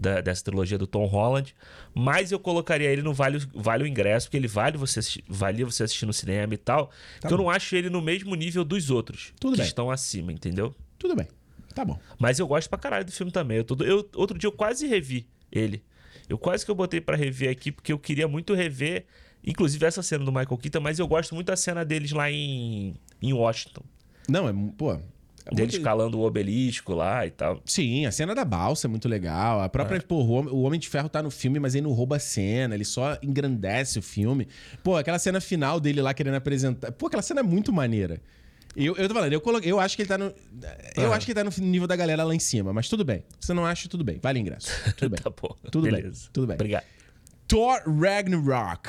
[0.00, 1.54] Da- dessa trilogia do Tom Holland.
[1.94, 5.66] Mas eu colocaria ele no Vale, vale o Ingresso, porque ele vale você assistir, valia
[5.66, 6.90] você assistir no cinema e tal.
[7.20, 9.66] que eu não acho ele no mesmo nível dos outros Tá Tudo que bem.
[9.66, 10.74] estão acima, entendeu?
[10.98, 11.28] Tudo bem.
[11.74, 11.98] Tá bom.
[12.18, 13.58] Mas eu gosto pra caralho do filme também.
[13.58, 15.82] Eu tô- eu- outro dia eu quase revi ele.
[16.28, 19.04] Eu quase que eu botei pra rever aqui, porque eu queria muito rever,
[19.44, 22.94] inclusive essa cena do Michael Keaton, mas eu gosto muito da cena deles lá em,
[23.20, 23.82] em Washington.
[24.28, 24.52] Não, é.
[24.78, 24.98] Pô.
[25.46, 27.60] É Dele muito- escalando o obelisco lá e tal.
[27.64, 29.60] Sim, a cena da balsa é muito legal.
[29.60, 30.00] A própria, É.
[30.00, 32.18] pô, o Hom- o Homem de Ferro tá no filme, mas ele não rouba a
[32.20, 34.46] cena, ele só engrandece o filme.
[34.82, 36.92] Pô, aquela cena final dele lá querendo apresentar.
[36.92, 38.20] Pô, aquela cena é muito maneira.
[38.76, 40.26] Eu, eu tô falando, eu, coloquei, eu acho que ele tá no.
[40.96, 41.16] Eu Ah.
[41.16, 43.24] acho que ele tá no nível da galera lá em cima, mas tudo bem.
[43.40, 44.20] Se você não acha, tudo bem.
[44.22, 44.68] Vale ingresso.
[44.96, 45.20] Tudo bem.
[45.20, 45.56] Tá bom.
[45.72, 46.28] Tudo bem, Beleza.
[46.32, 46.54] tudo bem.
[46.54, 46.84] Obrigado.
[47.48, 48.88] Thor Ragnarok.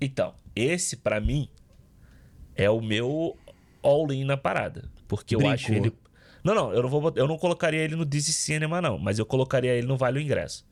[0.00, 1.48] Então, esse pra mim
[2.54, 3.36] é o meu
[3.82, 4.90] all-in na parada.
[5.16, 5.54] Porque eu Brincou.
[5.54, 5.92] acho ele.
[6.42, 8.98] Não, não, eu não, vou, eu não colocaria ele no Disney Cinema, não.
[8.98, 10.64] Mas eu colocaria ele no Vale o Ingresso.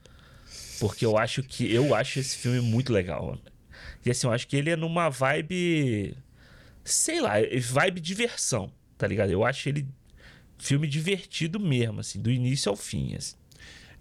[0.80, 1.72] Porque eu acho que.
[1.72, 3.40] Eu acho esse filme muito legal, mano.
[4.04, 6.16] E assim, eu acho que ele é numa vibe.
[6.84, 9.30] Sei lá, é vibe diversão, tá ligado?
[9.30, 9.86] Eu acho ele
[10.58, 13.34] filme divertido mesmo, assim, do início ao fim, assim.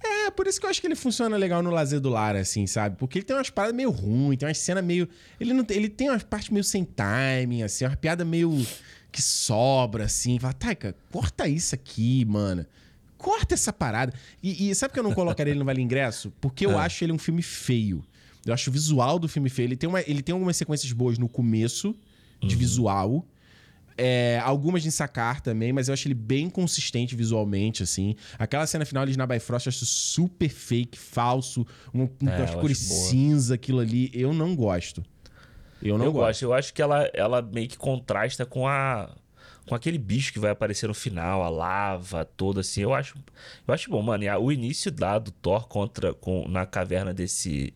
[0.03, 2.65] É, por isso que eu acho que ele funciona legal no lazer do lar, assim,
[2.65, 2.97] sabe?
[2.97, 5.07] Porque ele tem umas paradas meio ruins, tem umas cenas meio.
[5.39, 8.65] Ele, não, tem- ele tem umas partes meio sem timing, assim, uma piada meio
[9.11, 10.39] que sobra, assim.
[10.39, 12.65] Fala, Taika, corta isso aqui, mano.
[13.17, 14.13] Corta essa parada.
[14.41, 16.31] E, e sabe que eu não colocaria ele no Vale Ingresso?
[16.41, 16.85] Porque eu Ah.
[16.85, 18.03] acho ele um filme feio.
[18.45, 19.67] Eu acho o visual do filme feio.
[19.67, 21.95] Ele tem, uma, ele tem algumas sequências boas no começo,
[22.41, 23.23] de visual.
[23.97, 28.15] É, algumas de sacar também, mas eu acho ele bem consistente visualmente, assim.
[28.39, 32.47] Aquela cena final ali de Na Frost eu acho super fake, falso, um, um É,
[32.55, 34.09] cores cinza, aquilo ali.
[34.13, 35.03] Eu não gosto.
[35.81, 36.25] Eu não eu gosto.
[36.27, 36.41] gosto.
[36.43, 39.09] Eu acho que ela, ela meio que contrasta com a
[39.67, 42.81] com aquele bicho que vai aparecer no final, a lava toda assim.
[42.81, 43.15] Eu acho
[43.67, 44.23] eu acho bom, mano.
[44.23, 47.73] E a- o início da do Thor contra com na caverna desse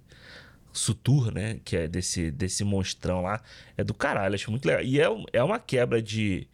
[0.74, 3.42] Sutur, né, que é desse desse monstrão lá,
[3.78, 4.84] é do caralho, acho muito legal.
[4.84, 6.48] E é, é uma quebra de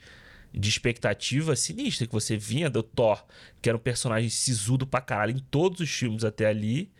[0.54, 3.24] de expectativa sinistra que você vinha do Thor,
[3.62, 6.92] que era um personagem sisudo pra caralho em todos os filmes até ali.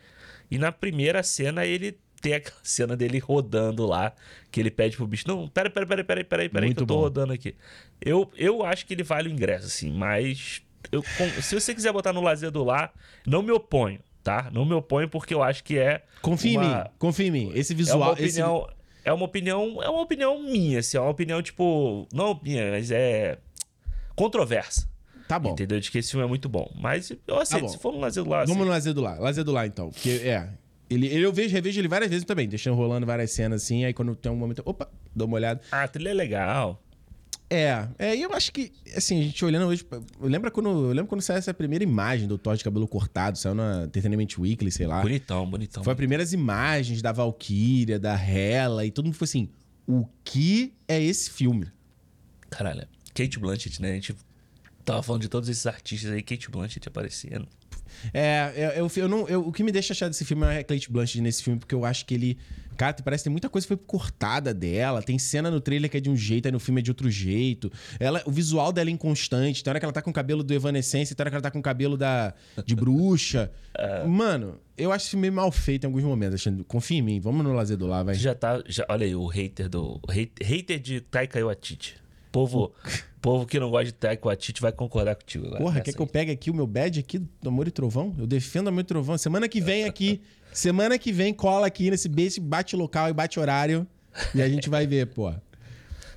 [0.50, 4.14] E na primeira cena ele tem aquela cena dele rodando lá,
[4.50, 6.80] que ele pede pro bicho: Não, pera, pera, pera, pera, pera, pera, aí que Muito
[6.84, 7.00] eu tô bom.
[7.00, 7.54] rodando aqui.
[8.00, 11.02] Eu, eu acho que ele vale o ingresso, assim, mas eu,
[11.42, 12.92] se você quiser botar no lazer do lar,
[13.26, 14.48] não me oponho, tá?
[14.52, 16.02] Não me oponho porque eu acho que é.
[16.22, 17.52] Confia em uma- mim, confia em mim.
[17.54, 18.00] Esse É visual.
[18.00, 18.68] uma esse- opinião.
[19.04, 19.82] É uma opinião.
[19.82, 22.06] É uma opinião minha, assim, é uma opinião, tipo.
[22.12, 23.36] Não minha, mas é.
[24.14, 24.88] Controversa.
[25.26, 25.52] Tá bom.
[25.52, 25.80] Entendeu?
[25.80, 26.70] De que esse filme é muito bom.
[26.78, 27.68] Mas eu aceito, bom.
[27.68, 28.40] se for no lazer do lar.
[28.46, 29.18] Vamos assim, no lazer do lar.
[29.18, 29.90] Lazer do lar, então.
[29.90, 30.48] Porque, é.
[30.92, 33.84] Ele, ele- eu vejo, revejo ele várias vezes também, deixando rolando várias cenas assim.
[33.84, 34.62] Aí quando tem um momento.
[34.64, 35.60] Opa, dou uma olhada.
[35.70, 36.82] Ah, a trilha é legal.
[37.48, 39.84] É, é, e eu acho que, assim, a gente olhando hoje.
[40.20, 43.54] Lembra quando, eu lembro quando saiu essa primeira imagem do Thor de cabelo cortado, saiu
[43.54, 45.02] na Entertainment Weekly, sei lá.
[45.02, 45.84] Bonitão, bonitão.
[45.84, 49.50] Foi as primeiras imagens da Valkyria, da Hela, e todo mundo foi assim:
[49.86, 51.66] o que é esse filme?
[52.48, 52.86] Caralho.
[53.14, 53.90] Kate Blanchett, né?
[53.90, 54.16] A gente
[54.82, 57.46] tava falando de todos esses artistas aí, Kate Blanchett aparecendo.
[58.12, 60.64] É, eu, eu, eu não, eu- o que me deixa achar desse filme é a
[60.64, 62.38] Kate Blanchett nesse filme, porque eu acho que ele.
[62.76, 65.02] Cara, parece que tem muita coisa que foi cortada dela.
[65.02, 67.10] Tem cena no trailer que é de um jeito, aí no filme é de outro
[67.10, 67.70] jeito.
[68.00, 69.62] Ela, o visual dela é inconstante.
[69.62, 71.50] Tem hora que ela tá com o cabelo do Evanescence, tem hora que ela tá
[71.50, 72.32] com o cabelo da,
[72.64, 73.52] de bruxa.
[74.08, 76.36] Mano, eu acho esse filme meio mal feito em alguns momentos.
[76.36, 78.14] Achando, confia em mim, vamos no lazer do lá, vai.
[78.14, 78.62] Já tá.
[78.66, 80.00] Já, olha aí, o hater do.
[80.02, 81.96] o hate- hater de Taika Waititi.
[82.32, 82.72] Povo,
[83.20, 85.62] povo que não gosta de Taika Waititi vai concordar contigo agora.
[85.62, 86.10] Porra, quer que eu aí.
[86.10, 88.14] pegue aqui o meu badge aqui do Amor e Trovão?
[88.18, 89.18] Eu defendo Amor e Trovão.
[89.18, 90.22] Semana que vem aqui,
[90.52, 92.08] semana que vem cola aqui nesse
[92.40, 93.86] bate local e bate horário
[94.34, 95.30] e a gente vai ver, pô.
[95.30, 95.42] Semana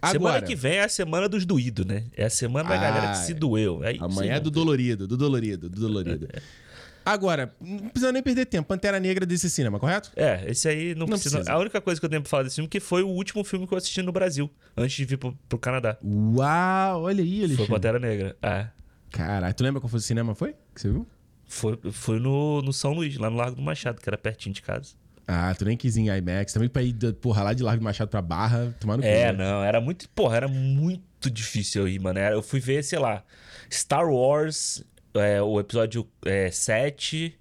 [0.01, 2.03] Agora, que vem é a semana dos doídos, né?
[2.15, 3.83] É a semana da Ah, galera que se doeu.
[3.83, 6.27] É isso, amanhã é do dolorido, do dolorido, do dolorido.
[7.05, 8.67] Agora, não precisa nem perder tempo.
[8.67, 10.11] Pantera Negra desse cinema, correto?
[10.15, 11.37] É, esse aí não, Não precisa.
[11.37, 11.53] precisa.
[11.55, 13.43] A única coisa que eu tenho pra falar desse filme é que foi o último
[13.43, 15.97] filme que eu assisti no Brasil, antes de vir pro, pro Canadá.
[16.03, 17.71] Uau, olha aí, Foi Alexandre.
[17.71, 18.35] Pantera Negra.
[18.41, 18.67] É.
[19.11, 20.53] Caralho, tu lembra qual foi o cinema foi?
[20.73, 21.07] Que você viu?
[21.47, 24.61] Foi, foi no, no São Luís, lá no Largo do Machado, que era pertinho de
[24.63, 24.93] casa.
[25.27, 26.53] Ah, tu nem quis ir em IMAX.
[26.53, 29.07] Também pra ir, porra, lá de Largo do Machado pra Barra, tomar no cu.
[29.09, 29.37] É, né?
[29.43, 30.09] não, era muito.
[30.09, 32.19] Porra, era muito difícil eu ir, mano.
[32.19, 33.23] Eu fui ver, sei lá,
[33.71, 34.83] Star Wars,
[35.19, 37.37] é, o episódio é, 7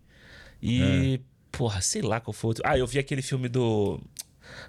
[0.63, 1.21] e.
[1.53, 2.49] Porra, sei lá qual foi.
[2.49, 4.01] outro- Ah, eu vi aquele filme do.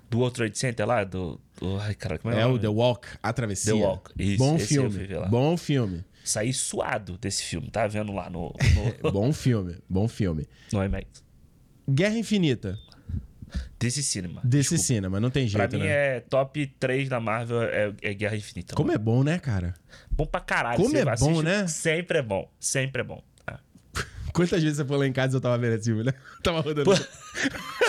[0.10, 1.40] Do World Trade Center lá, do.
[1.60, 2.58] do ai, cara, como é, É o?
[2.58, 3.74] The Walk, A Travessia.
[3.74, 6.04] The Walk, isso, Bom filme, bom filme.
[6.24, 8.54] Saí suado desse filme, tá vendo lá no,
[9.04, 10.48] no, bom filme, bom filme.
[10.72, 11.24] no IMAX.
[11.88, 12.80] Guerra Infinita.
[13.80, 14.42] Desse cinema.
[14.44, 16.18] Desse cinema, não tem Pra jeito, mim né?
[16.18, 18.76] é top 3 da Marvel é, é Guerra Infinita.
[18.76, 19.74] Como é bom, né, cara?
[20.12, 20.82] Bom pra caralho.
[20.82, 21.68] Como é bom, né?
[21.68, 22.50] Sempre é bom.
[22.60, 23.22] Sempre é bom.
[23.48, 23.56] É.
[24.34, 26.14] Quantas vezes você foi lá em casa e eu tava vendo esse filme, né?
[26.44, 26.84] Tava rodando.
[26.92, 26.96] Pô,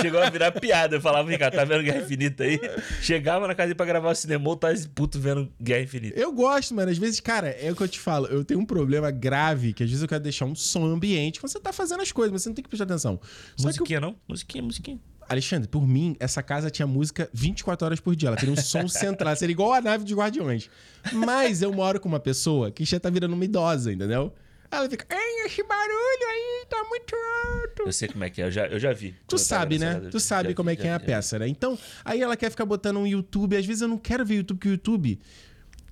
[0.01, 0.97] Chegou a virar piada.
[0.97, 2.59] Eu falava, Ricardo, tá vendo Guerra Infinita aí?
[3.03, 6.19] Chegava na casa pra gravar o cinema, tá esse puto vendo Guerra Infinita.
[6.19, 6.91] Eu gosto, mano.
[6.91, 8.27] Às vezes, cara, é o que eu te falo.
[8.27, 11.51] Eu tenho um problema grave, que às vezes eu quero deixar um som ambiente quando
[11.51, 13.19] você tá fazendo as coisas, mas você não tem que prestar atenção.
[13.57, 14.17] Só que, o- Musiquinha, não?
[14.29, 15.01] Musiquinha, musiquinha.
[15.29, 18.29] Alexandre, por mim, essa casa tinha música 24 horas por dia.
[18.29, 19.35] Ela teria um som central.
[19.37, 20.71] Seria igual a nave de Guardiões.
[21.13, 24.33] Mas eu moro com uma pessoa que já tá virando uma idosa, entendeu?
[24.71, 27.83] Ela fica, Ei, esse barulho aí tá muito alto.
[27.87, 29.15] Eu sei como é que é, eu já, eu já vi.
[29.29, 29.95] Tu sabe, né?
[29.95, 31.47] casa, Tu sabe vi, como é que é a vi, peça, né?
[31.49, 33.57] Então, aí ela quer ficar botando um YouTube.
[33.57, 35.21] Às vezes eu não quero ver YouTube, porque o YouTube.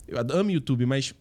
[0.09, 1.14] Eu amo YouTube, mas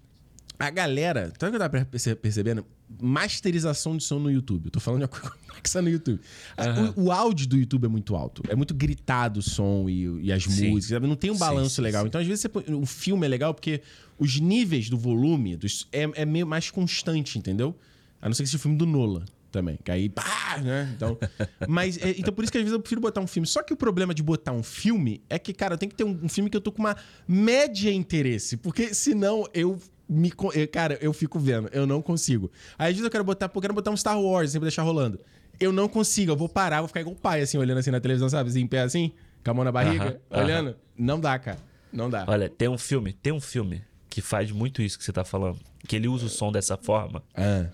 [0.57, 1.31] a galera.
[1.37, 2.65] Tá que eu tava perce- percebendo?
[3.01, 4.65] Masterização de som no YouTube.
[4.65, 6.19] Eu tô falando de uma coisa complexa no YouTube.
[6.57, 8.43] A- O, o áudio do YouTube é muito alto.
[8.47, 10.69] É muito gritado o som e, e as Sim.
[10.71, 11.01] músicas.
[11.01, 12.03] Não tem um balanço sim, legal.
[12.03, 12.07] sim.
[12.07, 13.81] Então, às vezes, você o filme é legal porque
[14.19, 17.75] os níveis do volume dos- é, é meio mais constante, entendeu?
[18.21, 19.77] A não ser que seja o filme do Nolan também.
[19.83, 20.91] Que aí, pá, né?
[20.95, 21.17] Então,
[21.67, 23.45] mas, é, então por isso que às vezes eu prefiro botar um filme.
[23.47, 26.19] Só que o problema de botar um filme é que, cara, tenho que ter um,
[26.23, 26.95] um filme que eu tô com uma
[27.27, 28.57] média interesse.
[28.57, 30.31] Porque senão eu me.
[30.71, 31.69] Cara, eu fico vendo.
[31.71, 32.51] Eu não consigo.
[32.77, 35.19] Aí às vezes eu quero botar, eu quero botar um Star Wars, sempre deixar rolando.
[35.59, 37.99] Eu não consigo, eu vou parar, vou ficar igual o pai, assim, olhando assim na
[37.99, 38.49] televisão, sabe?
[38.49, 39.11] Assim, em pé assim,
[39.43, 40.75] com a mão na barriga, Aham, olhando.
[40.97, 41.59] Não dá, cara.
[41.91, 42.25] Não dá.
[42.27, 45.59] Olha, tem um filme, tem um filme que faz muito isso que você tá falando.
[45.87, 47.23] Que ele usa o som dessa forma.
[47.35, 47.67] Ah.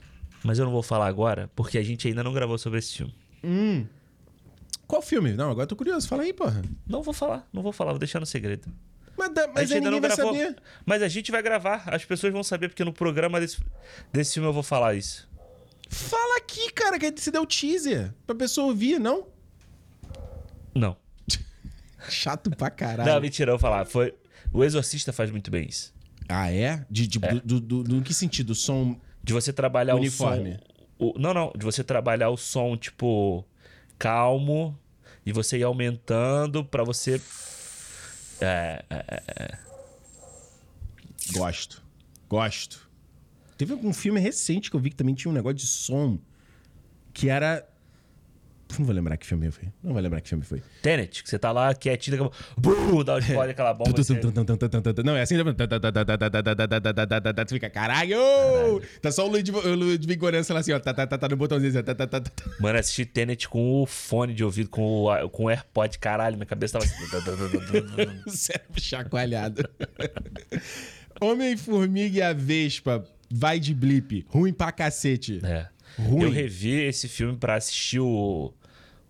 [0.44, 3.14] Mas eu não vou falar agora, porque a gente ainda não gravou sobre esse filme.
[4.88, 5.34] Qual filme?
[5.34, 6.08] Não, agora eu tô curioso.
[6.08, 6.62] Fala aí, porra.
[6.88, 8.68] Não vou falar, não vou falar, vou deixar no segredo.
[9.20, 10.34] Mas, dá- a mas gente ainda não vai gravou.
[10.34, 10.56] saber.
[10.86, 13.58] Mas a gente vai gravar, as pessoas vão saber, porque no programa desse,
[14.14, 15.28] desse filme eu vou falar isso.
[15.90, 19.28] Fala aqui, cara, que você deu teaser pra pessoa ouvir, não?
[20.74, 20.96] Não.
[22.10, 23.10] Chato pra caralho.
[23.12, 23.86] Não, mentira, eu vou falar.
[23.86, 24.14] Foi...
[24.54, 25.94] O Exorcista faz muito bem isso.
[26.28, 26.86] Ah, é?
[26.90, 28.56] De, de, Do, do, do- do- que sentido?
[28.56, 29.00] Som.
[29.24, 30.52] De você trabalhar Uniforme.
[31.00, 31.14] o som.
[31.16, 31.52] o- não, não.
[31.56, 33.46] De você trabalhar o som, tipo,
[33.98, 34.78] calmo.
[35.26, 37.20] E você ir aumentando pra você.
[38.42, 39.58] É, é,
[41.34, 41.84] Gosto.
[42.28, 42.90] Gosto.
[43.58, 46.18] Teve algum filme recente que eu vi que também tinha um negócio de som
[47.14, 47.68] que era.
[48.78, 49.68] Não vou lembrar que filme foi.
[49.84, 50.62] Não vou lembrar que filme foi.
[50.82, 53.04] Tenet, que você tá lá quietinho, daqui a pouco.
[53.04, 53.90] Dá um spoiler aquela bomba.
[54.00, 54.14] e você-
[55.04, 55.36] Não, é assim.
[57.46, 58.18] Tu fica, caralho!
[59.02, 60.80] Tá só o Ludwig o Gorança lá assim, ó.
[60.80, 61.82] Tá, tá, tá, tá no botãozinho assim.
[61.84, 62.32] Tá, tá, tá, tá.
[62.60, 66.46] Mano, assisti Tenet com o fone de ouvido, com o, com o AirPod, caralho, minha
[66.46, 68.30] cabeça tava assim.
[68.30, 69.68] Cérebro chacoalhado.
[71.20, 74.26] Homem-Formiga e a Vespa vai de blip.
[74.30, 75.40] Ruim pra cacete.
[75.44, 75.68] É.
[75.98, 76.24] Ruim.
[76.24, 78.54] Eu revi esse filme pra assistir o.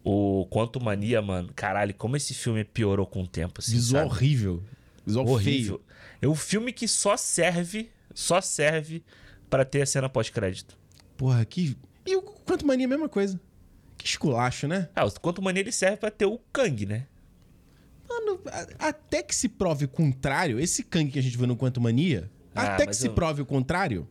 [0.03, 1.51] O Quanto Mania, mano.
[1.55, 3.73] Caralho, como esse filme piorou com o tempo, assim.
[3.73, 4.13] Visual sabe?
[4.15, 4.63] horrível.
[5.05, 5.77] Visual horrível.
[5.77, 5.89] feio.
[6.21, 9.03] É um filme que só serve, só serve
[9.49, 10.77] pra ter a cena pós-crédito.
[11.17, 11.75] Porra, que.
[12.05, 13.39] E o Quanto Mania é a mesma coisa.
[13.97, 14.87] Que esculacho, né?
[14.95, 17.05] Ah, o Quanto Mania ele serve pra ter o Kang, né?
[18.07, 18.39] Mano,
[18.79, 22.29] até que se prove o contrário, esse Kang que a gente viu no Quanto Mania,
[22.55, 24.07] Ah, até que se eu- prove o contrário,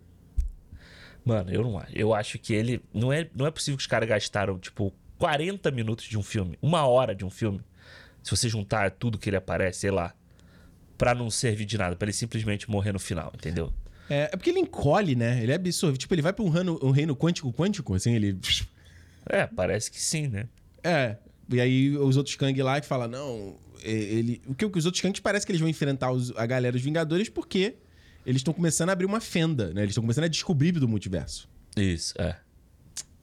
[1.24, 1.92] Mano, eu não acho.
[1.94, 2.80] Eu acho que ele.
[2.94, 6.56] Não é, não é possível que os caras gastaram, tipo, 40 minutos de um filme,
[6.62, 7.60] uma hora de um filme.
[8.22, 10.14] Se você juntar tudo que ele aparece, sei lá.
[10.96, 13.72] Pra não servir de nada, pra ele simplesmente morrer no final, entendeu?
[14.10, 15.40] é, é porque ele encolhe, né?
[15.42, 15.98] Ele é absorvido.
[16.00, 18.36] Tipo, ele vai pra um reino, um reino quântico-quântico, assim, ele.
[19.26, 20.48] É, parece que sim, né?
[20.82, 21.16] É.
[21.50, 24.42] E aí os outros Kang lá que falam, não, ele.
[24.46, 27.28] O que os outros Kangs parece que eles vão enfrentar os- a galera dos Vingadores
[27.28, 27.74] porque
[28.26, 29.82] eles estão começando a abrir uma fenda, né?
[29.82, 31.48] Eles estão começando a descobrir do multiverso.
[31.76, 32.36] Isso, é.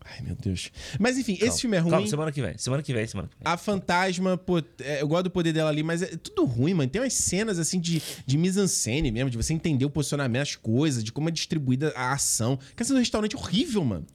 [0.08, 0.72] Ai, meu Deus.
[1.00, 1.52] Mas enfim, Calma.
[1.52, 1.92] esse filme é ruim.
[1.92, 2.58] Calma, semana que vem.
[2.58, 3.54] Semana que vem, semana que vem.
[3.54, 6.90] A fantasma, pô, é, eu gosto do poder dela ali, mas é tudo ruim, mano.
[6.90, 11.04] Tem umas cenas, assim, de, de mise-en-scène mesmo, de você entender o posicionamento, as coisas,
[11.04, 12.60] de como é distribuída a ação.
[12.76, 14.06] Que essa do restaurante é horrível, mano.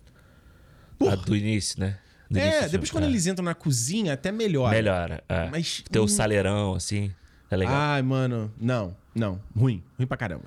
[1.01, 1.99] A do início, né?
[2.31, 3.07] Do início é, do depois quando é.
[3.09, 4.75] eles entram na cozinha, até melhora.
[4.77, 5.25] Melhora.
[5.29, 5.49] É.
[5.51, 7.11] Mas- Ter o saleirão, assim.
[7.51, 7.75] É legal.
[7.75, 9.41] Ai, mano, não, não.
[9.57, 10.45] Ruim, ruim pra caramba.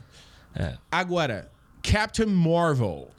[0.55, 0.77] É.
[0.89, 1.51] Agora,
[1.81, 3.09] Captain Marvel.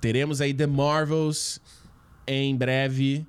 [0.00, 1.60] Teremos aí The Marvels
[2.26, 3.26] em breve.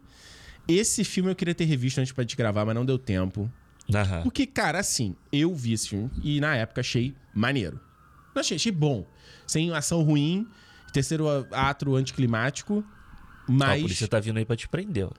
[0.67, 3.51] Esse filme eu queria ter revisto antes pra gente gravar, mas não deu tempo.
[3.93, 4.23] Aham.
[4.23, 7.79] Porque, cara, assim, eu vi esse filme e na época achei maneiro.
[8.33, 9.05] Não achei, achei bom.
[9.45, 10.47] Sem ação ruim,
[10.91, 12.83] terceiro ato anticlimático,
[13.47, 13.81] Ó, a mas.
[13.81, 15.11] polícia tá vindo aí pra te prender, ó.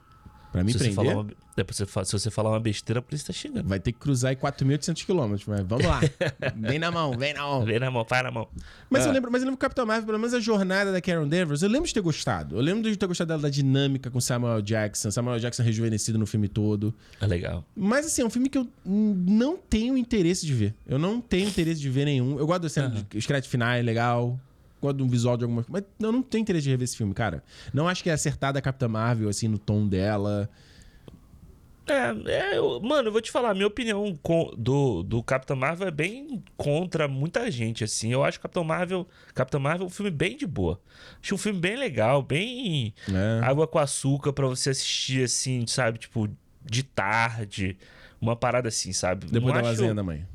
[0.51, 1.31] Pra me Se você, prender, falar uma,
[1.67, 3.67] você se você falar uma besteira, a polícia tá chegando.
[3.67, 5.45] vai ter que cruzar aí 4.800 quilômetros.
[5.45, 5.99] Mas vamos lá.
[6.55, 7.65] vem na mão, vem na mão.
[7.65, 8.47] Vem na mão, vai na mão.
[8.89, 9.13] Mas, eu Ah.
[9.13, 11.69] lembro, mas eu lembro que Capitão Marvel, pelo menos a jornada da Karen Danvers, eu
[11.69, 12.55] lembro de ter gostado.
[12.55, 15.11] Eu lembro de ter gostado dela da dinâmica com Samuel Jackson.
[15.11, 16.93] Samuel Jackson rejuvenescido no filme todo.
[17.19, 17.65] É legal.
[17.75, 20.73] Mas, assim, é um filme que eu não tenho interesse de ver.
[20.87, 22.39] Eu não tenho interesse de ver nenhum.
[22.39, 24.39] Eu gosto da cena de os créditos finais, legal.
[24.81, 25.71] Gosto do visual de alguma coisa.
[25.97, 27.43] Mas eu não tenho interesse de rever esse filme, cara.
[27.73, 30.49] Não acho que é acertada a Capitã Marvel, assim, no tom dela.
[31.89, 35.55] É, é, eu- mano, eu vou te falar, a minha opinião com- do, do Capitão
[35.55, 38.11] Marvel é bem contra muita gente, assim.
[38.11, 40.81] Eu acho Capitão Marvel, Capitão Marvel um filme bem de boa.
[41.23, 43.39] Acho um filme bem legal, bem É.
[43.45, 45.97] água com açúcar pra você assistir, assim, sabe?
[45.97, 46.27] Tipo,
[46.65, 47.77] de tarde.
[48.19, 49.25] Uma parada assim, sabe?
[49.27, 50.25] Depois Não da acho- lasanha da mãe.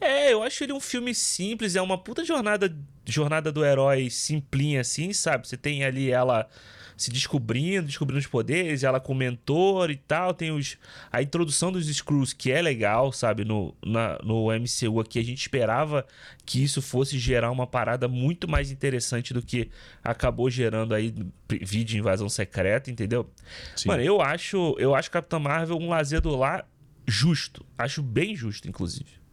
[0.00, 2.74] É, eu acho ele um filme simples, é uma puta jornada,
[3.04, 5.46] jornada do herói simplinha assim, sabe?
[5.46, 6.48] Você tem ali ela
[6.96, 10.78] se descobrindo, descobrindo os poderes, ela com o mentor e tal, tem os
[11.10, 13.44] a introdução dos Screws que é legal, sabe?
[13.44, 16.06] No, na, no MCU aqui a gente esperava
[16.44, 19.70] que isso fosse gerar uma parada muito mais interessante do que
[20.02, 21.12] acabou gerando aí
[21.48, 23.28] vídeo invasão secreta, entendeu?
[23.74, 23.88] Sim.
[23.88, 26.66] Mano, eu acho, eu acho Capitão Marvel um lazer do lar
[27.06, 29.23] justo, acho bem justo inclusive.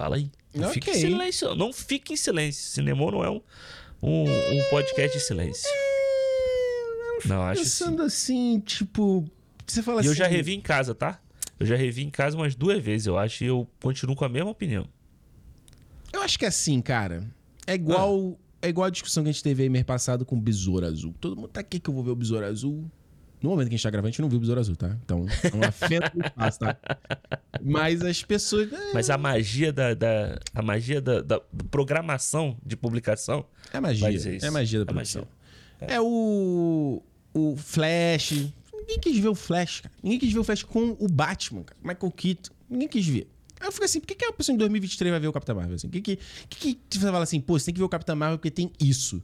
[0.00, 0.30] Fala aí.
[0.54, 0.74] Não Ok.
[0.80, 1.54] fique em silêncio.
[1.54, 2.62] Não fique em silêncio.
[2.70, 3.42] Cinema não é um,
[4.02, 5.68] um, um podcast de silêncio.
[7.26, 7.60] Não, acho.
[7.60, 9.30] Pensando assim, tipo.
[9.66, 10.08] Você fala E assim.
[10.08, 11.20] eu já revi em casa, tá?
[11.58, 14.28] Eu já revi em casa umas duas vezes, eu acho, e eu continuo com a
[14.30, 14.86] mesma opinião.
[16.14, 17.22] Eu acho que é assim, cara.
[17.66, 18.38] É igual.
[18.62, 21.14] É igual a discussão que a gente teve aí mês passado com o Besouro Azul.
[21.20, 22.90] Todo mundo tá aqui que eu vou ver o Besouro Azul.
[23.42, 24.96] No momento que a gente tá gravando, a gente não viu o Besouro Azul, tá?
[25.04, 26.76] Então, é uma fenda do espaço, tá?
[27.62, 28.70] Mas as pessoas.
[28.72, 31.40] É, Mas a magia da, da- a magia da, da
[31.70, 34.08] programação de publicação é magia.
[34.42, 35.26] É magia da É produção.
[35.80, 37.02] É, o.
[37.32, 38.32] O Flash.
[38.74, 39.94] Ninguém quis ver o Flash, cara.
[40.02, 41.78] Ninguém quis ver o Flash com o Batman, cara.
[41.82, 42.52] Michael Keaton.
[42.68, 43.28] Ninguém quis ver.
[43.60, 45.54] Aí eu fico assim, por que, que a pessoa em 2023 vai ver o Capitão
[45.54, 45.76] Marvel?
[45.76, 45.88] Assim?
[45.88, 46.18] Por que, que,
[46.48, 48.72] que, que você fala assim, pô, você tem que ver o Capitão Marvel porque tem
[48.80, 49.22] isso?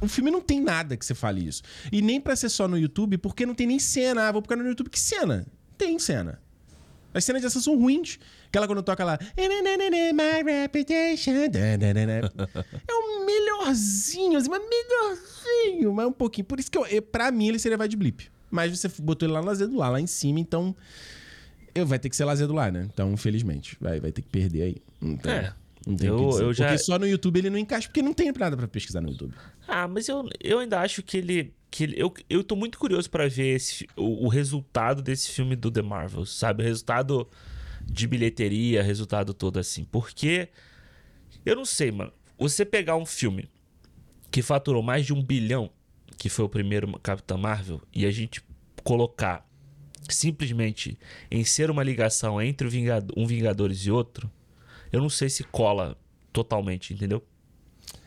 [0.00, 1.62] O filme não tem nada que você fale isso.
[1.92, 4.28] E nem pra ser só no YouTube, porque não tem nem cena.
[4.28, 4.88] Ah, vou ficar no YouTube.
[4.88, 5.46] Que cena?
[5.76, 6.40] Tem cena.
[7.12, 8.18] As cenas de ação são ruins.
[8.48, 9.18] Aquela quando toca lá.
[9.36, 11.32] My reputation.
[11.32, 16.44] É o melhorzinho, assim, mas melhorzinho, mas um pouquinho.
[16.44, 18.30] Por isso que eu, pra mim ele seria vai de blip.
[18.50, 20.74] Mas você botou ele lá no lazer do lar, lá em cima, então.
[21.72, 22.88] Eu vai ter que ser lar, né?
[22.92, 24.76] Então, infelizmente, vai, vai ter que perder aí.
[25.22, 25.52] Tem, É.
[25.90, 28.14] não tem o Eu- eu já- Porque só no YouTube ele não encaixa, porque não
[28.14, 29.34] tem nada pra pesquisar no YouTube.
[29.68, 31.52] Ah, mas eu, eu ainda acho que ele.
[31.70, 35.54] Que ele eu, eu tô muito curioso pra ver esse, o, o resultado desse filme
[35.54, 36.62] do The Marvels, sabe?
[36.62, 37.28] O resultado
[37.84, 39.84] de bilheteria, resultado todo assim.
[39.84, 40.48] Porque.
[41.44, 42.12] Eu não sei, mano.
[42.38, 43.48] Você pegar um filme
[44.30, 45.70] que faturou mais de um bilhão,
[46.18, 48.42] que foi o primeiro Capitão Marvel, e a gente
[48.84, 49.46] colocar
[50.08, 50.98] simplesmente
[51.30, 54.30] em ser uma ligação entre Vingado- um Vingadores e outro,
[54.92, 55.96] eu não sei se cola
[56.32, 57.24] totalmente, entendeu?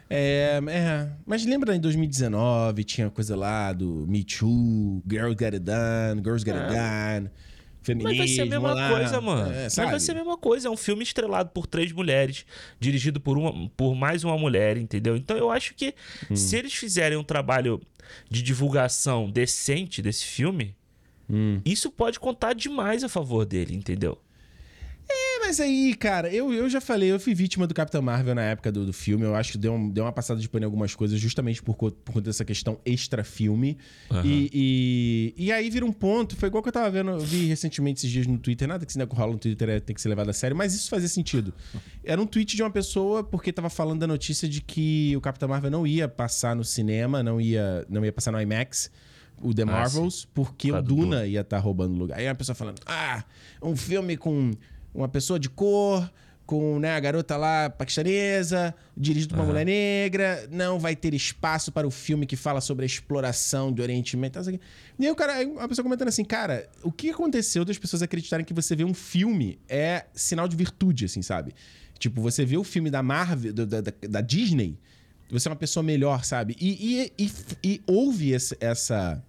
[0.09, 1.09] É, é.
[1.25, 6.45] Mas lembra em 2019, tinha coisa lá do Me Too, Girls Get It Done, Girls
[6.45, 7.29] Get It Done,
[7.81, 8.89] feminismo Mas vai ser a mesma lá.
[8.89, 9.51] coisa, mano.
[9.51, 10.67] É, Mas vai ser a mesma coisa.
[10.67, 12.45] É um filme estrelado por três mulheres,
[12.79, 15.15] dirigido por, uma, por mais uma mulher, entendeu?
[15.17, 15.95] Então eu acho que
[16.29, 16.35] Hum.
[16.35, 17.81] se eles fizerem um trabalho
[18.29, 20.75] de divulgação decente desse filme,
[21.29, 21.59] Hum.
[21.65, 24.19] isso pode contar demais a favor dele, entendeu?
[25.45, 28.71] Mas aí, cara, eu, eu já falei, eu fui vítima do Capitão Marvel na época
[28.71, 29.25] do, do filme.
[29.25, 31.75] Eu acho que deu, um- deu uma passada de pano em algumas coisas, justamente por,
[31.75, 33.77] co- por conta dessa questão extra-filme.
[34.09, 34.21] Aham.
[34.25, 34.49] E,
[35.37, 37.99] e, e aí vira um ponto, foi igual que eu tava vendo, eu vi recentemente
[37.99, 40.09] esses dias no Twitter, nada que esse negócio rola no Twitter é, tem que ser
[40.09, 41.53] levado a sério, mas isso fazia sentido.
[42.03, 45.49] Era um tweet de uma pessoa porque tava falando da notícia de que o Capitão
[45.49, 48.89] Marvel não ia passar no cinema, não ia, não ia passar no IMAX.
[49.41, 52.17] O The Ah, Marvels, porque Por o causa do Duna ia estar roubando lugar.
[52.17, 53.25] Aí a pessoa falando: Ah,
[53.61, 54.51] um filme com
[54.93, 56.09] uma pessoa de cor,
[56.45, 61.71] com né, a garota lá paquistanesa, dirigido por uma mulher negra, não vai ter espaço
[61.71, 64.33] para o filme que fala sobre a exploração do Oriente Médio.
[64.33, 64.65] tal, não sei o quê.
[64.99, 68.45] E aí o cara, a pessoa comentando assim, cara, o que aconteceu das pessoas acreditarem
[68.45, 71.53] que você vê um filme é sinal de virtude, assim, sabe?
[71.97, 74.77] Tipo, você vê o filme da Marvel, da, da, da Disney,
[75.31, 76.55] você é uma pessoa melhor, sabe?
[76.59, 77.31] E, e, e,
[77.63, 79.23] e houve essa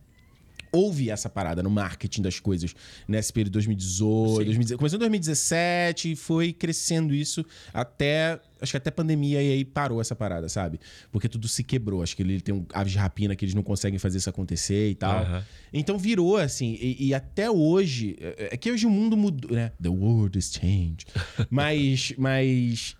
[0.74, 2.74] houve essa parada no marketing das coisas
[3.06, 4.44] nesse período de 2018, Sim.
[4.44, 9.64] 2017, começou em 2017 e foi crescendo isso até, acho que até pandemia e aí
[9.64, 10.80] parou essa parada, sabe?
[11.10, 13.62] Porque tudo se quebrou, acho que ele tem um aves de rapina que eles não
[13.62, 15.22] conseguem fazer isso acontecer e tal.
[15.22, 15.44] Aham.
[15.72, 19.72] Então virou assim, e, e até hoje, é é que hoje o mundo mudou, né?
[19.82, 21.06] The world is changed.
[21.50, 22.96] Mas, mas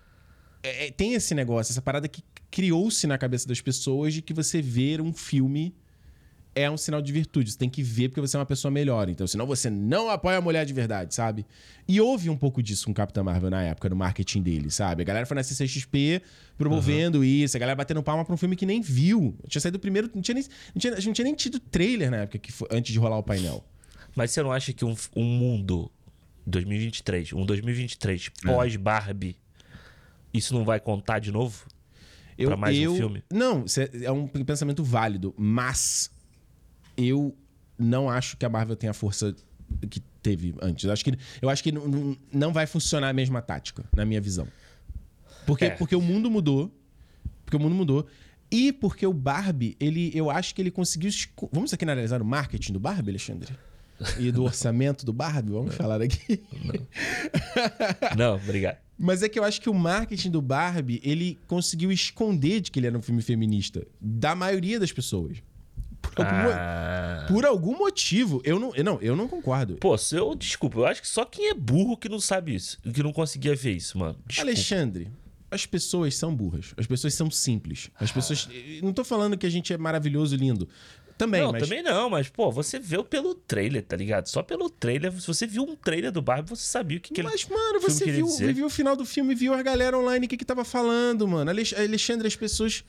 [0.63, 4.33] é, é, tem esse negócio, essa parada que criou-se na cabeça das pessoas de que
[4.33, 5.75] você ver um filme
[6.55, 7.51] é um sinal de virtude.
[7.51, 9.09] Você tem que ver porque você é uma pessoa melhor.
[9.09, 11.45] Então, senão você não apoia a mulher de verdade, sabe?
[11.85, 15.01] E houve um pouco disso com o Capitão Marvel na época, no marketing dele, sabe?
[15.01, 16.21] A galera foi na CCXP
[16.57, 17.23] promovendo uhum.
[17.25, 19.37] isso, a galera batendo palma pra um filme que nem viu.
[19.49, 22.39] Tinha saído primeiro, não tinha nem, não tinha, não tinha nem tido trailer na época,
[22.39, 23.63] que foi, antes de rolar o painel.
[24.15, 25.91] Mas você não acha que um, um mundo
[26.47, 28.47] 2023, um 2023 é.
[28.47, 29.35] pós-Barbie,
[30.33, 31.65] isso não vai contar de novo?
[32.37, 33.23] Eu, pra mais eu, um filme?
[33.31, 33.65] Não,
[34.01, 36.09] é um pensamento válido, mas
[36.97, 37.35] eu
[37.77, 39.35] não acho que a Marvel tenha a força
[39.89, 40.85] que teve antes.
[40.85, 44.21] Eu acho que, eu acho que não, não vai funcionar a mesma tática, na minha
[44.21, 44.47] visão.
[45.45, 45.69] Porque, é.
[45.71, 46.71] porque o mundo mudou.
[47.45, 48.07] Porque o mundo mudou.
[48.49, 51.11] E porque o Barbie, ele, eu acho que ele conseguiu.
[51.51, 53.53] Vamos aqui analisar o marketing do Barbie, Alexandre?
[54.19, 55.51] E do orçamento do Barbie?
[55.51, 56.43] Vamos falar aqui.
[56.63, 58.15] Não.
[58.17, 58.77] não, obrigado.
[58.97, 62.79] Mas é que eu acho que o marketing do Barbie, ele conseguiu esconder de que
[62.79, 65.37] ele era um filme feminista da maioria das pessoas.
[66.15, 67.21] Por, ah.
[67.21, 68.41] algum, por algum motivo.
[68.43, 69.75] Eu não, eu não, eu não concordo.
[69.75, 72.79] Pô, eu, desculpa, eu acho que só quem é burro que não sabe isso.
[72.93, 74.17] Que não conseguia ver isso, mano.
[74.25, 74.49] Desculpa.
[74.49, 75.11] Alexandre,
[75.51, 76.73] as pessoas são burras.
[76.77, 77.89] As pessoas são simples.
[77.99, 78.47] As pessoas.
[78.81, 80.67] Não tô falando que a gente é maravilhoso e lindo.
[81.17, 81.63] Também, não, mas...
[81.63, 84.27] também não, mas, pô, você viu pelo trailer, tá ligado?
[84.27, 87.23] Só pelo trailer, se você viu um trailer do Barbie, você sabia o que, que
[87.23, 87.43] mas, ele.
[87.49, 90.35] Mas, mano, você viu, viu o final do filme, viu a galera online o que,
[90.35, 91.49] que tava falando, mano.
[91.49, 92.83] Alexandre, as pessoas.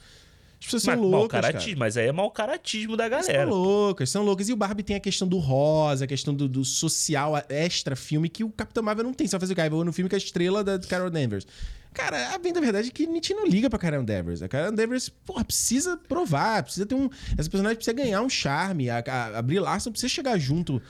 [0.66, 1.40] As pessoas são mas, loucas.
[1.40, 3.48] Caratismo, mas aí é mau caratismo da galera.
[3.48, 4.48] São loucas, são loucas.
[4.48, 8.28] E o Barbie tem a questão do rosa, a questão do, do social extra filme
[8.28, 9.28] que o Capitão Marvel não tem.
[9.28, 11.46] Só fazer o cara, no filme com a estrela da Carol Danvers.
[11.94, 14.42] Cara, a bem da verdade é que a gente não liga pra Carol Danvers.
[14.42, 17.08] A Carol Danvers, porra, precisa provar, precisa ter um.
[17.38, 18.90] Essa personagem precisa ganhar um charme.
[18.90, 20.82] A, a, a Brie Larson precisa chegar junto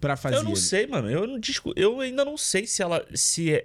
[0.00, 0.36] para fazer.
[0.36, 1.10] Eu não sei, mano.
[1.10, 1.40] Eu, não,
[1.74, 3.04] eu ainda não sei se ela.
[3.14, 3.62] Se é,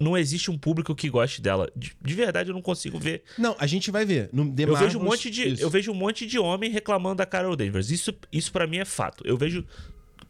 [0.00, 1.70] não existe um público que goste dela.
[1.76, 3.22] De, de, verdade, eu não consigo ver.
[3.36, 4.30] Não, a gente vai ver.
[4.32, 7.16] No The eu, Marvels, vejo um monte de, eu vejo um monte de homem reclamando
[7.16, 7.90] da Carol Danvers.
[7.90, 9.22] Isso, isso para mim é fato.
[9.26, 9.64] Eu vejo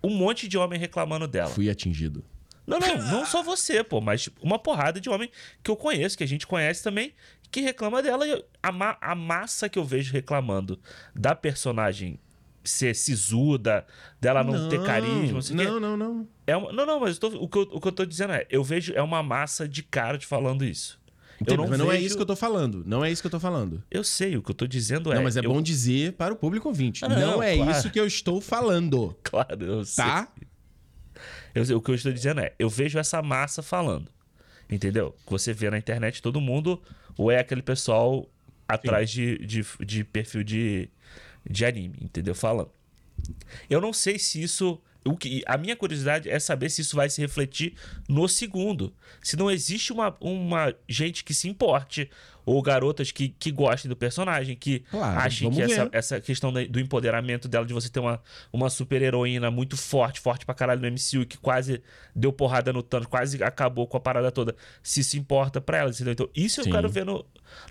[0.03, 1.51] um monte de homem reclamando dela.
[1.51, 2.25] Fui atingido.
[2.67, 5.31] Não, não, não só você, pô, mas tipo, uma porrada de homem
[5.63, 7.13] que eu conheço, que a gente conhece também,
[7.51, 8.27] que reclama dela.
[8.27, 10.79] E a, ma a massa que eu vejo reclamando
[11.15, 12.19] da personagem
[12.63, 13.87] ser sisuda,
[14.21, 15.41] dela não, não ter carisma.
[15.53, 16.29] Não, não, não, não.
[16.47, 18.47] É uma, não, não, mas tô, o, que eu, o que eu tô dizendo é,
[18.51, 21.01] eu vejo é uma massa de cara te falando isso.
[21.41, 22.83] Entendi, não mas não é isso que eu tô falando.
[22.87, 23.83] Não é isso que eu tô falando.
[23.91, 25.15] Eu sei, o que eu tô dizendo é.
[25.15, 25.51] Não, mas é eu...
[25.51, 27.03] bom dizer para o público ouvinte.
[27.03, 27.71] Ah, não, não, é claro.
[27.71, 29.17] isso que eu estou falando.
[29.25, 30.05] Claro, eu sei.
[30.05, 30.29] Tá?
[31.55, 34.11] Eu, o que eu estou dizendo é, eu vejo essa massa falando.
[34.69, 35.17] Entendeu?
[35.27, 36.81] Você vê na internet todo mundo,
[37.17, 38.29] ou é aquele pessoal
[38.69, 40.89] atrás de, de, de, perfil de,
[41.49, 42.35] de anime, entendeu?
[42.35, 42.71] Falando.
[43.69, 44.81] Eu não sei se isso.
[45.05, 47.75] O que, a minha curiosidade é saber se isso vai se refletir
[48.09, 48.95] no segundo.
[49.23, 52.11] Se não existe uma, uma gente que se importe
[52.45, 56.81] ou garotas que, que gostem do personagem, que claro, achem que essa, essa questão do
[56.81, 58.21] empoderamento dela, de você ter uma,
[58.53, 61.83] uma super heroína muito forte, forte pra caralho no MCU, que quase
[62.15, 65.91] deu porrada no Thanos, quase acabou com a parada toda, se se importa pra ela,
[65.91, 66.13] entendeu?
[66.13, 66.69] Então, isso Sim.
[66.69, 67.25] eu quero ver no,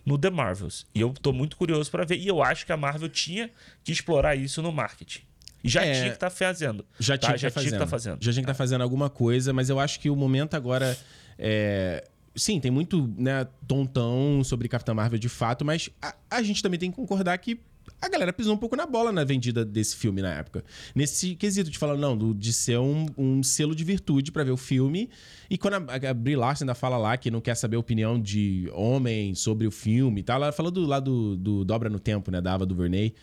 [0.05, 0.85] no The Marvels.
[0.95, 2.17] E eu tô muito curioso para ver.
[2.17, 3.51] E eu acho que a Marvel tinha
[3.83, 5.28] que explorar isso no marketing.
[5.63, 6.85] Já é, tinha que estar tá fazendo.
[6.99, 7.27] Já tá?
[7.27, 8.17] tinha que tá estar tá fazendo.
[8.21, 10.97] Já tinha que estar tá fazendo alguma coisa, mas eu acho que o momento agora
[11.37, 12.03] é
[12.35, 16.79] sim, tem muito né, tontão sobre Capitã Marvel de fato, mas a, a, gente também
[16.79, 17.59] tem que concordar que
[18.01, 20.63] a galera pisou um pouco na bola na vendida desse filme na época.
[20.95, 24.51] Nesse quesito de falar, não, do, de ser um, um selo de virtude para ver
[24.51, 25.09] o filme.
[25.49, 28.19] E quando a, a Brie Larson ainda fala lá que não quer saber a opinião
[28.19, 31.99] de homem sobre o filme e tal, ela falou do, lá do, do Dobra no
[31.99, 33.13] Tempo, né, da Ava DuVernay.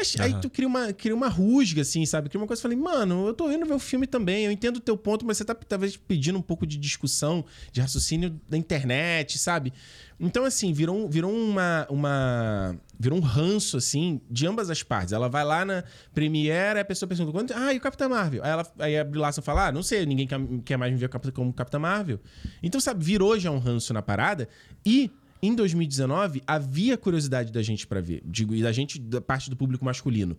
[0.00, 0.22] Mas uhum.
[0.22, 2.30] aí tu cria uma, cria uma rusga, assim, sabe?
[2.30, 2.62] Cria uma coisa.
[2.62, 4.46] Falei, mano, eu tô indo ver o filme também.
[4.46, 7.82] Eu entendo o teu ponto, mas você tá talvez pedindo um pouco de discussão, de
[7.82, 9.74] raciocínio da internet, sabe?
[10.18, 12.76] Então, assim, virou, virou uma, uma.
[12.98, 15.12] Virou um ranço, assim, de ambas as partes.
[15.12, 18.42] Ela vai lá na Premiere, a pessoa pergunta: quando, ah, e o Capitão Marvel?
[18.42, 20.98] Aí, ela, aí a Brie Larson fala: ah, não sei, ninguém quer, quer mais me
[20.98, 22.18] ver como Capitão Marvel.
[22.62, 24.48] Então, sabe, virou já um ranço na parada.
[24.84, 25.10] E
[25.42, 29.56] em 2019, havia curiosidade da gente para ver, digo, e da gente, da parte do
[29.56, 30.36] público masculino.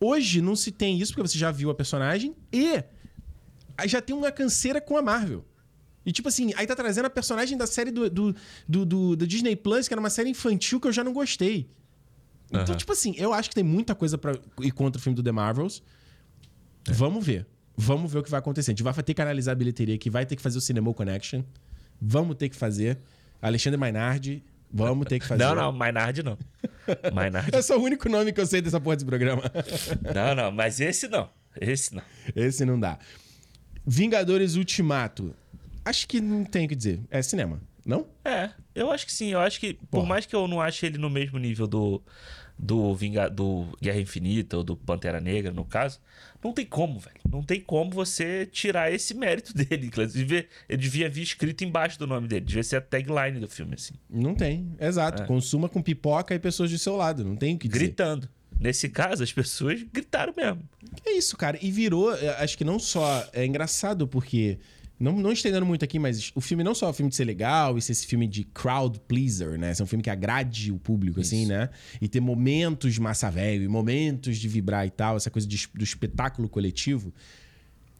[0.00, 2.82] Hoje não se tem isso, porque você já viu a personagem e
[3.86, 5.44] já tem uma canseira com a Marvel.
[6.04, 8.34] E tipo assim, aí tá trazendo a personagem da série do, do,
[8.68, 11.68] do, do, do Disney Plus, que era uma série infantil que eu já não gostei.
[12.50, 12.76] Então, uhum.
[12.76, 15.32] tipo assim, eu acho que tem muita coisa para ir contra o filme do The
[15.32, 15.82] Marvels.
[16.88, 16.92] É.
[16.92, 17.46] Vamos ver.
[17.76, 18.70] Vamos ver o que vai acontecer.
[18.70, 20.92] A gente vai ter que analisar a bilheteria aqui, vai ter que fazer o Cinema
[20.92, 21.42] Connection.
[22.00, 22.98] Vamos ter que fazer.
[23.42, 25.44] Alexandre Mainardi, vamos ter que fazer.
[25.44, 26.38] Não, não, Mainardi não.
[27.12, 27.50] Mainardi.
[27.56, 29.42] é só o único nome que eu sei dessa porra desse programa.
[30.14, 31.28] não, não, mas esse não.
[31.60, 32.02] Esse não.
[32.34, 32.98] Esse não dá.
[33.84, 35.34] Vingadores Ultimato.
[35.84, 37.00] Acho que não tem o que dizer.
[37.10, 38.06] É cinema, não?
[38.24, 39.32] É, eu acho que sim.
[39.32, 39.88] Eu acho que, Porra.
[39.90, 42.00] por mais que eu não ache ele no mesmo nível do,
[42.62, 45.98] do, Vinga, do Guerra Infinita ou do Pantera Negra, no caso,
[46.42, 47.16] não tem como, velho.
[47.28, 49.88] Não tem como você tirar esse mérito dele.
[49.88, 52.44] Inclusive, ele devia vir escrito embaixo do nome dele.
[52.44, 53.94] Devia ser a tagline do filme, assim.
[54.08, 55.24] Não tem, exato.
[55.24, 55.26] É.
[55.26, 57.24] Consuma com pipoca e pessoas do seu lado.
[57.24, 57.86] Não tem o que dizer.
[57.86, 58.28] Gritando.
[58.60, 60.62] Nesse caso, as pessoas gritaram mesmo.
[61.04, 61.58] É isso, cara.
[61.60, 63.28] E virou, acho que não só.
[63.32, 64.58] É engraçado porque.
[65.02, 67.24] Não, não estendendo muito aqui, mas o filme não só é um filme de ser
[67.24, 69.74] legal e ser esse filme de crowd pleaser, né?
[69.74, 71.70] Ser um filme que agrade o público, assim, né?
[72.00, 75.68] E ter momentos de massa velho e momentos de vibrar e tal, essa coisa de-
[75.74, 77.12] do espetáculo coletivo.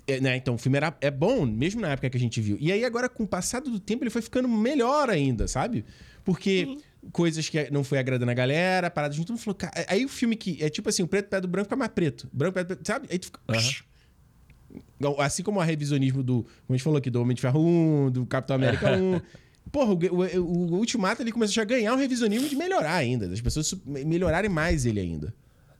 [0.06, 0.36] É, né?
[0.36, 2.56] Então, o filme era, é bom, mesmo na época que a gente viu.
[2.60, 5.84] E aí, agora, com o passado do tempo, ele foi ficando melhor ainda, sabe?
[6.24, 6.76] Porque
[7.12, 9.72] coisas que não foi agradando a galera, paradas, a gente todo mundo falou, cara.
[9.88, 12.28] Aí o filme que é tipo assim, o preto pé do branco fica mais preto.
[12.32, 13.08] Branco pé do preto, sabe?
[13.10, 13.40] Aí tu fica.
[15.18, 16.42] Assim como o revisionismo do.
[16.42, 19.20] Como a gente falou aqui, do Homem de Ferro 1, do Capitão América 1.
[19.70, 23.28] Porra, o, o, o Ultimato ele começou a ganhar um revisionismo de melhorar ainda.
[23.28, 25.34] Das pessoas melhorarem mais ele ainda.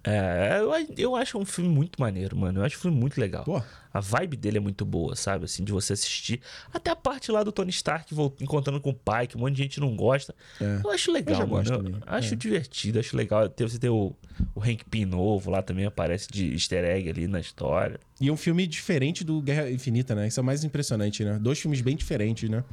[0.05, 2.61] É, eu, eu acho um filme muito maneiro, mano.
[2.61, 3.45] Eu acho um filme muito legal.
[3.45, 3.62] Pô.
[3.95, 5.45] A vibe dele é muito boa, sabe?
[5.45, 6.41] Assim, de você assistir.
[6.73, 9.62] Até a parte lá do Tony Stark encontrando com o pai, que um monte de
[9.62, 10.35] gente não gosta.
[10.83, 11.39] Eu acho legal, É.
[11.39, 11.69] já mano.
[11.70, 11.95] Eu também.
[11.95, 11.99] É.
[12.07, 13.53] acho divertido, acho legal.
[13.57, 14.16] Você ter o,
[14.55, 18.01] o Hank Pym novo lá também aparece de easter egg ali na história.
[18.20, 20.27] E é um filme diferente do Guerra Infinita, né?
[20.27, 21.39] Isso é o mais impressionante, né?
[21.39, 22.65] Dois filmes bem diferentes, né?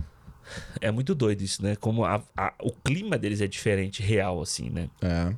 [0.82, 1.76] É muito doido isso, né?
[1.76, 4.90] Como a- a- o clima deles é diferente, real, assim, né?
[5.02, 5.34] É.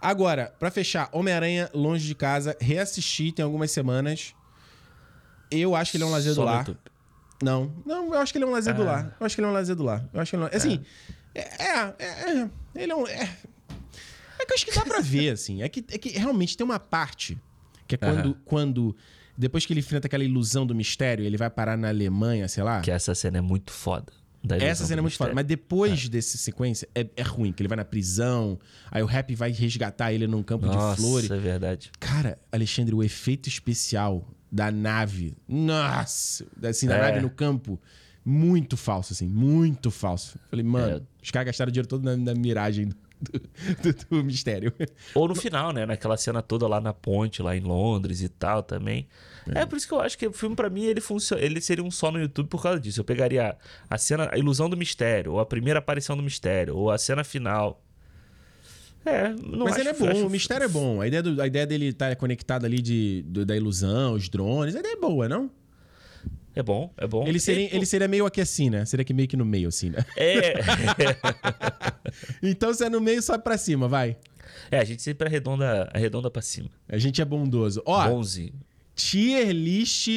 [0.00, 4.34] Agora, pra fechar, Homem-Aranha Longe de Casa, reassisti tem algumas semanas.
[5.50, 6.58] Eu acho que ele é um lazer Só do lar.
[6.58, 6.78] YouTube.
[7.42, 8.86] Não, não, eu acho que ele é um lazer do Ah.
[8.86, 9.16] lar.
[9.20, 10.08] Eu acho que ele é um lazer do lar.
[10.12, 10.56] Eu acho que ele é um...
[10.56, 10.84] Assim,
[11.34, 13.06] é, é, é, é, ele é um...
[13.06, 13.22] É,
[14.38, 15.62] é que eu acho que dá pra ver, assim.
[15.62, 17.38] É que, é que realmente tem uma parte
[17.86, 18.36] que é quando, Aham.
[18.44, 18.96] quando...
[19.38, 22.80] Depois que ele enfrenta aquela ilusão do mistério, ele vai parar na Alemanha, sei lá.
[22.80, 24.10] Que essa cena é muito foda.
[24.54, 25.32] Essa do cena é muito foda.
[25.34, 27.52] Mas depois dessa sequência, é, é ruim.
[27.52, 28.58] Que ele vai na prisão,
[28.90, 31.30] aí o Rap vai resgatar ele num campo Nossa, de flores.
[31.30, 31.90] é verdade.
[31.98, 35.36] Cara, Alexandre, o efeito especial da nave.
[35.48, 36.46] Nossa!
[36.62, 37.00] Assim, da É.
[37.00, 37.80] nave no campo.
[38.24, 39.26] Muito falso, assim.
[39.28, 40.38] Muito falso.
[40.50, 41.02] Falei, mano, É.
[41.22, 42.96] os caras gastaram dinheiro todo na, na miragem do,
[43.82, 44.72] do- do mistério.
[45.14, 45.86] Ou no final, né?
[45.86, 49.06] Naquela cena toda lá na ponte, lá em Londres e tal também.
[49.54, 51.42] É, por isso que eu acho que o filme, pra mim, ele funciona.
[51.42, 53.00] Ele seria um só no YouTube por causa disso.
[53.00, 53.56] Eu pegaria
[53.88, 57.22] a cena, a ilusão do mistério, ou a primeira aparição do mistério, ou a cena
[57.22, 57.82] final.
[59.04, 61.00] É, não Mas acho, ele é bom, acho- o mistério é bom.
[61.00, 64.74] A ideia, do- a ideia dele estar conectado ali de, do- da ilusão, os drones,
[64.74, 65.48] a ideia é boa, não?
[66.56, 67.24] É bom, é bom.
[67.28, 68.84] Ele seria, ele seria meio aqui assim, né?
[68.84, 69.98] Seria aqui meio que no meio, assim, né?
[70.16, 70.54] É,
[72.42, 74.16] Então se é no meio, sobe pra cima, vai.
[74.70, 76.70] é, a gente sempre arredonda, arredonda pra cima.
[76.88, 77.82] A gente é bondoso.
[77.84, 78.54] Ó, Bonzinho.
[78.96, 80.08] Tier list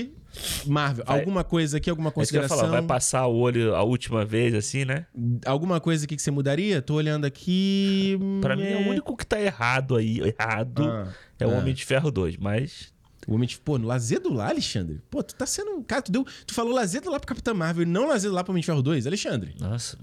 [0.65, 1.03] Marvel.
[1.05, 2.57] Vai- Alguma coisa aqui, alguma É isso que eu ia consideração?
[2.69, 5.05] falar, vai passar o olho a última vez, assim, né?
[5.45, 6.81] Alguma coisa aqui que você mudaria?
[6.81, 8.17] Tô olhando aqui.
[8.39, 11.57] Pra mim, é o único que tá errado aí, errado, Ah, é o ah.
[11.57, 12.93] Homem de Ferro 2, mas
[13.27, 15.01] O homem, de- pô, no lazer do lar, Alexandre.
[15.09, 15.83] Pô, tu tá sendo.
[15.83, 18.35] Cara, tu, deu, tu falou lazer do lar pro Capitão Marvel e não lazer do
[18.35, 19.53] lar pro Homem de Ferro 2, Alexandre.
[19.59, 19.97] Nossa.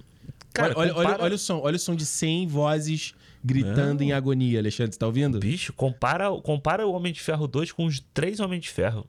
[0.59, 3.15] olha, olha, olha, compara- olha o som, olha o som de 100 vozes
[3.47, 4.93] gritando em agonia, Alexandre.
[4.93, 5.39] Você tá ouvindo?
[5.39, 9.07] Bicho, compara, compara o Homem de Ferro 2 com os três Homens de Ferro.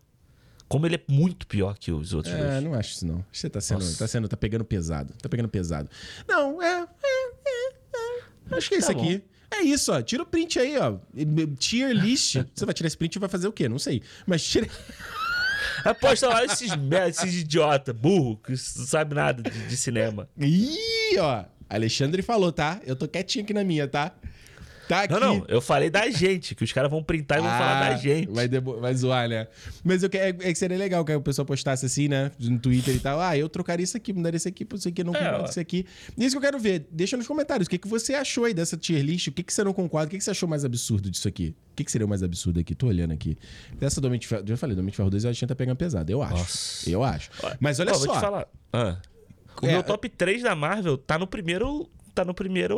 [0.68, 2.64] Como ele é muito pior que os outros É, dois.
[2.64, 3.24] não acho isso não.
[3.32, 3.98] Você tá sendo, Nossa.
[4.00, 5.14] tá sendo, tá pegando pesado.
[5.22, 5.90] Tá pegando pesado.
[6.28, 8.58] Não, é, é, é, é.
[8.58, 9.24] Acho que é isso Tá aqui.
[9.50, 10.02] É isso, ó.
[10.02, 10.98] Tira o print aí, ó.
[11.58, 12.36] Tier list.
[12.54, 13.70] Você vai tirar esse print e vai fazer o quê?
[13.70, 14.04] Não sei.
[14.26, 14.68] Mas tira.
[15.86, 16.70] Aposta lá esses,
[17.08, 20.28] esses idiota, burro, que não sabe nada de, de cinema.
[20.38, 21.46] Ih, ó.
[21.70, 22.80] Alexandre falou, tá?
[22.86, 24.14] Eu tô quietinho aqui na minha, tá?
[24.88, 25.12] Tá aqui.
[25.14, 27.98] Não, não, eu falei da gente, que os caras vão printar e vão falar da
[27.98, 28.30] gente.
[28.30, 29.46] Ah, Vai, debo- vai zoar, né?
[29.84, 32.32] Mas eu que- é, é que seria legal que a pessoa postasse assim, né?
[32.40, 33.20] No Twitter e tal.
[33.20, 35.50] Ah, eu trocaria isso aqui, mudaria isso aqui pra isso aqui, não É, concordo com
[35.50, 35.86] isso aqui.
[36.18, 36.88] Isso que eu quero ver.
[36.90, 37.68] Deixa nos comentários.
[37.68, 39.28] O que, que você achou aí dessa tier list?
[39.28, 40.08] O que, que você não concorda?
[40.08, 41.54] O que, que você achou mais absurdo disso aqui?
[41.74, 42.74] O que, que seria o mais absurdo aqui?
[42.74, 43.38] Tô olhando aqui.
[43.78, 44.44] Dessa do Homem de Ferro.
[44.48, 46.10] Já falei, do Homem de Ferro 2 a gente tá pegando pesado.
[46.10, 46.34] Eu acho.
[46.38, 46.90] Nossa.
[46.90, 47.30] Eu acho.
[47.60, 48.06] Mas olha Ó, só.
[48.06, 48.48] Vou te falar.
[48.72, 48.96] Ah.
[49.62, 51.90] O É, meu top 3 da Marvel tá no primeiro.
[52.14, 52.76] Tá no primeiro.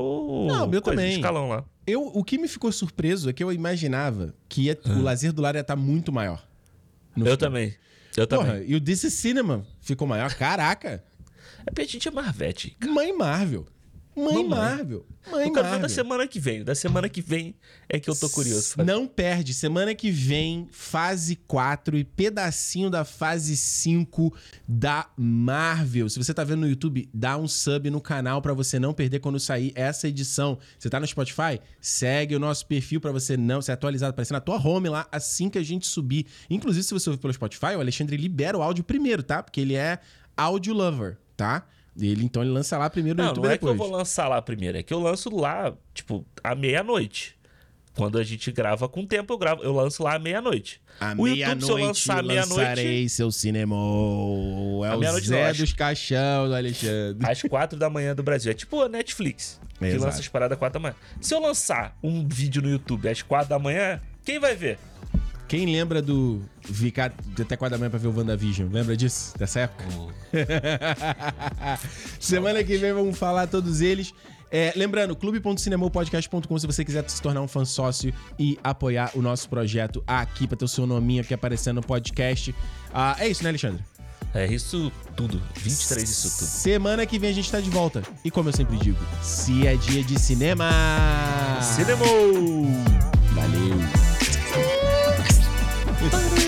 [0.47, 1.15] Não, o meu coisa, também.
[1.15, 1.63] escalão lá.
[1.87, 5.41] Eu, o que me ficou surpreso é que eu imaginava que ia- o lazer do
[5.41, 6.45] lar ia estar muito maior.
[7.15, 7.37] Eu filme.
[7.37, 7.75] também.
[8.17, 8.65] Eu Porra, também.
[8.69, 10.33] e o is Cinema ficou maior.
[10.33, 11.03] Caraca.
[11.65, 12.75] É porque a gente é Marvete.
[12.85, 13.65] Mãe Marvel.
[14.19, 14.47] Mãe Mamãe.
[14.49, 15.05] Marvel.
[15.31, 15.79] Mãe Eu quero ver Marvel.
[15.79, 16.63] da semana que vem.
[16.63, 17.55] Da semana que vem
[17.87, 18.75] é que eu tô curioso.
[18.83, 19.53] Não perde.
[19.53, 24.33] Semana que vem, fase 4 e pedacinho da fase 5
[24.67, 26.09] da Marvel.
[26.09, 29.19] Se você tá vendo no YouTube, dá um sub no canal pra você não perder
[29.19, 30.57] quando sair essa edição.
[30.77, 31.59] Você tá no Spotify?
[31.81, 35.49] Segue o nosso perfil pra você não ser atualizado, aparecer na tua home lá assim
[35.49, 36.25] que a gente subir.
[36.49, 39.41] Inclusive, se você ouvir pelo Spotify, o Alexandre libera o áudio primeiro, tá?
[39.41, 39.99] Porque ele é
[40.35, 41.65] audio lover, tá?
[41.99, 43.79] Ele, então ele lança lá primeiro no Não, YouTube não é que depois.
[43.79, 44.77] eu vou lançar lá primeiro.
[44.77, 47.37] É que eu lanço lá, tipo, à meia-noite.
[47.95, 50.81] quando a gente grava com tempo, eu gravo, eu lanço lá à meia-noite.
[51.01, 53.75] À O YouTube, se eu meia-noite lançar à meia-noite, lançarei seu cinema.
[53.75, 57.29] É o meia-noite Zé dos Caixão do Alexandre.
[57.29, 58.51] às quatro da manhã do Brasil.
[58.51, 60.03] É tipo a Netflix, que Exato.
[60.03, 60.95] lança as paradas às quatro da manhã.
[61.19, 64.77] Se eu lançar um vídeo no YouTube às quatro da manhã, quem vai ver?
[65.49, 67.11] Quem lembra do ficar
[67.41, 68.69] até 4 da manhã pra ver o WandaVision?
[68.71, 69.35] Lembra disso?
[69.35, 69.83] Dessa época?
[72.19, 74.13] Semana que vem vamos falar todos eles.
[74.51, 79.49] É, lembrando, clube.cinemopodcast.com se você quiser se tornar um fã sócio e apoiar o nosso
[79.49, 82.53] projeto aqui pra ter o seu nominho aqui aparecendo no podcast.
[82.93, 83.83] Ah, é isso, né, Alexandre?
[84.35, 85.41] É isso tudo.
[85.55, 86.47] 23 isso tudo.
[86.47, 88.03] Semana que vem a gente tá de volta.
[88.23, 90.69] E como eu sempre digo, se é dia de cinema...
[91.59, 92.05] Cinema!
[96.01, 96.38] Yes.